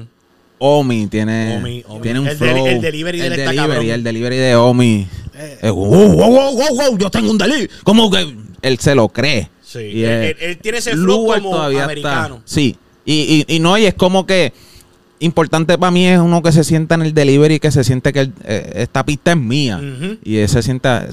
Omi 0.57 1.07
tiene, 1.07 1.57
Omi, 1.57 1.83
Omi. 1.87 2.01
tiene 2.01 2.19
un 2.19 2.27
El 2.27 2.37
flow. 2.37 2.49
deli- 2.55 2.67
el 2.75 2.81
delivery 2.81 3.21
el 3.21 3.33
está 3.33 3.51
delivery, 3.51 3.57
cabrón. 3.73 3.89
el 3.91 4.03
delivery 4.03 4.37
de 4.37 4.55
Omi. 4.55 5.07
Eh. 5.35 5.59
Es, 5.61 5.71
wow, 5.71 5.85
wow, 5.85 6.31
wow, 6.31 6.55
wow, 6.55 6.75
wow, 6.75 6.97
yo 6.97 7.09
tengo 7.11 7.29
un 7.31 7.37
delivery. 7.37 7.69
Como 7.83 8.09
que 8.09 8.35
él 8.61 8.79
se 8.79 8.95
lo 8.95 9.07
cree. 9.09 9.49
Sí. 9.63 9.79
Y 9.79 10.03
Él, 10.03 10.09
es- 10.23 10.29
él- 10.31 10.37
él 10.49 10.57
tiene 10.57 10.77
ese 10.79 10.91
flow 10.93 11.27
como 11.27 11.55
americano. 11.61 12.35
Está, 12.37 12.41
sí. 12.45 12.75
Y, 13.11 13.45
y, 13.47 13.55
y 13.55 13.59
no, 13.59 13.75
y 13.77 13.85
es 13.85 13.95
como 13.95 14.25
que 14.27 14.53
importante 15.21 15.77
para 15.77 15.91
mí 15.91 16.05
es 16.05 16.19
uno 16.19 16.41
que 16.41 16.51
se 16.51 16.63
sienta 16.63 16.95
en 16.95 17.01
el 17.01 17.13
delivery 17.13 17.59
que 17.59 17.71
se 17.71 17.83
siente 17.83 18.13
que 18.13 18.21
el- 18.21 18.33
eh, 18.45 18.71
esta 18.75 19.03
pista 19.05 19.31
es 19.31 19.37
mía. 19.37 19.77
Ujú. 19.77 20.17
Y 20.23 20.37
ese 20.37 20.61
sienta, 20.61 21.07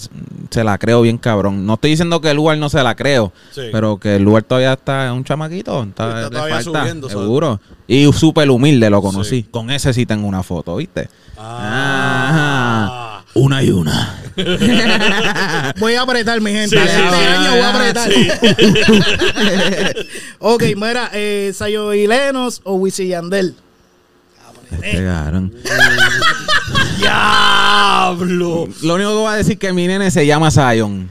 se 0.50 0.62
la 0.62 0.78
creo 0.78 1.00
bien 1.02 1.16
cabrón. 1.18 1.64
No 1.66 1.74
estoy 1.74 1.90
diciendo 1.90 2.20
que 2.20 2.30
el 2.30 2.36
lugar 2.36 2.58
no 2.58 2.68
se 2.68 2.82
la 2.82 2.94
creo, 2.94 3.32
Sí. 3.52 3.62
pero 3.72 3.96
que 3.98 4.16
el 4.16 4.22
lugar 4.22 4.42
todavía 4.44 4.74
está 4.74 5.12
un 5.12 5.24
chamaquito. 5.24 5.82
Está, 5.84 6.28
todavía 6.30 6.54
falta, 6.56 6.80
subiendo, 6.82 7.08
¿sabes? 7.08 7.22
seguro. 7.24 7.60
Y 7.88 8.12
súper 8.12 8.48
humilde 8.50 8.90
lo 8.90 9.00
conocí. 9.02 9.40
Sí. 9.42 9.46
Con 9.50 9.70
ese 9.70 9.92
sí 9.94 10.04
tengo 10.06 10.28
una 10.28 10.42
foto, 10.42 10.76
¿viste? 10.76 11.08
Ah. 11.38 13.22
Una 13.34 13.62
y 13.62 13.70
una. 13.70 14.14
Voy 15.78 15.94
a 15.94 16.02
apretar, 16.02 16.40
mi 16.40 16.52
gente. 16.52 16.76
Sí, 16.76 16.78
este 16.82 16.96
sí, 16.96 17.02
sí. 17.08 17.14
año 17.24 17.50
voy 17.52 17.60
a 17.60 17.74
apretar. 17.74 18.12
Sí. 18.12 18.28
ok, 20.38 20.62
mira, 20.76 21.10
eh, 21.12 21.52
Sayo 21.54 21.94
y 21.94 22.06
Lenos 22.06 22.60
o 22.64 22.74
Wisin 22.74 23.08
Yandel. 23.08 23.54
Diablo. 26.98 28.68
Lo 28.82 28.94
único 28.94 29.10
que 29.10 29.16
voy 29.16 29.32
a 29.32 29.36
decir 29.36 29.54
es 29.54 29.58
que 29.58 29.72
mi 29.72 29.86
nene 29.86 30.10
se 30.10 30.26
llama 30.26 30.50
Zion. 30.50 31.10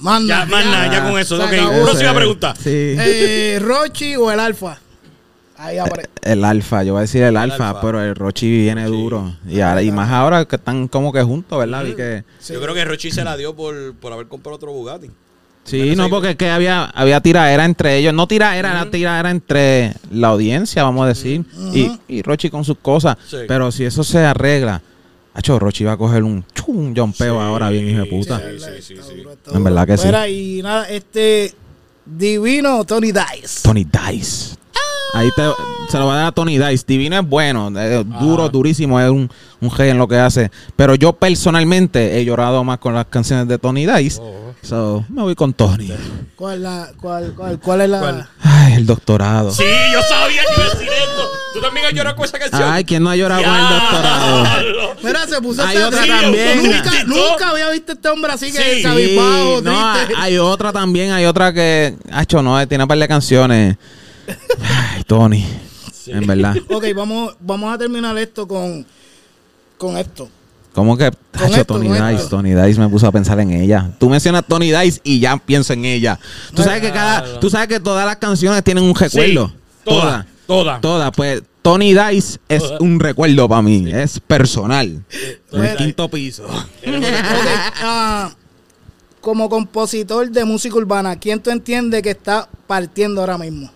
Manda. 0.00 0.46
Ya, 0.90 1.04
con 1.04 1.18
eso. 1.18 1.36
Ok, 1.36 1.50
próxima 1.84 2.14
pregunta. 2.14 2.54
Sí. 2.56 2.96
Eh, 2.98 3.58
Rochi 3.60 4.16
o 4.16 4.30
el 4.30 4.40
Alfa. 4.40 4.78
Ahí 5.58 5.76
apre- 5.76 6.08
El 6.22 6.44
alfa, 6.44 6.84
yo 6.84 6.92
voy 6.92 6.98
a 6.98 7.02
decir 7.02 7.22
el, 7.22 7.36
alfa, 7.36 7.70
alfa. 7.70 7.80
pero 7.80 8.00
el 8.02 8.14
Rochi 8.14 8.48
viene 8.48 8.84
duro. 8.84 9.34
Y, 9.48 9.60
ahora- 9.60 9.82
y 9.82 9.90
más 9.90 10.10
ahora 10.10 10.44
que 10.44 10.56
están 10.56 10.86
como 10.88 11.12
que 11.12 11.22
juntos, 11.22 11.58
¿verdad? 11.58 11.84
Vi 11.84 11.94
que, 11.94 12.24
Yo 12.48 12.60
creo 12.62 12.74
que 12.74 12.84
Rochi 12.84 13.10
se 13.10 13.24
la 13.24 13.36
dio 13.36 13.54
por, 13.56 13.94
por 13.94 14.12
haber 14.12 14.28
comprado 14.28 14.54
otro 14.56 14.72
Bugatti. 14.72 15.10
sí, 15.64 15.94
no, 15.96 16.08
porque 16.08 16.30
es 16.30 16.36
que 16.36 16.48
había, 16.48 16.84
había 16.84 17.20
tiraera 17.20 17.64
entre 17.64 17.96
ellos. 17.96 18.14
No 18.14 18.28
tiraera, 18.28 18.70
era 18.70 18.90
tiraera 18.90 19.30
entre 19.32 19.94
la 20.12 20.28
audiencia, 20.28 20.84
vamos 20.84 21.04
a 21.04 21.08
decir. 21.08 21.44
y, 21.74 21.90
y 22.08 22.22
Rochi 22.22 22.50
con 22.50 22.64
sus 22.64 22.78
cosas. 22.78 23.16
Sí. 23.28 23.38
Pero 23.48 23.72
si 23.72 23.84
eso 23.84 24.04
se 24.04 24.18
arregla, 24.18 24.80
Hacho, 25.34 25.58
Rochi 25.58 25.84
va 25.84 25.92
a 25.92 25.96
coger 25.96 26.22
un 26.24 26.44
chum, 26.54 26.94
jumpeo 26.96 27.12
Sí, 27.12 27.40
ahora 27.40 27.70
bien, 27.70 27.88
hijo 27.88 28.00
de 28.00 28.06
puta. 28.06 28.40
sí, 28.40 28.58
sí, 28.58 28.94
sí, 28.96 29.02
sí. 29.02 29.22
En 29.54 29.62
verdad 29.64 29.86
que 29.86 29.96
sí. 29.96 30.06
Mira, 30.06 30.28
y 30.28 30.62
nada, 30.62 30.88
este. 30.88 31.52
Divino 32.04 32.84
Tony 32.84 33.12
Dice. 33.12 33.60
Tony 33.62 33.84
Dice. 33.84 34.56
Ahí 35.14 35.30
te, 35.34 35.42
se 35.90 35.98
lo 35.98 36.06
va 36.06 36.14
a 36.14 36.16
dar 36.18 36.26
a 36.26 36.32
Tony 36.32 36.58
Dice. 36.58 36.84
Divino 36.86 37.18
es 37.18 37.26
bueno, 37.26 37.68
es 37.80 38.04
duro, 38.20 38.48
durísimo, 38.50 39.00
es 39.00 39.08
un, 39.10 39.30
un 39.60 39.70
G 39.70 39.88
en 39.88 39.98
lo 39.98 40.06
que 40.06 40.16
hace. 40.16 40.50
Pero 40.76 40.94
yo 40.94 41.14
personalmente 41.14 42.18
he 42.18 42.24
llorado 42.24 42.62
más 42.62 42.78
con 42.78 42.94
las 42.94 43.06
canciones 43.06 43.48
de 43.48 43.58
Tony 43.58 43.86
Dice. 43.86 44.20
So, 44.62 45.04
me 45.08 45.22
voy 45.22 45.34
con 45.34 45.52
Tony. 45.54 45.90
¿Cuál, 46.36 46.62
la, 46.64 46.90
cuál, 47.00 47.32
cuál, 47.34 47.58
cuál 47.60 47.80
es 47.82 47.88
la.? 47.90 47.98
¿Cuál? 48.00 48.28
Ay, 48.42 48.74
el 48.74 48.86
doctorado. 48.86 49.50
Sí, 49.52 49.62
yo 49.92 50.00
sabía 50.02 50.42
que 50.42 50.52
iba 50.60 50.64
a 50.66 50.70
decir 50.74 50.88
esto. 50.88 51.28
¿Tú 51.54 51.60
también 51.60 51.86
has 51.86 51.92
llorado 51.92 52.16
con 52.16 52.24
esa 52.24 52.38
canción? 52.38 52.62
Ay, 52.64 52.84
¿quién 52.84 53.02
no 53.02 53.08
ha 53.10 53.16
llorado 53.16 53.42
con 53.42 53.54
el 53.54 53.68
doctorado? 53.68 54.44
Mira, 55.02 55.26
se 55.26 55.40
puso 55.40 55.62
Hay 55.64 55.76
otra 55.78 56.02
sí, 56.02 56.08
también. 56.08 56.82
Nunca 57.06 57.50
había 57.50 57.70
visto 57.70 57.92
este 57.92 58.08
hombre 58.08 58.32
así 58.32 58.52
que 58.52 58.58
Sí. 58.76 58.82
cabizbajo, 58.82 59.60
no, 59.62 59.94
triste. 59.94 60.14
hay 60.18 60.38
otra 60.38 60.72
también, 60.72 61.12
hay 61.12 61.24
otra 61.24 61.52
que, 61.52 61.94
Hacho, 62.12 62.42
no, 62.42 62.66
tiene 62.68 62.84
un 62.84 62.88
par 62.88 62.98
de 62.98 63.08
canciones. 63.08 63.76
Ay, 64.62 65.02
Tony. 65.04 65.46
En 66.06 66.26
verdad. 66.26 66.56
Ok, 66.70 66.84
vamos, 66.94 67.36
vamos 67.40 67.74
a 67.74 67.78
terminar 67.78 68.16
esto 68.18 68.46
con, 68.48 68.84
con 69.76 69.96
esto. 69.96 70.28
¿Cómo 70.72 70.96
que 70.96 71.06
esto, 71.06 71.64
Tony 71.64 71.88
Dice? 71.88 72.14
esto. 72.14 72.28
Tony 72.28 72.54
Dice 72.54 72.78
me 72.80 72.88
puso 72.88 73.06
a 73.06 73.12
pensar 73.12 73.40
en 73.40 73.50
ella. 73.50 73.90
Tú 73.98 74.08
mencionas 74.08 74.44
Tony 74.46 74.70
Dice 74.70 75.00
y 75.02 75.18
ya 75.18 75.36
pienso 75.36 75.72
en 75.72 75.84
ella. 75.84 76.18
Tú 76.54 76.62
sabes 76.62 76.80
que 76.80 76.92
cada, 76.92 77.40
tú 77.40 77.50
sabes 77.50 77.68
que 77.68 77.80
todas 77.80 78.06
las 78.06 78.16
canciones 78.16 78.62
tienen 78.62 78.84
un 78.84 78.94
recuerdo. 78.94 79.48
Sí, 79.48 79.54
toda, 79.84 80.26
toda. 80.46 80.80
Todas. 80.80 81.10
Pues 81.16 81.42
Tony 81.62 81.94
Dice 81.94 82.38
es 82.48 82.62
Toda. 82.62 82.78
un 82.80 83.00
recuerdo 83.00 83.48
para 83.48 83.60
mí. 83.62 83.90
Es 83.92 84.20
personal. 84.20 85.02
El 85.52 85.76
quinto 85.76 86.08
piso. 86.08 86.46
Ah, 87.82 88.30
como 89.20 89.48
compositor 89.48 90.30
de 90.30 90.44
música 90.44 90.76
urbana, 90.76 91.16
¿quién 91.16 91.40
tú 91.42 91.50
entiendes 91.50 92.02
que 92.02 92.10
está 92.10 92.48
partiendo 92.66 93.20
ahora 93.20 93.36
mismo? 93.36 93.70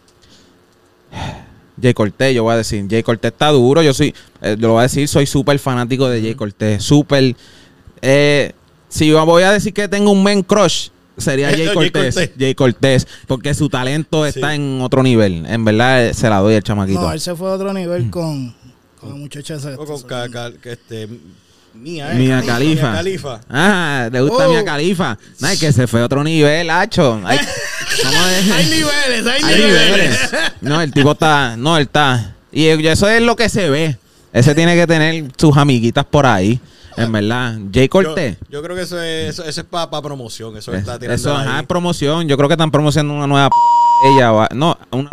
Jay 1.80 1.94
Cortés, 1.94 2.34
yo 2.34 2.42
voy 2.44 2.54
a 2.54 2.56
decir, 2.58 2.86
Jay 2.88 3.02
Cortés 3.02 3.32
está 3.32 3.48
duro, 3.48 3.82
yo 3.82 3.92
soy, 3.94 4.14
eh, 4.40 4.56
yo 4.58 4.68
lo 4.68 4.74
voy 4.74 4.80
a 4.80 4.82
decir, 4.84 5.08
soy 5.08 5.26
súper 5.26 5.58
fanático 5.58 6.08
de 6.08 6.20
Jay 6.20 6.34
Cortés, 6.34 6.82
súper, 6.82 7.34
eh, 8.02 8.52
si 8.88 9.08
yo 9.08 9.24
voy 9.26 9.42
a 9.42 9.52
decir 9.52 9.72
que 9.72 9.88
tengo 9.88 10.10
un 10.12 10.22
men 10.22 10.42
crush, 10.42 10.88
sería 11.16 11.48
Jay 11.50 11.66
Jay 11.66 11.74
Cortés. 11.74 12.30
Jay 12.38 12.54
Cortés, 12.54 13.06
porque 13.26 13.54
su 13.54 13.68
talento 13.68 14.24
está 14.26 14.50
Sí. 14.50 14.56
en 14.56 14.80
otro 14.82 15.02
nivel, 15.02 15.44
en 15.46 15.64
verdad 15.64 16.06
eh, 16.06 16.14
se 16.14 16.28
la 16.28 16.38
doy 16.38 16.54
al 16.54 16.62
chamaquito. 16.62 17.00
No, 17.00 17.12
él 17.12 17.20
se 17.20 17.34
fue 17.34 17.48
a 17.50 17.54
otro 17.54 17.72
nivel 17.72 18.10
con, 18.10 18.54
con 19.00 19.10
la 19.10 19.16
muchacha 19.16 19.54
esa. 19.54 19.70
que 19.70 19.76
O 19.76 19.84
con 19.86 20.02
que 20.60 20.72
este, 20.72 21.08
Mía, 21.74 22.12
¿eh? 22.12 22.14
Mía 22.16 22.42
Califa. 22.46 22.82
Mía 22.88 22.96
Califa. 22.96 23.40
Ah, 23.50 24.08
le 24.12 24.20
gusta 24.20 24.46
Oh. 24.48 24.50
Mia 24.50 24.64
Califa. 24.64 25.18
No, 25.40 25.48
es 25.48 25.58
que 25.58 25.72
se 25.72 25.86
fue 25.86 26.00
a 26.00 26.04
otro 26.04 26.22
nivel, 26.22 26.68
hacho. 26.70 27.20
Hay 27.26 27.38
niveles, 28.68 29.26
hay, 29.26 29.42
Hay 29.42 29.54
niveles. 29.54 29.90
niveles. 29.90 30.18
No, 30.60 30.80
el 30.80 30.92
tipo 30.92 31.12
está. 31.12 31.56
No, 31.56 31.76
él 31.76 31.82
está. 31.84 32.34
Y 32.50 32.66
eso 32.66 33.08
es 33.08 33.22
lo 33.22 33.36
que 33.36 33.48
se 33.48 33.68
ve. 33.70 33.96
Ese 34.32 34.54
tiene 34.54 34.74
que 34.74 34.86
tener 34.86 35.24
sus 35.36 35.56
amiguitas 35.56 36.04
por 36.04 36.26
ahí. 36.26 36.58
En 36.96 37.10
verdad. 37.12 37.56
Jay 37.72 37.88
Cortés. 37.88 38.36
yo 38.50 38.62
creo 38.62 38.76
que 38.76 38.82
eso 38.82 39.00
es, 39.00 39.30
eso, 39.30 39.44
eso 39.44 39.60
es 39.62 39.66
para 39.66 39.88
promoción. 40.02 40.56
Eso 40.56 40.72
Es- 40.72 40.80
está 40.80 40.98
tirando 40.98 41.14
eso 41.14 41.34
ahí. 41.36 41.46
ajá, 41.48 41.60
es 41.60 41.66
promoción. 41.66 42.28
Yo 42.28 42.36
creo 42.36 42.48
que 42.48 42.54
están 42.54 42.70
promocionando 42.70 43.14
una 43.14 43.26
nueva 43.26 43.48
p- 43.50 44.08
ella. 44.14 44.32
o 44.32 44.42
a- 44.42 44.48
No, 44.54 44.78
una 44.90 45.10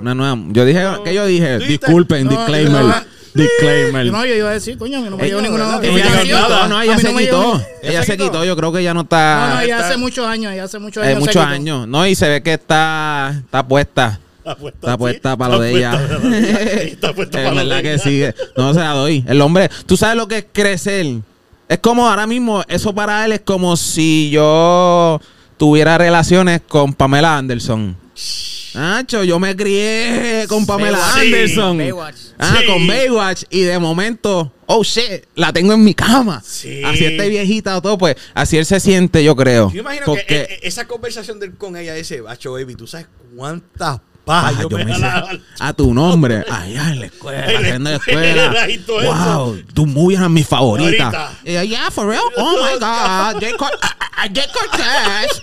una 0.00 0.14
nueva. 0.14 0.36
Yo 0.50 0.64
dije, 0.64 0.84
¿qué 1.04 1.14
yo 1.14 1.26
dije? 1.26 1.58
Disculpen, 1.58 2.24
No, 2.24 2.30
disclaimer. 2.30 2.82
no. 2.84 2.94
Disclaimer. 3.34 4.06
No, 4.06 4.24
yo 4.26 4.34
iba 4.34 4.50
a 4.50 4.52
decir, 4.54 4.76
coño, 4.78 4.98
a 4.98 5.00
mí 5.00 5.08
no 5.10 5.16
me 5.16 5.22
Ella- 5.24 5.28
llegó 5.30 5.40
ninguna 5.42 5.64
¿verdad? 5.64 5.80
notificación. 5.82 6.16
No 6.18 6.24
llegó 6.24 6.38
nada. 6.48 6.62
No, 6.62 6.68
no, 6.68 6.78
A 6.78 6.84
ella 6.84 6.98
se 6.98 7.12
no 7.12 7.18
quitó. 7.18 7.62
Ella 7.82 8.02
se 8.04 8.12
quitó? 8.12 8.24
quitó. 8.24 8.44
Yo 8.44 8.56
creo 8.56 8.72
que 8.72 8.82
ya 8.82 8.94
no 8.94 9.00
No, 9.00 9.02
está. 9.02 9.54
no, 9.54 9.66
ya 9.66 9.76
está- 9.76 9.88
hace 9.88 9.96
muchos 9.98 10.26
años, 10.26 10.54
ya 10.54 10.64
hace 10.64 10.78
muchos 10.78 11.02
Hay 11.02 11.10
años. 11.10 11.20
muchos 11.20 11.36
años, 11.44 11.88
¿no? 11.88 12.06
Y 12.06 12.14
se 12.14 12.28
ve 12.28 12.42
que 12.42 12.54
está, 12.54 13.34
está 13.44 13.66
puesta. 13.66 14.18
Está 14.38 14.56
puesta, 14.56 14.78
Está 14.78 14.90
así, 14.92 14.98
puesta 14.98 15.36
para 15.36 15.54
lo 15.54 15.60
de 15.60 15.70
puesta 15.70 15.88
ella. 15.90 16.08
para 16.08 16.18
lo 16.18 16.30
de 16.30 16.38
ella. 16.50 16.82
Está 16.82 17.12
puesta 17.14 17.38
Es 17.38 17.44
para 17.48 17.54
lo 17.54 17.60
de 17.60 17.66
verdad 17.76 17.82
que 17.82 17.94
ella. 17.94 18.32
sí. 18.36 18.42
No 18.56 18.74
se 18.74 18.80
la 18.80 18.90
doy. 18.90 19.24
El 19.28 19.40
hombre, 19.40 19.70
tú 19.86 19.96
sabes 19.96 20.16
lo 20.16 20.26
que 20.26 20.38
es 20.38 20.46
crecer. 20.52 21.06
Es 21.68 21.78
como 21.78 22.08
ahora 22.08 22.26
mismo, 22.26 22.62
eso 22.68 22.92
para 22.94 23.24
él 23.24 23.32
es 23.32 23.40
como 23.40 23.76
si 23.76 24.30
yo 24.30 25.20
tuviera 25.56 25.96
relaciones 25.96 26.60
con 26.66 26.92
Pamela 26.92 27.38
Anderson. 27.38 27.96
Nacho, 28.74 29.22
yo 29.24 29.38
me 29.38 29.54
crié 29.54 30.46
con 30.48 30.64
Pamela 30.66 30.98
Baywatch. 30.98 31.18
Anderson. 31.26 31.78
Baywatch. 31.78 32.16
Ah, 32.38 32.56
Sí. 32.60 32.66
con 32.66 32.86
Baywatch. 32.86 33.42
Y 33.50 33.60
de 33.62 33.78
momento, 33.78 34.52
oh 34.66 34.82
shit, 34.82 35.24
la 35.34 35.52
tengo 35.52 35.74
en 35.74 35.84
mi 35.84 35.94
cama. 35.94 36.42
Sí. 36.44 36.82
Así 36.84 37.04
esté 37.04 37.28
viejita 37.28 37.76
o 37.76 37.82
todo, 37.82 37.98
pues 37.98 38.16
así 38.34 38.56
él 38.56 38.64
se 38.66 38.80
siente, 38.80 39.22
yo 39.22 39.36
creo. 39.36 39.70
Yo 39.72 39.80
imagino 39.80 40.06
Porque- 40.06 40.24
que 40.26 40.40
eh, 40.42 40.60
esa 40.62 40.86
conversación 40.86 41.38
de 41.38 41.46
él 41.46 41.56
con 41.56 41.76
ella 41.76 41.94
dice, 41.94 42.20
Bacho 42.22 42.52
Baby, 42.52 42.74
tú 42.74 42.86
sabes 42.86 43.06
cuántas 43.36 44.00
pajas 44.24 44.54
Ah, 44.56 44.62
yo, 44.62 44.68
yo 44.70 44.78
me 44.78 44.84
jalado. 44.92 45.28
a 45.58 45.72
tu 45.74 45.92
nombre 45.92 46.44
allá 46.48 46.90
en 46.92 47.00
la 47.00 47.06
escuela, 47.06 47.44
En 47.46 47.52
la 47.52 47.58
haciendo 47.58 47.90
la 47.90 47.96
escuela 48.66 49.36
wow, 49.36 49.62
tu 49.74 49.84
movie 49.86 50.16
era 50.16 50.28
mi 50.28 50.44
favorita. 50.44 51.10
Favorita. 51.10 51.38
Y 51.44 51.52
yo, 51.54 51.62
yeah, 51.64 51.90
for 51.90 52.06
real. 52.08 52.22
Oh 52.36 52.56
my 52.62 52.78
God, 52.80 53.40
Jay 53.40 53.52
Cortez. 54.52 55.42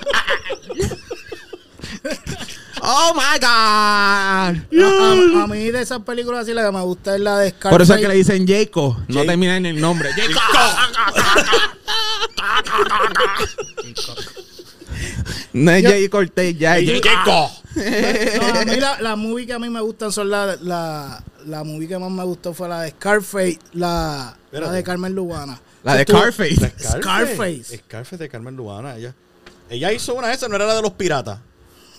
oh 2.82 3.14
my 3.16 3.40
God. 3.40 3.48
A, 3.48 4.56
a- 5.40 5.44
a 5.44 5.48
mí 5.48 5.72
de 5.72 5.82
esas 5.82 6.00
películas 6.02 6.42
así 6.44 6.54
la 6.54 6.66
que 6.66 6.72
me 6.72 6.82
gusta 6.82 7.16
es 7.16 7.22
la 7.22 7.38
de 7.40 7.50
Scarface. 7.50 7.70
Por 7.72 7.82
eso 7.82 7.96
es 7.96 8.02
que 8.02 8.08
le 8.08 8.16
dicen 8.16 8.48
Jacob, 8.48 8.98
no 9.08 9.24
termina 9.26 9.58
en 9.58 9.66
el 9.66 9.80
nombre. 9.80 10.10
Jacob. 10.14 10.40
No 15.54 15.72
es 15.72 15.84
Jay 15.84 16.10
Cortez, 16.10 16.58
ya 16.58 16.78
es 16.78 17.02
Jacob. 17.02 17.50
No, 17.76 18.60
a 18.60 18.66
mí 18.66 18.76
la, 18.80 19.02
la 19.02 19.16
movie 19.16 19.46
que 19.48 19.54
a 19.54 19.60
mí 19.60 19.70
me 19.70 19.82
gustan 19.82 20.12
son 20.12 20.30
la, 20.30 20.56
la, 20.62 21.24
la 21.46 21.64
movie 21.64 21.88
que 21.88 21.98
más 21.98 22.12
me 22.12 22.24
gustó 22.24 22.54
fue 22.54 22.68
la 22.70 22.82
de 22.82 22.90
Scarface, 22.92 23.60
la, 23.74 24.36
la 24.52 24.72
de 24.72 24.84
Carmen 24.84 25.14
Lubana. 25.14 25.60
La 25.84 25.96
de 25.96 26.02
Estuvo- 26.06 26.22
Carface. 26.22 26.74
Scarface. 26.78 27.78
Scarface 27.78 28.18
de 28.18 28.30
Carmen 28.30 28.56
Lubana. 28.56 28.96
Ella, 28.98 29.14
ella 29.70 29.92
hizo 29.92 30.14
una 30.16 30.28
de 30.28 30.34
esas, 30.34 30.50
no 30.50 30.56
era 30.56 30.66
la 30.66 30.76
de 30.76 30.82
los 30.82 30.92
piratas. 30.94 31.40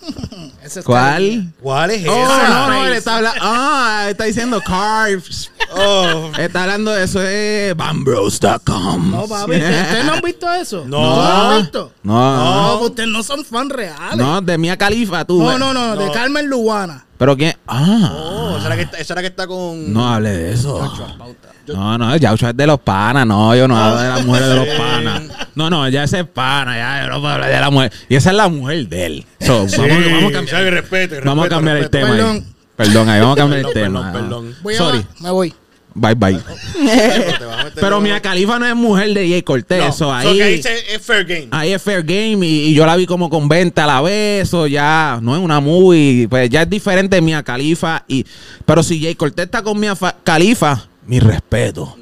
¿Cuál? 0.85 1.51
¿Cuál 1.61 1.91
es 1.91 2.07
Oh, 2.07 2.23
esa? 2.23 2.49
no, 2.49 2.69
no, 2.69 2.85
él 2.85 2.93
está 2.93 3.17
hablando. 3.17 3.39
Ah, 3.43 4.05
está 4.09 4.23
diciendo 4.25 4.61
carbs. 4.65 5.51
Oh. 5.75 6.31
Está 6.37 6.63
hablando 6.63 6.91
de 6.91 7.03
eso 7.03 7.19
de 7.19 7.73
bambros.com. 7.77 9.11
No, 9.11 9.27
papi, 9.27 9.51
¿ustedes 9.53 10.05
no 10.05 10.13
han 10.13 10.21
visto 10.21 10.51
eso? 10.53 10.85
No. 10.85 10.97
¿Tú 10.97 11.03
no 11.03 11.15
lo 11.15 11.23
has 11.23 11.61
visto? 11.61 11.91
No, 12.03 12.75
pues 12.79 12.89
ustedes 12.91 13.09
no 13.09 13.23
son 13.23 13.45
fan 13.45 13.69
reales. 13.69 14.17
no, 14.17 14.41
de 14.41 14.57
Mia 14.57 14.77
Califa, 14.77 15.25
tú. 15.25 15.41
no, 15.41 15.57
no, 15.57 15.73
no, 15.73 15.95
de. 15.95 16.11
Carmen 16.11 16.47
Lubana. 16.47 17.05
Pero 17.21 17.37
quién. 17.37 17.53
Ah, 17.67 18.11
Oh, 18.17 18.57
esa 18.57 18.65
era 18.65 18.75
que, 18.77 18.81
está- 18.81 18.97
esa 18.97 19.13
era 19.13 19.21
que 19.21 19.27
está 19.27 19.45
con... 19.45 19.93
no 19.93 20.11
hable 20.11 20.31
de 20.31 20.53
eso. 20.53 20.91
No, 21.67 21.95
no, 21.95 22.17
Yaucho 22.17 22.49
es 22.49 22.57
de 22.57 22.65
los 22.65 22.79
panas, 22.79 23.27
no, 23.27 23.55
yo 23.55 23.67
no 23.67 23.77
hablo 23.77 24.01
de 24.01 24.09
la 24.09 24.17
mujer 24.25 24.43
de 24.45 24.55
los 24.55 24.67
panas. 24.77 25.21
No, 25.53 25.69
no, 25.69 25.87
ya 25.87 26.03
ese 26.03 26.21
es 26.21 26.25
pana, 26.27 26.75
ya, 26.75 27.03
yo 27.05 27.09
no 27.13 27.21
puedo 27.21 27.31
hablar 27.35 27.51
de 27.51 27.59
la 27.59 27.69
mujer. 27.69 27.93
Y 28.09 28.15
esa 28.15 28.31
es 28.31 28.35
la 28.35 28.47
mujer 28.49 28.87
de 28.89 29.05
él. 29.05 29.25
So, 29.39 29.69
Sí, 29.69 29.77
vamos, 29.77 29.97
vamos 30.03 30.29
a 30.29 30.31
cambiar, 30.33 30.47
sea, 30.47 30.59
que 30.63 30.71
respete, 30.71 31.19
vamos 31.21 31.45
a 31.45 31.49
respeto, 31.49 31.55
cambiar 31.55 31.77
el 31.77 31.83
respeto. 31.83 32.05
tema. 32.07 32.15
ahí. 32.15 32.21
Perdón. 32.21 32.45
Perdón, 32.75 33.09
ahí 33.09 33.19
vamos 33.21 33.37
a 33.37 33.41
cambiar 33.41 33.59
el 33.59 33.65
Perdón, 33.67 33.83
tema. 33.83 34.11
perdón, 34.11 34.29
perdón. 34.29 34.55
Voy 34.63 34.73
a, 34.73 34.77
Sorry. 34.79 35.05
me 35.19 35.29
voy. 35.29 35.53
Bye, 35.93 36.15
bye. 36.15 36.39
Pero 37.75 37.99
Mia 37.99 38.21
Califa 38.21 38.57
no 38.59 38.65
es 38.65 38.75
mujer 38.75 39.13
de 39.13 39.27
Jay 39.29 39.41
Cortez. 39.41 39.79
No, 39.79 39.91
so 39.91 39.97
so 40.05 40.13
ahí, 40.13 40.37
que 40.37 40.43
ahí 40.43 40.63
se- 40.63 40.95
es 40.95 41.01
fair 41.01 41.25
game. 41.25 41.47
ahí 41.51 41.73
es 41.73 41.81
fair 41.81 42.01
game 42.03 42.45
y, 42.45 42.69
y 42.69 42.73
yo 42.73 42.85
la 42.85 42.95
vi 42.95 43.05
como 43.05 43.29
con 43.29 43.49
20 43.49 43.79
a 43.81 43.85
la 43.87 44.01
vez. 44.01 44.43
Eso 44.47 44.67
ya 44.67 45.19
no 45.21 45.35
es 45.35 45.41
una 45.41 45.59
movie. 45.59 46.27
Pues 46.29 46.49
ya 46.49 46.61
es 46.61 46.69
diferente 46.69 47.17
de 47.17 47.21
Mia 47.21 47.43
Califa. 47.43 48.03
Y, 48.07 48.25
pero 48.65 48.83
si 48.83 49.01
Jay 49.01 49.15
Cortez 49.15 49.45
está 49.45 49.61
con 49.63 49.79
Mia 49.79 49.95
Fa- 49.95 50.15
Califa, 50.23 50.87
mi 51.07 51.19
respeto 51.19 51.95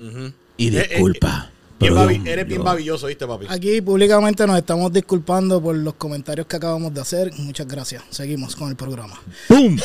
y 0.57 0.67
Eh, 0.67 0.79
eh, 0.81 0.87
disculpa. 0.89 1.49
Bien 1.79 1.93
pero 1.93 2.05
babi- 2.05 2.21
yo- 2.25 2.29
eres 2.31 2.45
bien 2.45 2.61
babilloso, 2.61 3.07
¿viste, 3.07 3.25
papi? 3.25 3.45
Aquí 3.49 3.79
públicamente 3.81 4.45
nos 4.45 4.57
estamos 4.57 4.91
disculpando 4.91 5.61
por 5.61 5.73
los 5.77 5.93
comentarios 5.93 6.45
que 6.45 6.57
acabamos 6.57 6.93
de 6.93 6.99
hacer. 6.99 7.31
Muchas 7.37 7.67
gracias. 7.67 8.03
Seguimos 8.09 8.53
con 8.57 8.69
el 8.69 8.75
programa. 8.75 9.17
¡Pum! 9.47 9.77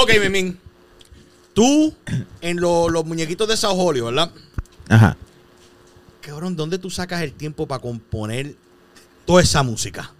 ok, 0.00 0.10
Mimín. 0.22 0.58
Tú, 1.54 1.94
en 2.40 2.60
lo- 2.60 2.88
los 2.88 3.04
muñequitos 3.04 3.46
de 3.48 3.56
Sao 3.56 3.74
Julio, 3.74 4.06
¿verdad? 4.06 4.30
Ajá. 4.88 5.16
Cabrón, 6.20 6.56
¿dónde 6.56 6.78
tú 6.78 6.88
sacas 6.90 7.22
el 7.22 7.32
tiempo 7.32 7.66
para 7.66 7.82
componer 7.82 8.54
toda 9.26 9.42
esa 9.42 9.62
música? 9.62 10.12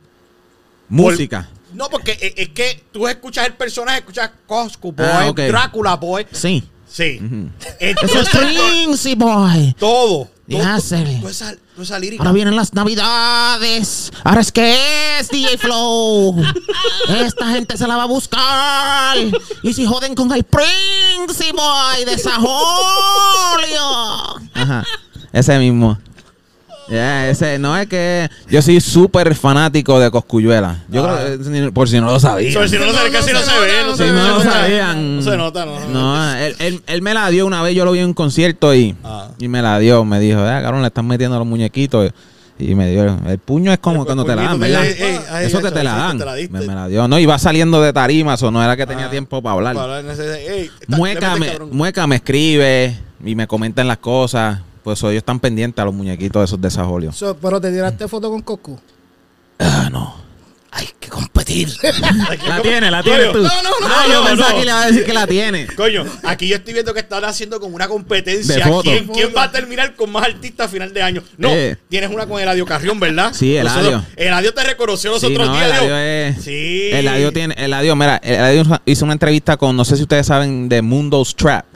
Música. 0.88 1.48
No, 1.72 1.88
porque 1.88 2.12
es, 2.20 2.34
es 2.36 2.48
que 2.50 2.84
tú 2.92 3.08
escuchas 3.08 3.46
el 3.46 3.54
personaje, 3.54 3.98
escuchas 4.00 4.30
Cosco 4.46 4.92
Boy, 4.92 5.06
Ah, 5.08 5.26
ok. 5.30 5.38
Drácula 5.38 5.96
Boy. 5.96 6.26
Sí. 6.32 6.62
Sí. 6.86 7.18
Eso 7.18 7.76
Entonces, 7.80 8.28
es 8.28 8.28
Prince 8.84 9.14
Boy. 9.14 9.74
todo. 9.78 10.28
Ya, 10.59 10.76
esa, 10.76 11.55
toda 11.74 11.84
esa 11.84 11.98
lírica. 11.98 12.22
Ahora 12.22 12.32
vienen 12.32 12.57
las 12.57 12.74
navidades. 12.74 14.12
Ahora 14.24 14.40
es 14.40 14.53
que 14.53 15.18
es 15.18 15.28
DJ 15.28 15.59
Flow. 15.59 16.36
Esta 17.09 17.48
gente 17.48 17.76
se 17.76 17.86
la 17.86 17.96
va 17.96 18.03
a 18.05 18.07
buscar. 18.07 19.16
Y 19.62 19.72
si 19.72 19.86
joden 19.86 20.14
con 20.14 20.32
el 20.32 20.44
Prince 20.44 21.53
Boy 21.53 22.05
de 22.05 22.18
Sajolio. 22.18 22.50
Ajá. 24.55 24.84
Ese 25.32 25.59
mismo. 25.59 25.98
Ya, 26.88 27.28
ese, 27.30 27.58
no 27.58 27.76
es 27.76 27.86
que 27.86 28.28
yo 28.50 28.60
soy 28.60 28.80
súper 28.80 29.34
fanático 29.34 29.98
de 30.00 30.10
Coscuyuela. 30.10 30.78
Yo 30.88 31.04
Ah. 31.06 31.20
creo 31.24 31.38
que, 31.42 31.48
ni- 31.48 31.70
por 31.70 31.88
si 31.88 32.00
no 32.00 32.06
lo 32.06 32.18
sabían. 32.20 32.52
So, 32.52 32.66
si 32.68 32.76
no, 32.78 32.86
lo 32.86 32.92
sabes, 32.92 33.12
casi 33.12 33.32
no, 33.32 33.38
se 33.40 33.60
ve. 33.60 33.68
No, 33.86 33.96
Si 33.96 34.02
no 34.04 34.28
lo 34.38 34.42
sabían. 34.42 35.16
No 35.16 35.22
se 35.22 35.36
nota, 35.36 35.64
no. 35.64 35.80
No, 35.88 36.34
él, 36.36 36.54
él- 36.58 36.82
él 36.86 37.02
me 37.02 37.14
la 37.14 37.28
dio 37.30 37.46
una 37.46 37.62
vez, 37.62 37.74
yo 37.74 37.84
lo 37.84 37.92
vi 37.92 38.00
en 38.00 38.06
un 38.06 38.14
concierto 38.14 38.74
y, 38.74 38.94
Ah. 39.04 39.28
y 39.38 39.48
me 39.48 39.62
la 39.62 39.78
dio. 39.78 40.04
Me 40.04 40.18
dijo, 40.20 40.40
ah, 40.40 40.60
cabrón, 40.60 40.82
le 40.82 40.88
están 40.88 41.06
metiendo 41.06 41.38
los 41.38 41.46
muñequitos. 41.46 42.10
Y 42.58 42.74
me 42.74 42.90
dio, 42.90 43.18
el 43.26 43.38
puño 43.38 43.72
es 43.72 43.78
como 43.78 44.00
El 44.00 44.06
cuando 44.06 44.24
te 44.24 44.36
la 44.36 44.42
dan, 44.42 44.60
¿verdad? 44.60 44.84
ey, 44.84 44.94
ey, 44.98 45.18
ay, 45.30 45.46
Eso 45.46 45.60
que 45.62 45.70
te 45.72 45.82
la 45.82 45.94
dan. 45.96 46.18
te 46.18 46.24
la 46.24 46.34
diste. 46.34 46.52
me, 46.58 46.66
me 46.66 46.74
la 46.74 46.86
dio. 46.86 47.08
No, 47.08 47.18
iba 47.18 47.36
saliendo 47.38 47.80
de 47.80 47.92
tarimas 47.92 48.40
o 48.42 48.50
no 48.50 48.62
era 48.62 48.76
que 48.76 48.86
tenía 48.86 49.06
Ah. 49.06 49.10
tiempo 49.10 49.42
para 49.42 49.54
hablar. 49.54 49.74
Para 49.74 49.96
hablar 49.98 50.16
me. 51.38 51.58
Mueca 51.72 52.06
me 52.06 52.16
escribe 52.16 52.96
y 53.24 53.34
me 53.34 53.46
comentan 53.46 53.88
las 53.88 53.98
cosas. 53.98 54.60
Pues 54.82 55.00
ellos 55.02 55.14
están 55.16 55.38
pendientes 55.40 55.80
a 55.80 55.84
los 55.84 55.94
muñequitos 55.94 56.40
de 56.40 56.44
esos 56.44 56.60
desajolios. 56.60 57.16
So, 57.16 57.36
pero 57.36 57.60
te 57.60 57.70
tiraste 57.70 58.08
foto 58.08 58.30
con 58.30 58.42
Coscu. 58.42 58.78
Ah, 59.58 59.88
no. 59.92 60.20
Hay 60.74 60.88
que 60.98 61.10
competir. 61.10 61.68
la 62.48 62.62
tiene, 62.62 62.90
la 62.90 63.02
tiene 63.02 63.26
tú. 63.26 63.42
no, 63.42 63.62
no, 63.62 63.62
no, 63.62 63.86
Ah, 63.86 64.04
yo 64.08 64.22
no, 64.22 64.26
pensaba 64.26 64.50
no. 64.52 64.56
que 64.56 64.64
le 64.64 64.70
iba 64.70 64.82
a 64.82 64.86
decir 64.86 65.04
que 65.04 65.12
la 65.12 65.26
tiene. 65.26 65.66
Coño, 65.66 66.04
aquí 66.24 66.48
yo 66.48 66.56
estoy 66.56 66.72
viendo 66.72 66.94
que 66.94 67.00
están 67.00 67.22
haciendo 67.26 67.60
como 67.60 67.76
una 67.76 67.86
competencia. 67.88 68.56
De 68.56 68.62
fotos. 68.62 68.84
¿Quién, 68.84 69.06
quién 69.08 69.30
va 69.36 69.42
a 69.44 69.52
terminar 69.52 69.94
con 69.94 70.10
más 70.10 70.24
artistas 70.24 70.66
a 70.66 70.70
final 70.70 70.92
de 70.94 71.02
año? 71.02 71.22
No, 71.36 71.50
Eh. 71.50 71.76
tienes 71.90 72.10
una 72.10 72.26
con 72.26 72.40
Eladio 72.40 72.64
Carrión, 72.64 72.98
¿verdad? 72.98 73.32
Sí, 73.34 73.54
Eladio. 73.54 74.02
Eladio 74.16 74.54
te 74.54 74.64
reconoció 74.64 75.10
los 75.10 75.20
Sí, 75.20 75.26
otros 75.26 75.46
no, 75.48 75.54
días. 75.54 75.66
Eladio 75.68 75.96
es- 75.98 76.42
Sí. 76.42 76.88
Eladio 76.90 77.32
tiene, 77.34 77.54
Eladio, 77.58 77.94
mira, 77.94 78.16
Eladio 78.16 78.80
hizo 78.86 79.04
una 79.04 79.12
entrevista 79.12 79.58
con, 79.58 79.76
no 79.76 79.84
sé 79.84 79.96
si 79.96 80.02
ustedes 80.02 80.26
saben, 80.26 80.70
de 80.70 80.80
Mundo's 80.80 81.36
Trap. 81.36 81.66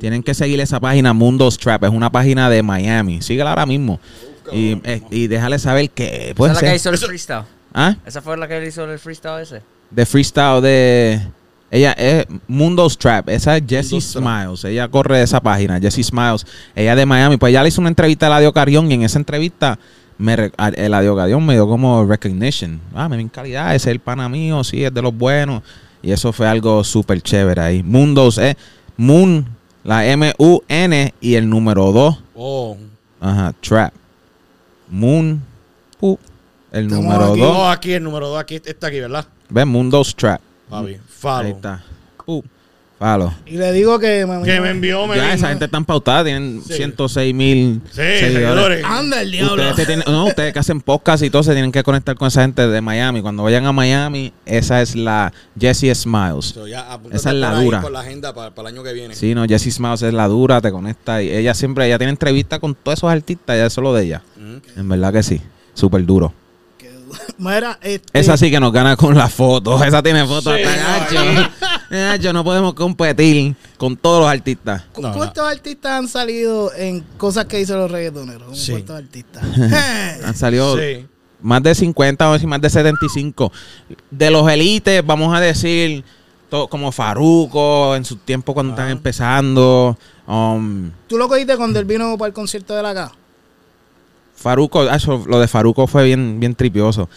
Tienen 0.00 0.22
que 0.22 0.32
seguir 0.32 0.58
esa 0.60 0.80
página, 0.80 1.12
Mundo's 1.12 1.58
Trap. 1.58 1.84
Es 1.84 1.90
una 1.90 2.10
página 2.10 2.48
de 2.48 2.62
Miami. 2.62 3.20
Síguela 3.20 3.50
ahora 3.50 3.66
mismo. 3.66 4.00
Y, 4.50 4.80
eh, 4.82 5.02
y 5.10 5.26
déjale 5.26 5.58
saber 5.58 5.90
que 5.90 6.32
puede 6.34 6.52
Esa 6.52 6.60
es 6.60 6.64
la 6.64 6.70
que 6.70 6.76
hizo 6.76 6.90
el 6.90 6.98
freestyle. 6.98 7.44
¿Ah? 7.74 7.94
Esa 8.06 8.22
fue 8.22 8.36
la 8.38 8.48
que 8.48 8.66
hizo 8.66 8.90
el 8.90 8.98
freestyle 8.98 9.42
ese. 9.42 9.62
De 9.90 10.06
freestyle 10.06 10.62
de. 10.62 11.20
Ella 11.70 11.92
es 11.92 12.26
Mundo's 12.48 12.96
Trap. 12.96 13.28
Esa 13.28 13.58
es 13.58 13.62
Jessie. 13.68 14.00
Smiles. 14.00 14.64
Ella 14.64 14.88
corre 14.88 15.18
de 15.18 15.24
esa 15.24 15.40
página, 15.40 15.78
Jessie 15.78 16.02
Smiles. 16.02 16.46
Ella 16.74 16.96
de 16.96 17.04
Miami. 17.04 17.36
Pues 17.36 17.50
ella 17.50 17.62
le 17.62 17.68
hizo 17.68 17.82
una 17.82 17.90
entrevista 17.90 18.26
a 18.26 18.28
Eladio 18.30 18.52
Carrión 18.54 18.90
y 18.90 18.94
en 18.94 19.02
esa 19.02 19.18
entrevista 19.18 19.78
me, 20.16 20.50
Eladio 20.76 21.14
Carrión 21.14 21.44
me 21.44 21.54
dio 21.54 21.68
como 21.68 22.04
recognition. 22.06 22.80
Ah, 22.94 23.08
me 23.08 23.16
ven 23.16 23.28
calidad, 23.28 23.74
ese 23.74 23.90
es 23.90 23.92
el 23.92 24.00
pana 24.00 24.28
mío, 24.28 24.64
sí, 24.64 24.82
es 24.82 24.92
de 24.92 25.02
los 25.02 25.16
buenos. 25.16 25.62
Y 26.02 26.12
eso 26.12 26.32
fue 26.32 26.48
algo 26.48 26.82
súper 26.82 27.20
chévere 27.20 27.60
ahí. 27.60 27.82
Mundos, 27.82 28.38
eh. 28.38 28.56
Moon, 28.96 29.46
la 29.84 30.06
M-U-N 30.06 31.14
y 31.20 31.34
el 31.34 31.48
número 31.48 31.92
2. 31.92 32.22
Oh. 32.34 32.76
Ajá, 33.20 33.52
Trap. 33.60 33.92
Moon, 34.88 35.42
pu, 35.98 36.18
el 36.72 36.84
Estamos 36.86 37.04
número 37.04 37.24
aquí. 37.32 37.40
2. 37.40 37.52
No, 37.54 37.70
aquí 37.70 37.92
el 37.92 38.02
número 38.02 38.28
2, 38.28 38.40
aquí 38.40 38.60
está 38.64 38.88
aquí, 38.88 39.00
¿verdad? 39.00 39.26
¿Ves? 39.48 39.66
Mundos 39.66 40.14
Trap. 40.16 40.40
Papi, 40.68 40.88
Ahí 40.94 41.00
follow. 41.08 41.50
está. 41.50 41.84
Uh, 42.26 42.42
Y 43.46 43.56
le 43.56 43.72
digo 43.72 43.98
que 43.98 44.26
me, 44.26 44.42
Que 44.42 44.60
me 44.60 44.68
envió, 44.70 45.06
me 45.06 45.16
Ya 45.16 45.22
vino. 45.22 45.34
esa 45.34 45.48
gente 45.48 45.64
está 45.64 45.80
pautada, 45.80 46.22
tienen 46.24 46.60
Sí. 46.66 46.74
106 46.74 47.34
mil 47.34 47.80
Sí, 47.90 47.96
seguidores. 47.96 48.84
Anda 48.84 49.22
el 49.22 49.30
diablo. 49.32 49.70
Ustedes, 49.70 49.86
tienen- 49.88 50.04
no, 50.06 50.26
ustedes 50.26 50.52
que 50.52 50.58
hacen 50.58 50.82
podcast 50.82 51.22
y 51.22 51.30
todo 51.30 51.42
se 51.42 51.52
tienen 51.54 51.72
que 51.72 51.82
conectar 51.82 52.14
con 52.14 52.28
esa 52.28 52.42
gente 52.42 52.68
de 52.68 52.80
Miami. 52.82 53.22
Cuando 53.22 53.42
vayan 53.42 53.64
a 53.64 53.72
Miami, 53.72 54.34
esa 54.44 54.82
es 54.82 54.96
la 54.96 55.32
Jessie 55.58 55.94
Smiles. 55.94 56.44
So, 56.44 56.68
ya, 56.68 56.92
apúntate 56.92 57.16
Esa 57.16 57.30
es 57.30 57.36
la 57.36 57.54
dura. 57.54 57.80
Por 57.80 57.90
la 57.90 58.00
agenda 58.00 58.34
para, 58.34 58.54
para 58.54 58.68
el 58.68 58.74
año 58.74 58.84
que 58.84 58.92
viene. 58.92 59.14
Sí, 59.14 59.34
no, 59.34 59.46
Jessie 59.46 59.72
Smiles 59.72 60.02
es 60.02 60.12
la 60.12 60.28
dura, 60.28 60.60
te 60.60 60.70
conecta. 60.70 61.22
Y 61.22 61.30
ella 61.30 61.54
siempre, 61.54 61.86
ella 61.86 61.96
tiene 61.96 62.10
entrevistas 62.10 62.58
con 62.58 62.74
todos 62.74 62.98
esos 62.98 63.10
artistas, 63.10 63.56
ya 63.56 63.64
eso 63.64 63.80
es 63.80 63.82
lo 63.82 63.94
de 63.94 64.04
ella. 64.04 64.22
Mm. 64.36 64.78
En 64.80 64.88
verdad 64.90 65.10
que 65.10 65.22
sí, 65.22 65.40
súper 65.72 66.04
duro. 66.04 66.34
Mira, 67.38 67.78
este, 67.82 68.20
Esa 68.20 68.36
sí 68.36 68.50
que 68.52 68.60
nos 68.60 68.72
gana 68.72 68.94
con 68.94 69.16
las 69.16 69.32
fotos. 69.32 69.84
Esa 69.84 70.00
tiene 70.02 70.24
fotos 70.26 70.54
Sí, 70.56 70.62
hasta 70.62 71.24
no, 71.24 71.48
gacho. 71.90 72.12
Gacho, 72.22 72.32
no 72.32 72.44
podemos 72.44 72.74
competir 72.74 73.54
con 73.76 73.96
todos 73.96 74.20
los 74.22 74.30
artistas. 74.30 74.82
¿cu- 74.92 75.02
No, 75.02 75.12
¿Cuántos 75.12 75.44
artistas 75.50 75.92
han 75.92 76.08
salido 76.08 76.72
en 76.74 77.00
cosas 77.18 77.44
que 77.46 77.58
dicen 77.58 77.76
los 77.78 77.90
reggaetoneros? 77.90 78.42
¿Cómo 78.44 78.54
Sí. 78.56 78.72
¿Cuántos 78.72 78.96
artistas? 78.96 79.42
Han 80.24 80.34
salido 80.36 80.76
Sí. 80.78 81.06
más 81.42 81.62
de 81.62 81.74
50, 81.74 82.24
vamos 82.24 82.34
a 82.34 82.38
decir 82.38 82.48
más 82.48 82.60
de 82.60 82.70
75. 82.70 83.52
De 84.10 84.30
los 84.30 84.48
élites, 84.50 85.04
vamos 85.04 85.34
a 85.34 85.40
decir, 85.40 86.04
como 86.68 86.90
Faruco 86.92 87.94
en 87.96 88.04
su 88.04 88.16
tiempo 88.16 88.54
cuando 88.54 88.72
están 88.72 88.90
empezando. 88.90 89.96
Um, 90.26 90.90
¿Tú 91.08 91.16
lo 91.18 91.28
cogiste 91.28 91.56
cuando 91.56 91.78
él 91.78 91.84
vino 91.84 92.16
para 92.18 92.28
el 92.28 92.32
concierto 92.34 92.74
de 92.74 92.82
la 92.82 92.90
acá? 92.90 93.12
Faruco, 94.36 94.80
ah, 94.82 94.96
eso, 94.96 95.22
lo 95.26 95.38
de 95.38 95.48
Faruco 95.48 95.86
fue 95.86 96.04
bien, 96.06 96.40
bien 96.40 96.54
tripioso. 96.54 97.08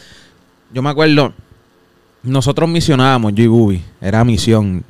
Yo 0.74 0.82
me 0.82 0.90
acuerdo, 0.90 1.34
nosotros 2.24 2.70
misionábamos, 2.70 3.34
yo 3.36 3.44
y 3.44 3.48
Bubi, 3.48 3.84
era 4.02 4.24
misión. 4.24 4.84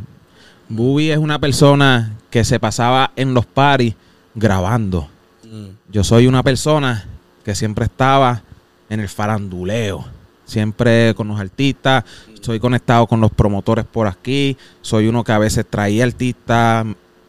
Bubi 0.69 1.11
es 1.11 1.17
una 1.17 1.39
persona 1.39 2.13
que 2.29 2.43
se 2.43 2.59
pasaba 2.59 3.11
en 3.15 3.33
los 3.33 3.45
paris 3.45 3.95
grabando. 4.35 5.07
Mm. 5.43 5.91
Yo 5.91 6.03
soy 6.03 6.27
una 6.27 6.43
persona 6.43 7.05
que 7.43 7.55
siempre 7.55 7.85
estaba 7.85 8.43
en 8.89 8.99
el 8.99 9.09
faranduleo, 9.09 10.05
siempre 10.45 11.13
con 11.15 11.27
los 11.27 11.39
artistas, 11.39 12.03
soy 12.41 12.59
conectado 12.59 13.07
con 13.07 13.21
los 13.21 13.31
promotores 13.31 13.85
por 13.85 14.07
aquí, 14.07 14.57
soy 14.81 15.07
uno 15.07 15.23
que 15.23 15.31
a 15.31 15.39
veces 15.39 15.65
traía 15.69 16.03
artistas, 16.03 16.85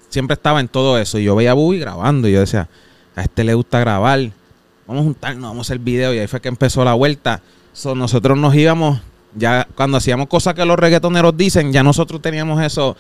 siempre 0.09 0.35
estaba 0.35 0.61
en 0.61 0.69
todo 0.69 0.99
eso. 0.99 1.19
Y 1.19 1.25
yo 1.25 1.35
veía 1.35 1.53
a 1.53 1.55
Bubi 1.55 1.79
grabando 1.79 2.29
y 2.29 2.33
yo 2.33 2.41
decía, 2.41 2.69
a 3.17 3.23
este 3.23 3.45
le 3.45 3.55
gusta 3.55 3.81
grabar, 3.81 4.31
vamos 4.87 5.03
a 5.03 5.05
juntarnos, 5.05 5.51
vamos 5.51 5.59
a 5.59 5.67
hacer 5.67 5.79
video. 5.79 6.13
Y 6.15 6.19
ahí 6.19 6.27
fue 6.27 6.41
que 6.41 6.49
empezó 6.49 6.85
la 6.85 6.95
vuelta. 6.95 7.41
So, 7.73 7.95
nosotros 7.95 8.39
nos 8.39 8.55
íbamos, 8.55 9.01
ya 9.35 9.67
cuando 9.75 9.97
hacíamos 9.99 10.29
cosas 10.29 10.55
que 10.55 10.65
los 10.65 10.79
reggaetoneros 10.79 11.37
dicen, 11.37 11.73
ya 11.73 11.83
nosotros 11.83 12.21
teníamos 12.23 12.63
eso 12.63 12.97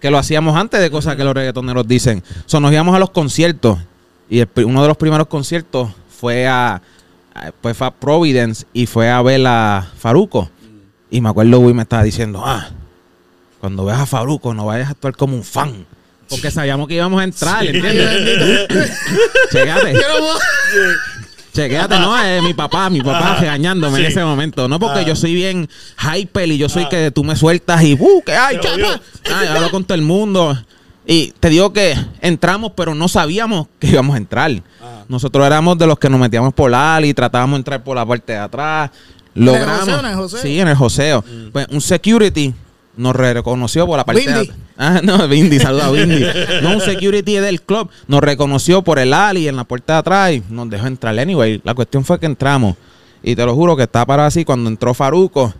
que 0.00 0.10
lo 0.10 0.18
hacíamos 0.18 0.56
antes 0.56 0.80
de 0.80 0.90
cosas 0.90 1.16
que 1.16 1.24
los 1.24 1.34
reggaetoneros 1.34 1.86
dicen. 1.88 2.22
So, 2.46 2.60
nos 2.60 2.72
íbamos 2.72 2.94
a 2.94 2.98
los 2.98 3.10
conciertos. 3.10 3.78
Y 4.30 4.40
el 4.40 4.48
uno 4.64 4.82
de 4.82 4.88
los 4.88 4.96
primeros 4.96 5.26
conciertos 5.26 5.90
fue 6.20 6.46
a, 6.46 6.82
a- 7.34 7.52
pues 7.60 7.76
fue 7.76 7.86
a 7.86 7.90
Providence 7.90 8.66
y 8.72 8.86
fue 8.86 9.08
a 9.10 9.20
ver 9.22 9.44
a 9.46 9.88
Faruco. 9.98 10.50
Y 11.10 11.20
me 11.20 11.30
acuerdo, 11.30 11.58
güey, 11.60 11.74
me 11.74 11.82
estaba 11.82 12.02
diciendo, 12.02 12.42
ah, 12.44 12.68
cuando 13.60 13.84
veas 13.84 13.98
a 14.00 14.06
Faruco 14.06 14.52
no 14.54 14.66
vayas 14.66 14.88
a 14.88 14.90
actuar 14.92 15.16
como 15.16 15.34
un 15.34 15.42
fan. 15.44 15.86
Porque 16.28 16.50
sabíamos 16.50 16.86
que 16.88 16.94
íbamos 16.94 17.18
a 17.20 17.24
entrar, 17.24 17.64
¿entiendes? 17.64 18.68
Chécate. 19.50 19.94
Chequéate, 21.62 21.98
no, 21.98 22.16
es 22.22 22.42
mi 22.42 22.54
papá, 22.54 22.88
mi 22.88 23.00
papá 23.00 23.32
Ajá. 23.32 23.40
regañándome 23.40 23.98
en 23.98 24.06
ese 24.06 24.24
momento. 24.24 24.68
No 24.68 24.78
porque 24.78 25.00
Ah. 25.00 25.02
yo 25.02 25.16
soy 25.16 25.34
bien 25.34 25.68
hyper 26.14 26.48
y 26.50 26.58
yo 26.58 26.68
soy 26.68 26.88
que 26.88 27.10
tú 27.10 27.24
me 27.24 27.34
sueltas 27.36 27.82
y 27.82 27.94
¡uh! 27.94 28.22
que 28.24 28.32
hay, 28.32 28.56
chapa! 28.60 28.70
jodió. 28.70 28.86
Ah, 29.32 29.54
hablo 29.56 29.70
con 29.70 29.84
todo 29.84 29.94
el 29.96 30.02
mundo. 30.02 30.56
Y 31.06 31.32
te 31.40 31.48
digo 31.48 31.72
que 31.72 31.94
entramos, 32.20 32.72
pero 32.76 32.94
no 32.94 33.08
sabíamos 33.08 33.66
que 33.78 33.88
íbamos 33.88 34.14
a 34.14 34.18
entrar. 34.18 34.50
Ah. 34.82 35.02
Nosotros 35.08 35.44
éramos 35.46 35.76
de 35.78 35.86
los 35.86 35.98
que 35.98 36.08
nos 36.08 36.20
metíamos 36.20 36.52
por 36.54 36.70
la 36.70 36.96
ala 36.96 37.06
y 37.06 37.14
tratábamos 37.14 37.56
de 37.56 37.58
entrar 37.60 37.82
por 37.82 37.96
la 37.96 38.06
parte 38.06 38.34
de 38.34 38.38
atrás. 38.38 38.90
Logramos. 39.34 39.80
joseo, 39.80 40.00
en 40.00 40.06
el 40.06 40.14
joseo? 40.16 40.40
Sí, 40.42 40.60
en 40.60 40.68
el 40.68 40.76
joseo. 40.76 41.24
Pues 41.52 41.66
un 41.70 41.80
security 41.80 42.54
nos 42.98 43.16
reconoció 43.16 43.86
por 43.86 43.96
la 43.96 44.04
parte 44.04 44.20
de 44.30 44.38
Windy. 44.40 44.52
Ah, 44.76 45.00
no, 45.02 45.16
Windy, 45.26 45.58
saluda 45.58 45.86
a 45.86 45.90
Windy. 45.92 46.24
No, 46.62 46.72
un 46.74 46.80
security 46.80 47.36
del 47.36 47.62
club 47.62 47.88
nos 48.06 48.20
reconoció 48.20 48.82
por 48.82 48.98
el 48.98 49.14
ali 49.14 49.48
en 49.48 49.56
la 49.56 49.64
puerta 49.64 49.94
de 49.94 49.98
atrás 50.00 50.32
y 50.32 50.42
nos 50.50 50.68
dejó 50.68 50.86
entrar. 50.86 51.18
Anyway, 51.18 51.60
la 51.64 51.74
cuestión 51.74 52.04
fue 52.04 52.20
que 52.20 52.26
entramos. 52.26 52.76
Y 53.22 53.34
te 53.34 53.44
lo 53.44 53.54
juro 53.54 53.76
que 53.76 53.84
estaba 53.84 54.04
parado 54.06 54.28
así 54.28 54.44
cuando 54.44 54.68
entró 54.68 54.92
Faruco. 54.94 55.52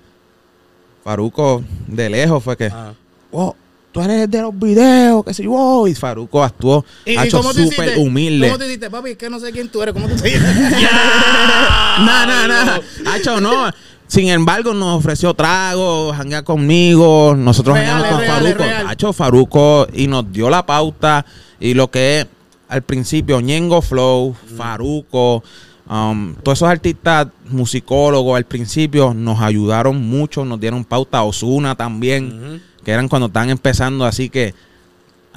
Faruco 1.03 1.65
de 1.87 2.11
lejos 2.11 2.43
fue 2.45 2.57
que, 2.57 2.67
Ah. 2.67 2.93
oh, 3.33 3.57
tú 3.93 4.03
eres 4.03 4.31
de 4.31 4.43
los 4.43 4.57
videos, 4.59 5.25
que 5.25 5.33
sé 5.35 5.43
yo. 5.45 5.53
oh", 5.53 5.89
Y 5.89 5.95
Faruco 5.95 6.43
actuó, 6.45 6.85
¿Y, 7.05 7.17
ha 7.17 7.25
hecho 7.25 7.43
súper 7.43 7.99
humilde. 7.99 8.49
¿Cómo 8.49 8.59
tú 8.59 8.65
dijiste, 8.65 8.91
papi? 8.91 9.11
Es 9.11 9.17
que 9.17 9.31
no 9.31 9.41
sé 9.41 9.51
quién 9.53 9.69
tú 9.71 9.83
eres. 9.83 9.95
¿Cómo 9.95 10.09
tú 10.09 10.17
te 10.17 10.39
No, 10.39 12.27
no, 12.27 12.47
no. 12.49 13.11
Hacho, 13.11 13.41
no. 13.41 13.71
Sin 14.09 14.29
embargo, 14.31 14.73
nos 14.73 14.99
ofreció 14.99 15.35
trago, 15.35 16.13
janguear 16.15 16.43
conmigo. 16.43 17.35
Nosotros 17.37 17.77
Real, 17.77 18.03
jangueamos 18.03 18.27
con 18.27 18.43
real, 18.43 18.57
Faruco. 18.57 18.89
Hacho, 18.89 19.13
Faruco 19.13 19.87
y 19.93 20.07
nos 20.07 20.33
dio 20.33 20.49
la 20.49 20.65
pauta. 20.65 21.27
Y 21.61 21.75
lo 21.75 21.91
que 21.91 22.21
es 22.21 22.27
al 22.69 22.83
principio, 22.83 23.41
Ñengo 23.41 23.83
Flow, 23.83 24.35
Faruco, 24.57 25.45
um, 25.91 26.35
todos 26.43 26.59
esos 26.59 26.69
artistas 26.69 27.29
musicólogos 27.51 28.37
al 28.37 28.45
principio 28.45 29.13
nos 29.13 29.41
ayudaron 29.41 30.01
mucho, 30.01 30.45
nos 30.47 30.59
dieron 30.59 30.87
pauta. 30.87 31.23
Osuna 31.23 31.75
también, 31.75 32.63
que 32.85 32.93
eran 32.93 33.09
cuando 33.09 33.27
estaban 33.27 33.51
empezando. 33.51 34.07
Así 34.07 34.31
que 34.31 34.55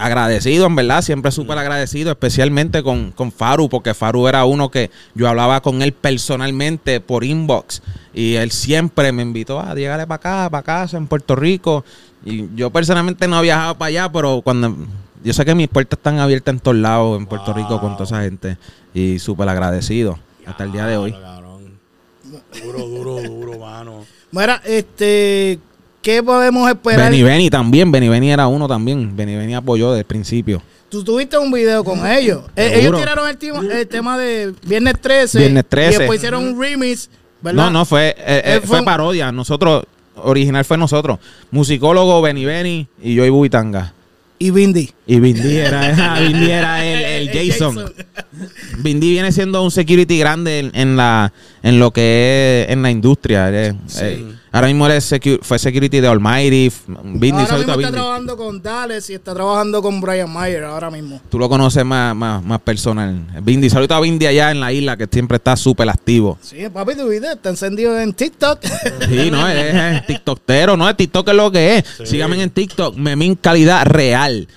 agradecido, 0.01 0.65
en 0.65 0.75
verdad, 0.75 1.01
siempre 1.01 1.31
súper 1.31 1.57
agradecido, 1.57 2.11
especialmente 2.11 2.83
con, 2.83 3.11
con 3.11 3.31
Faru, 3.31 3.69
porque 3.69 3.93
Faru 3.93 4.27
era 4.27 4.45
uno 4.45 4.69
que 4.69 4.89
yo 5.13 5.29
hablaba 5.29 5.61
con 5.61 5.81
él 5.81 5.93
personalmente 5.93 6.99
por 6.99 7.23
inbox 7.23 7.81
y 8.13 8.35
él 8.35 8.51
siempre 8.51 9.11
me 9.11 9.21
invitó 9.21 9.59
a 9.59 9.73
llegarle 9.75 10.07
para 10.07 10.15
acá, 10.15 10.49
para 10.49 10.63
casa, 10.63 10.97
en 10.97 11.07
Puerto 11.07 11.35
Rico. 11.35 11.85
Y 12.25 12.53
yo 12.55 12.69
personalmente 12.71 13.27
no 13.27 13.39
he 13.39 13.43
viajado 13.43 13.77
para 13.77 13.89
allá, 13.89 14.11
pero 14.11 14.41
cuando 14.41 14.75
yo 15.23 15.33
sé 15.33 15.45
que 15.45 15.55
mis 15.55 15.67
puertas 15.67 15.97
están 15.97 16.19
abiertas 16.19 16.53
en 16.53 16.59
todos 16.59 16.77
lados 16.77 17.17
en 17.19 17.25
Puerto 17.27 17.53
Rico 17.53 17.79
con 17.79 17.93
toda 17.93 18.05
esa 18.05 18.21
gente 18.21 18.57
y 18.93 19.19
súper 19.19 19.47
agradecido 19.49 20.19
hasta 20.45 20.63
el 20.63 20.71
día 20.71 20.85
de 20.87 20.97
hoy. 20.97 21.11
Cabrón. 21.11 21.79
Duro, 22.63 22.87
duro, 22.87 23.21
duro, 23.21 23.59
mano. 23.59 24.05
Mira, 24.31 24.61
este, 24.65 25.59
¿qué 26.01 26.21
podemos 26.23 26.69
esperar? 26.69 27.09
Benny 27.11 27.23
Benny 27.23 27.49
también, 27.49 27.91
Benny 27.91 28.09
Benny 28.09 28.31
era 28.31 28.47
uno 28.47 28.67
también, 28.67 29.15
Benny 29.15 29.35
Benny 29.35 29.53
apoyó 29.55 29.91
desde 29.91 29.99
el 29.99 30.05
principio. 30.05 30.61
Tú 30.89 31.03
tuviste 31.03 31.37
un 31.37 31.51
video 31.51 31.83
con 31.83 32.05
ellos. 32.05 32.43
Eh, 32.55 32.73
ellos 32.75 32.97
tiraron 32.99 33.29
el 33.29 33.37
tema, 33.37 33.61
el 33.71 33.87
tema 33.87 34.17
de 34.17 34.53
Viernes 34.65 34.95
13. 34.99 35.39
Viernes 35.39 35.65
13. 35.69 35.95
Y 35.95 35.97
después 35.99 36.17
hicieron 36.19 36.43
un 36.43 36.61
remix, 36.61 37.09
¿verdad? 37.41 37.63
No, 37.63 37.69
no, 37.69 37.85
fue, 37.85 38.09
eh, 38.09 38.15
eh, 38.43 38.57
fue, 38.59 38.67
fue 38.67 38.79
un- 38.79 38.85
parodia. 38.85 39.31
Nosotros, 39.31 39.85
original 40.15 40.65
fue 40.65 40.77
nosotros. 40.77 41.19
Musicólogo 41.49 42.21
Benny 42.21 42.43
Benny 42.43 42.87
y 43.01 43.15
yo 43.15 43.25
y 43.25 43.29
Bubitanga. 43.29 43.93
Y 44.37 44.51
Bindi. 44.51 44.91
Y 45.13 45.19
Bindi 45.19 45.57
era, 45.57 46.19
Bindi 46.21 46.49
era 46.49 46.85
el, 46.85 47.29
el 47.29 47.49
Jason. 47.51 47.91
Bindi 48.77 49.11
viene 49.11 49.31
siendo 49.33 49.61
un 49.61 49.69
security 49.69 50.17
grande 50.17 50.59
en, 50.59 50.71
en 50.73 50.95
la 50.95 51.33
en 51.63 51.79
lo 51.79 51.91
que 51.91 52.65
es 52.67 52.73
en 52.73 52.81
la 52.81 52.91
industria. 52.91 53.49
Es- 53.49 53.75
eh, 54.01 54.23
ahora 54.53 54.67
mismo 54.67 54.85
él 54.87 54.93
es 54.93 55.11
secu- 55.11 55.39
fue 55.41 55.59
security 55.59 55.99
de 55.99 56.07
Almighty. 56.07 56.71
Bindi, 57.03 57.41
ahora 57.41 57.57
mismo 57.57 57.59
está 57.59 57.75
Bindi. 57.75 57.91
trabajando 57.91 58.37
con 58.37 58.61
Dallas 58.61 59.09
y 59.09 59.13
está 59.15 59.33
trabajando 59.33 59.81
con 59.81 59.99
Brian 59.99 60.31
Mayer 60.31 60.63
ahora 60.63 60.89
mismo. 60.89 61.19
Tú 61.29 61.37
lo 61.37 61.49
conoces 61.49 61.83
más, 61.83 62.15
más, 62.15 62.41
más 62.41 62.61
personal. 62.61 63.19
Bindi, 63.43 63.69
saludito 63.69 63.95
a 63.95 63.99
Bindi 63.99 64.25
allá 64.27 64.51
en 64.51 64.61
la 64.61 64.71
isla 64.71 64.95
que 64.95 65.07
siempre 65.11 65.35
está 65.35 65.57
súper 65.57 65.89
activo. 65.89 66.37
Sí, 66.41 66.57
papi, 66.73 66.95
tu 66.95 67.09
video 67.09 67.33
está 67.33 67.49
encendido 67.49 67.99
en 67.99 68.13
TikTok. 68.13 68.59
Sí, 69.09 69.29
no, 69.29 69.45
es, 69.49 69.75
es 69.75 70.05
TikToktero, 70.07 70.77
no, 70.77 70.89
es 70.89 70.95
TikTok 70.95 71.27
es 71.27 71.35
lo 71.35 71.51
que 71.51 71.77
es. 71.79 71.83
Síganme 72.05 72.41
en 72.41 72.49
TikTok, 72.49 72.95
Memín 72.95 73.35
Calidad 73.35 73.85
Real. 73.85 74.47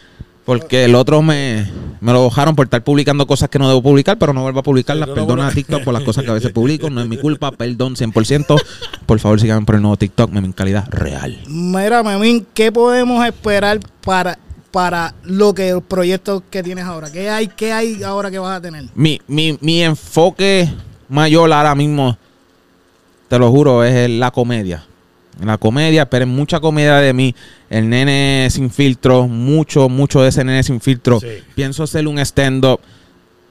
Porque 0.44 0.84
el 0.84 0.94
otro 0.94 1.22
me, 1.22 1.70
me 2.00 2.12
lo 2.12 2.24
bajaron 2.24 2.54
por 2.54 2.66
estar 2.66 2.84
publicando 2.84 3.26
cosas 3.26 3.48
que 3.48 3.58
no 3.58 3.66
debo 3.66 3.82
publicar, 3.82 4.18
pero 4.18 4.34
no 4.34 4.42
vuelvo 4.42 4.60
a 4.60 4.62
publicarlas. 4.62 5.08
Sí, 5.08 5.14
Perdona 5.14 5.48
a 5.48 5.50
TikTok 5.50 5.82
por 5.84 5.94
las 5.94 6.02
cosas 6.02 6.24
que 6.24 6.30
a 6.30 6.34
veces 6.34 6.52
publico, 6.52 6.90
no 6.90 7.00
es 7.00 7.08
mi 7.08 7.16
culpa, 7.16 7.50
perdón 7.56 7.96
100%. 7.96 8.60
Por 9.06 9.20
favor, 9.20 9.40
síganme 9.40 9.64
por 9.64 9.76
el 9.76 9.82
nuevo 9.82 9.96
TikTok, 9.96 10.30
Memín 10.30 10.52
Calidad 10.52 10.86
Real. 10.90 11.38
Mira, 11.48 12.02
Memín, 12.02 12.46
¿qué 12.52 12.70
podemos 12.70 13.24
esperar 13.26 13.80
para, 14.04 14.38
para 14.70 15.14
lo 15.22 15.54
que 15.54 15.72
los 15.72 15.82
proyectos 15.82 16.42
que 16.50 16.62
tienes 16.62 16.84
ahora? 16.84 17.10
¿Qué 17.10 17.30
hay, 17.30 17.48
qué 17.48 17.72
hay 17.72 18.02
ahora 18.02 18.30
que 18.30 18.38
vas 18.38 18.58
a 18.58 18.60
tener? 18.60 18.84
Mi, 18.94 19.20
mi, 19.26 19.56
mi 19.62 19.82
enfoque 19.82 20.68
mayor 21.08 21.50
ahora 21.50 21.74
mismo, 21.74 22.18
te 23.28 23.38
lo 23.38 23.50
juro, 23.50 23.82
es 23.82 24.10
la 24.10 24.30
comedia. 24.30 24.84
La 25.42 25.58
comedia, 25.58 26.02
esperen 26.02 26.28
mucha 26.28 26.60
comedia 26.60 26.96
de 26.96 27.12
mí. 27.12 27.34
El 27.70 27.88
nene 27.88 28.48
sin 28.50 28.70
filtro, 28.70 29.26
mucho, 29.26 29.88
mucho 29.88 30.22
de 30.22 30.28
ese 30.28 30.44
nene 30.44 30.62
sin 30.62 30.80
filtro. 30.80 31.20
Sí. 31.20 31.26
Pienso 31.54 31.82
hacer 31.82 32.06
un 32.06 32.18
stand-up 32.20 32.80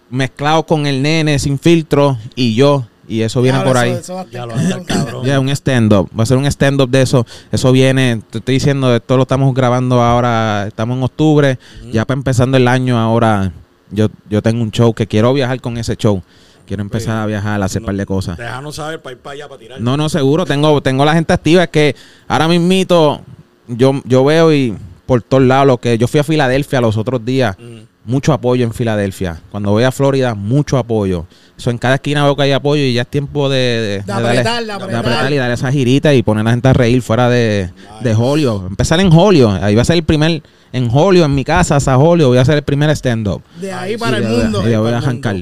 mezclado 0.09 0.65
con 0.65 0.85
el 0.85 1.01
nene 1.01 1.39
sin 1.39 1.59
filtro 1.59 2.17
y 2.35 2.55
yo. 2.55 2.85
Y 3.05 3.21
eso 3.21 3.41
viene 3.41 3.57
Ya, 3.57 3.63
por 3.65 3.75
eso- 3.75 3.79
ahí. 3.83 3.91
eso 3.91 4.13
va 4.13 4.21
a 4.21 4.23
estar 4.23 4.39
Ya 4.41 4.45
lo 4.45 4.53
cabrón. 4.53 4.85
cabrón. 4.85 5.25
Ya, 5.25 5.39
un 5.39 5.49
stand-up. 5.49 6.09
Va 6.17 6.23
a 6.23 6.25
ser 6.25 6.37
un 6.37 6.45
stand-up 6.45 6.89
de 6.89 7.01
eso. 7.01 7.25
Eso 7.51 7.71
viene, 7.73 8.21
te 8.29 8.37
estoy 8.37 8.53
diciendo, 8.55 8.95
esto 8.95 9.17
lo 9.17 9.23
estamos 9.23 9.53
grabando 9.53 10.01
ahora, 10.01 10.65
estamos 10.67 10.95
en 10.97 11.03
octubre. 11.03 11.59
Ya 11.91 12.05
para 12.05 12.17
empezando 12.17 12.55
el 12.55 12.67
año 12.67 12.97
ahora, 12.97 13.51
yo, 13.91 14.07
yo 14.29 14.41
tengo 14.41 14.63
un 14.63 14.71
show 14.71 14.93
que 14.93 15.05
quiero 15.05 15.33
viajar 15.33 15.59
con 15.59 15.77
ese 15.77 15.97
show. 15.97 16.23
Quiero 16.65 16.81
empezar 16.81 17.17
a 17.17 17.25
viajar, 17.25 17.61
a 17.61 17.65
hacer 17.65 17.81
un 17.81 17.87
par 17.87 17.95
de 17.95 18.05
cosas. 18.05 18.37
Déjanos 18.37 18.75
saber 18.75 19.01
para 19.01 19.13
ir 19.15 19.19
para 19.21 19.33
allá, 19.33 19.47
para 19.49 19.59
tirar. 19.59 19.81
No, 19.81 19.97
no, 19.97 20.07
seguro. 20.09 20.45
Tengo, 20.45 20.81
tengo 20.81 21.03
la 21.05 21.13
gente 21.13 21.33
activa. 21.33 21.63
Es 21.63 21.69
que 21.69 21.95
ahora 22.27 22.47
mismito 22.47 23.21
yo, 23.67 24.01
yo 24.05 24.23
veo 24.23 24.53
y 24.53 24.75
por 25.05 25.21
todos 25.21 25.43
lados 25.43 25.67
lo 25.67 25.77
que... 25.77 25.97
Yo 25.97 26.07
fui 26.07 26.19
a 26.19 26.23
Filadelfia 26.23 26.79
los 26.81 26.95
otros 26.97 27.23
días. 27.25 27.57
Mm. 27.59 27.79
Mucho 28.05 28.33
apoyo 28.33 28.65
en 28.65 28.73
Filadelfia. 28.73 29.39
Cuando 29.51 29.71
voy 29.71 29.83
a 29.83 29.91
Florida, 29.91 30.35
mucho 30.35 30.77
apoyo. 30.77 31.25
So, 31.55 31.69
en 31.69 31.77
cada 31.77 31.95
esquina 31.95 32.23
veo 32.25 32.35
que 32.35 32.41
hay 32.43 32.51
apoyo 32.51 32.81
y 32.83 32.93
ya 32.93 33.03
es 33.03 33.07
tiempo 33.07 33.47
de, 33.47 33.57
de, 33.57 33.87
De 33.99 34.03
darle- 34.03 34.29
apretar, 34.39 34.65
de 34.65 34.71
apretar. 34.73 35.31
y 35.31 35.35
dar 35.37 35.51
esa 35.51 35.71
girita 35.71 36.13
y 36.13 36.21
poner 36.23 36.41
a 36.41 36.43
la 36.45 36.51
gente 36.51 36.67
a 36.67 36.73
reír 36.73 37.01
fuera 37.01 37.29
de, 37.29 37.71
de 38.01 38.15
Holio. 38.15 38.65
Empezar 38.67 38.99
en 38.99 39.11
Holio. 39.13 39.51
Ahí 39.51 39.75
va 39.75 39.83
a 39.83 39.85
ser 39.85 39.95
el 39.95 40.03
primer, 40.03 40.41
en 40.73 40.89
Holio, 40.91 41.23
en 41.23 41.33
mi 41.35 41.45
casa, 41.45 41.77
hasta 41.77 41.97
Holio, 41.97 42.27
voy 42.27 42.37
a 42.39 42.41
hacer 42.41 42.55
el 42.55 42.63
primer 42.63 42.89
stand-up. 42.89 43.41
De 43.61 43.71
ahí 43.71 43.93
Y 43.93 43.97
para 43.97 44.17
el 44.17 44.23
de- 44.23 44.29
mundo. 44.29 44.63
y 44.63 44.69
de- 44.69 44.77
voy 44.77 44.87
a 44.89 44.91
Para 44.91 44.97
el 44.97 45.03
arrancar. 45.03 45.35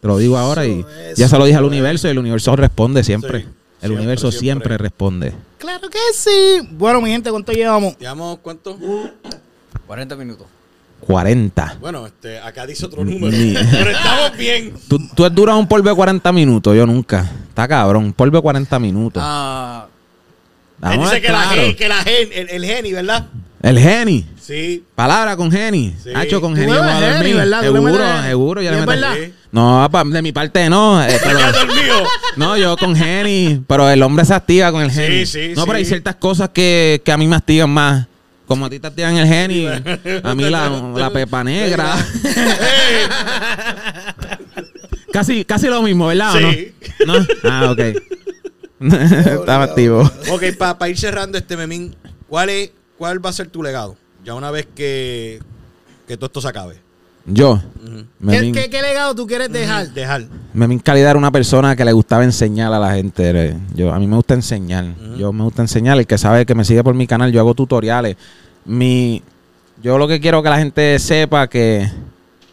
Te 0.00 0.06
lo 0.08 0.18
digo 0.18 0.36
ahora 0.38 0.66
y 0.66 0.80
Eso, 0.80 0.88
ya 1.16 1.28
se 1.28 1.38
lo 1.38 1.44
dije 1.44 1.56
al 1.58 1.64
universo 1.64 2.06
y 2.08 2.10
el 2.10 2.18
universo 2.18 2.54
responde 2.56 3.02
siempre. 3.02 3.40
Sí, 3.40 3.44
el 3.46 3.52
siempre, 3.80 3.96
universo 3.98 4.30
siempre. 4.30 4.40
siempre. 4.68 4.78
responde. 4.78 5.32
Claro 5.58 5.88
que 5.90 5.98
sí. 6.14 6.68
Bueno, 6.72 7.00
mi 7.00 7.10
gente, 7.10 7.30
¿cuánto 7.30 7.52
llevamos? 7.52 7.96
¿Llevamos 7.98 8.38
cuánto? 8.42 8.78
40 9.86 10.16
minutos. 10.16 10.46
40. 11.00 11.78
Bueno, 11.80 12.06
este, 12.06 12.38
acá 12.38 12.64
dice 12.66 12.86
otro 12.86 13.04
número. 13.04 13.36
Ni- 13.36 13.54
Pero 13.72 13.90
estamos 13.90 14.36
bien. 14.36 14.74
¿Tú, 14.88 15.00
tú 15.16 15.24
has 15.24 15.34
durado 15.34 15.58
un 15.58 15.66
polvo 15.66 15.88
de 15.88 15.94
40 15.96 16.30
minutos, 16.32 16.76
yo 16.76 16.86
nunca. 16.86 17.28
Está 17.48 17.66
cabrón, 17.66 18.04
un 18.04 18.12
polvo 18.12 18.36
de 18.36 18.42
40 18.42 18.78
minutos. 18.78 19.22
Ah, 19.24 19.88
Él 20.92 21.00
dice 21.00 21.20
la 21.30 21.40
gen, 21.48 21.76
que 21.76 21.88
la 21.88 22.02
gen, 22.04 22.28
el, 22.32 22.48
el 22.50 22.64
geni, 22.64 22.92
¿verdad? 22.92 23.26
El 23.62 23.78
geni. 23.78 24.26
Sí. 24.40 24.84
Palabra 24.96 25.36
con 25.36 25.50
geni. 25.52 25.94
Sí. 26.02 26.10
Hacho 26.14 26.40
con 26.40 26.56
geni. 26.56 26.66
vamos 26.72 26.92
a 26.92 27.12
dormir. 27.12 27.36
¿verdad? 27.36 27.60
Seguro, 27.62 28.22
seguro. 28.22 28.62
Ya 28.62 28.72
¿Y 28.72 28.86
le? 28.98 29.26
Sí. 29.26 29.32
No, 29.52 29.88
pa- 29.90 30.02
de 30.04 30.20
mi 30.22 30.32
parte 30.32 30.68
no. 30.68 31.00
eh, 31.08 31.18
pero- 31.22 31.38
no, 32.36 32.56
yo 32.56 32.76
con 32.76 32.96
geni. 32.96 33.62
Pero 33.68 33.88
el 33.88 34.02
hombre 34.02 34.24
se 34.24 34.34
activa 34.34 34.72
con 34.72 34.82
el 34.82 34.90
Sí, 34.90 34.96
geni. 35.00 35.26
sí, 35.26 35.52
no, 35.54 35.64
pero 35.64 35.76
hay 35.78 35.84
sí. 35.84 35.90
ciertas 35.90 36.16
cosas 36.16 36.50
que, 36.52 37.00
que 37.04 37.12
a 37.12 37.16
mí 37.16 37.26
me 37.28 37.36
activan 37.36 37.70
más. 37.70 38.06
Como 38.46 38.66
a 38.66 38.70
ti 38.70 38.80
te 38.80 38.86
activan 38.88 39.16
el 39.16 39.28
geni, 39.28 39.66
a 39.66 40.34
mí 40.34 40.42
la, 40.50 40.68
la 40.96 41.10
pepa 41.14 41.44
negra. 41.44 41.94
Casi, 45.12 45.44
casi 45.44 45.66
lo 45.68 45.82
mismo, 45.82 46.06
¿verdad? 46.06 46.34
o 46.36 46.38
Sí. 46.52 46.72
¿No? 47.06 47.18
¿No? 47.20 47.26
Ah, 47.44 47.70
ok. 47.70 47.80
Estaba 48.80 49.64
activo. 49.64 50.10
ok, 50.30 50.42
para 50.58 50.88
ir 50.88 50.98
cerrando 50.98 51.36
este 51.38 51.56
memín, 51.56 51.94
¿cuál, 52.28 52.48
es, 52.48 52.70
¿cuál 53.02 53.24
va 53.24 53.30
a 53.30 53.32
ser 53.32 53.48
tu 53.48 53.64
legado? 53.64 53.96
Ya 54.24 54.32
una 54.34 54.52
vez 54.52 54.68
que, 54.76 55.40
que 56.06 56.16
todo 56.16 56.26
esto 56.26 56.40
se 56.40 56.46
acabe. 56.46 56.76
Yo, 57.26 57.60
me 58.20 58.32
¿Qué, 58.32 58.40
vin- 58.42 58.54
qué, 58.54 58.70
qué 58.70 58.80
legado 58.80 59.12
tú 59.12 59.26
quieres 59.26 59.50
dejar? 59.50 59.92
Dejar. 59.92 60.22
Memín 60.52 60.78
Calidad 60.78 61.10
era 61.10 61.18
una 61.18 61.32
persona 61.32 61.74
que 61.74 61.84
le 61.84 61.90
gustaba 61.92 62.22
enseñar 62.22 62.72
a 62.72 62.78
la 62.78 62.94
gente. 62.94 63.30
eh. 63.48 63.58
Yo, 63.74 63.92
a 63.92 63.98
mí 63.98 64.06
me 64.06 64.14
gusta 64.14 64.34
enseñar. 64.34 64.84
Yo 65.18 65.32
me 65.32 65.42
gusta 65.42 65.62
enseñar. 65.62 65.98
El 65.98 66.06
que 66.06 66.16
sabe 66.16 66.46
que 66.46 66.54
me 66.54 66.64
sigue 66.64 66.84
por 66.84 66.94
mi 66.94 67.08
canal, 67.08 67.32
yo 67.32 67.40
hago 67.40 67.54
tutoriales. 67.54 68.16
Mi, 68.66 69.20
yo 69.82 69.98
lo 69.98 70.06
que 70.06 70.20
quiero 70.20 70.40
que 70.40 70.50
la 70.50 70.58
gente 70.58 70.96
sepa 71.00 71.48
que, 71.48 71.90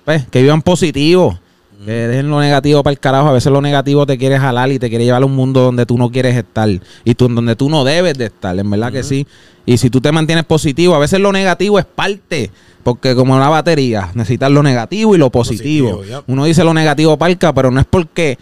pues, 0.03 0.25
que 0.29 0.41
vivan 0.41 0.63
positivo. 0.63 1.39
Que 1.85 1.91
dejen 1.91 2.29
lo 2.29 2.39
negativo 2.39 2.83
para 2.83 2.91
el 2.91 2.99
carajo. 2.99 3.29
A 3.29 3.33
veces 3.33 3.51
lo 3.51 3.61
negativo 3.61 4.05
te 4.05 4.17
quiere 4.17 4.37
jalar 4.37 4.71
y 4.71 4.79
te 4.79 4.89
quiere 4.89 5.05
llevar 5.05 5.23
a 5.23 5.25
un 5.25 5.35
mundo 5.35 5.61
donde 5.61 5.85
tú 5.85 5.97
no 5.97 6.11
quieres 6.11 6.35
estar. 6.35 6.69
Y 7.05 7.15
tú, 7.15 7.29
donde 7.29 7.55
tú 7.55 7.69
no 7.69 7.83
debes 7.83 8.17
de 8.17 8.25
estar. 8.25 8.57
En 8.59 8.69
verdad 8.69 8.91
que 8.91 9.03
sí. 9.03 9.25
Y 9.65 9.77
si 9.77 9.89
tú 9.89 10.01
te 10.01 10.11
mantienes 10.11 10.45
positivo, 10.45 10.95
a 10.95 10.99
veces 10.99 11.19
lo 11.19 11.31
negativo 11.31 11.79
es 11.79 11.85
parte. 11.85 12.51
Porque 12.83 13.15
como 13.15 13.37
la 13.39 13.49
batería, 13.49 14.09
necesitas 14.13 14.51
lo 14.51 14.63
negativo 14.63 15.15
y 15.15 15.17
lo 15.17 15.29
positivo. 15.29 16.01
Uno 16.27 16.45
dice 16.45 16.63
lo 16.63 16.73
negativo 16.73 17.17
palca, 17.17 17.53
pero 17.53 17.71
no 17.71 17.79
es 17.79 17.85
porque 17.85 18.37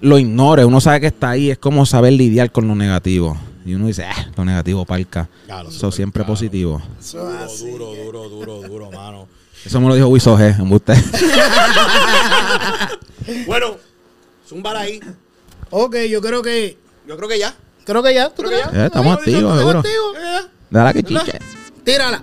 lo 0.00 0.18
ignore. 0.18 0.64
Uno 0.64 0.80
sabe 0.80 1.00
que 1.00 1.06
está 1.08 1.30
ahí. 1.30 1.50
Es 1.50 1.58
como 1.58 1.84
saber 1.84 2.12
lidiar 2.14 2.52
con 2.52 2.68
lo 2.68 2.74
negativo. 2.74 3.36
Y 3.64 3.74
uno 3.74 3.86
dice, 3.86 4.04
ah, 4.04 4.26
lo 4.36 4.44
negativo 4.44 4.84
palca. 4.84 5.28
Claro, 5.46 5.68
Eso 5.68 5.90
siempre 5.92 6.22
claro. 6.22 6.32
positivo. 6.34 6.82
Duro, 7.12 7.24
duro, 7.64 7.94
duro, 7.94 8.28
duro, 8.28 8.62
duro, 8.68 8.90
mano. 8.90 9.28
Eso 9.64 9.80
me 9.80 9.88
lo 9.88 9.94
dijo 9.94 10.08
Wiso 10.08 10.36
G, 10.38 10.58
en 10.58 10.72
usted. 10.72 10.94
Bueno, 13.46 13.76
zumbar 14.48 14.76
ahí. 14.76 15.00
Ok, 15.70 15.96
yo 16.10 16.22
creo 16.22 16.42
que. 16.42 16.78
Yo 17.06 17.16
creo 17.16 17.28
que 17.28 17.38
ya. 17.38 17.54
Creo 17.84 18.02
que 18.02 18.14
ya. 18.14 18.30
¿Tú 18.30 18.42
Creo 18.42 18.50
que 18.50 18.58
ya. 18.72 18.82
Eh, 18.84 18.86
estamos 18.86 19.18
activos, 19.18 19.36
estamos 19.42 19.58
seguro. 19.58 19.78
activos. 19.80 20.50
Dale 20.70 20.92
que 20.94 21.02
chiche. 21.02 21.38
Tírala. 21.84 22.22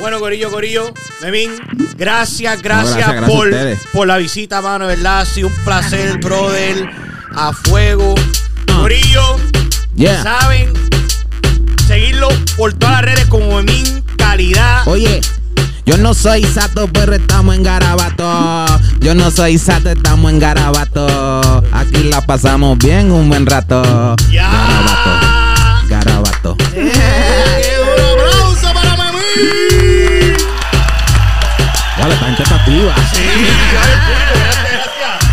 Bueno, 0.00 0.18
Corillo, 0.18 0.50
Corillo, 0.50 0.92
Memín, 1.22 1.52
gracias, 1.96 2.60
gracias, 2.62 2.96
gracias, 2.96 3.30
por, 3.30 3.48
por 3.92 4.06
la 4.08 4.16
visita, 4.16 4.60
mano, 4.60 4.88
¿verdad? 4.88 5.20
Ha 5.20 5.24
sido 5.24 5.48
un 5.48 5.54
placer, 5.64 6.18
brother, 6.18 6.90
a 7.32 7.52
fuego. 7.52 8.14
Corillo, 8.84 9.40
Yeah. 9.96 10.22
saben, 10.22 10.70
seguirlo 11.86 12.28
por 12.54 12.74
todas 12.74 12.96
las 12.96 13.04
redes 13.06 13.24
como 13.28 13.62
Memín 13.62 14.04
Calidad. 14.18 14.86
Oye, 14.86 15.22
yo 15.86 15.96
no 15.96 16.12
soy 16.12 16.44
Sato, 16.44 16.86
pero 16.92 17.14
estamos 17.14 17.54
en 17.54 17.62
Garabato. 17.62 18.66
Yo 19.00 19.14
no 19.14 19.30
soy 19.30 19.56
Sato, 19.56 19.88
estamos 19.88 20.30
en 20.30 20.38
Garabato. 20.38 21.64
Aquí 21.72 22.02
la 22.10 22.20
pasamos 22.26 22.76
bien 22.76 23.10
un 23.10 23.30
buen 23.30 23.46
rato. 23.46 24.16
Ya. 24.30 24.50
Garabato, 24.50 25.88
Garabato. 25.88 26.56
¡Qué 26.74 27.76
duro 27.78 28.22
aplauso 28.26 28.74
para 28.74 28.96
Memín! 28.96 30.36
Vale, 31.98 32.12
esta 32.12 32.26
gente 32.26 32.42
está 32.42 32.56
activa. 32.56 32.94
Sí, 33.14 33.22
gracias, 33.72 34.02
gracias. 34.68 35.24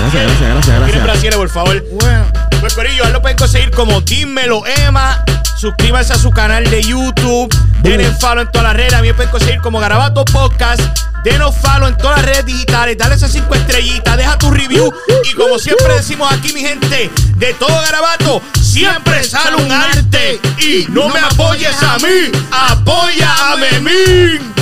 Gracias, 0.00 0.40
gracias, 0.40 0.80
gracias, 0.80 1.02
gracias. 1.04 1.36
por 1.36 1.48
favor. 1.50 1.84
Bueno, 2.00 2.24
Pues 2.60 2.74
Corillo, 2.74 3.04
lo 3.10 3.20
pueden 3.22 3.36
conseguir 3.36 3.70
como 3.70 4.00
Dímelo 4.00 4.66
Emma. 4.66 5.24
Suscríbanse 5.56 6.12
a 6.12 6.18
su 6.18 6.30
canal 6.30 6.68
de 6.68 6.82
YouTube. 6.82 7.48
Denle 7.82 8.10
follow 8.20 8.42
en 8.42 8.50
todas 8.50 8.68
las 8.68 8.76
redes. 8.76 9.00
Me 9.00 9.14
pueden 9.14 9.30
conseguir 9.30 9.60
como 9.60 9.78
Garabato 9.80 10.24
Podcast. 10.24 10.82
Denos 11.24 11.56
follow 11.56 11.88
en 11.88 11.96
todas 11.96 12.18
las 12.18 12.26
redes 12.26 12.46
digitales. 12.46 12.96
Dale 12.98 13.14
esas 13.14 13.32
cinco 13.32 13.54
estrellitas. 13.54 14.16
Deja 14.16 14.38
tu 14.38 14.50
review. 14.50 14.92
Y 15.30 15.34
como 15.34 15.58
siempre 15.58 15.94
decimos 15.94 16.32
aquí, 16.32 16.52
mi 16.52 16.60
gente, 16.60 17.10
de 17.36 17.54
todo 17.54 17.80
Garabato, 17.80 18.42
siempre 18.60 19.22
sale 19.24 19.56
un 19.56 19.70
arte. 19.70 20.40
Y 20.58 20.86
no 20.90 21.08
me 21.08 21.20
apoyes 21.20 21.82
a 21.82 21.98
mí, 21.98 22.30
apoya 22.50 23.52
a 23.52 23.56
Memín. 23.56 24.52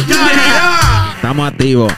Estamos 1.16 1.48
activos. 1.48 1.92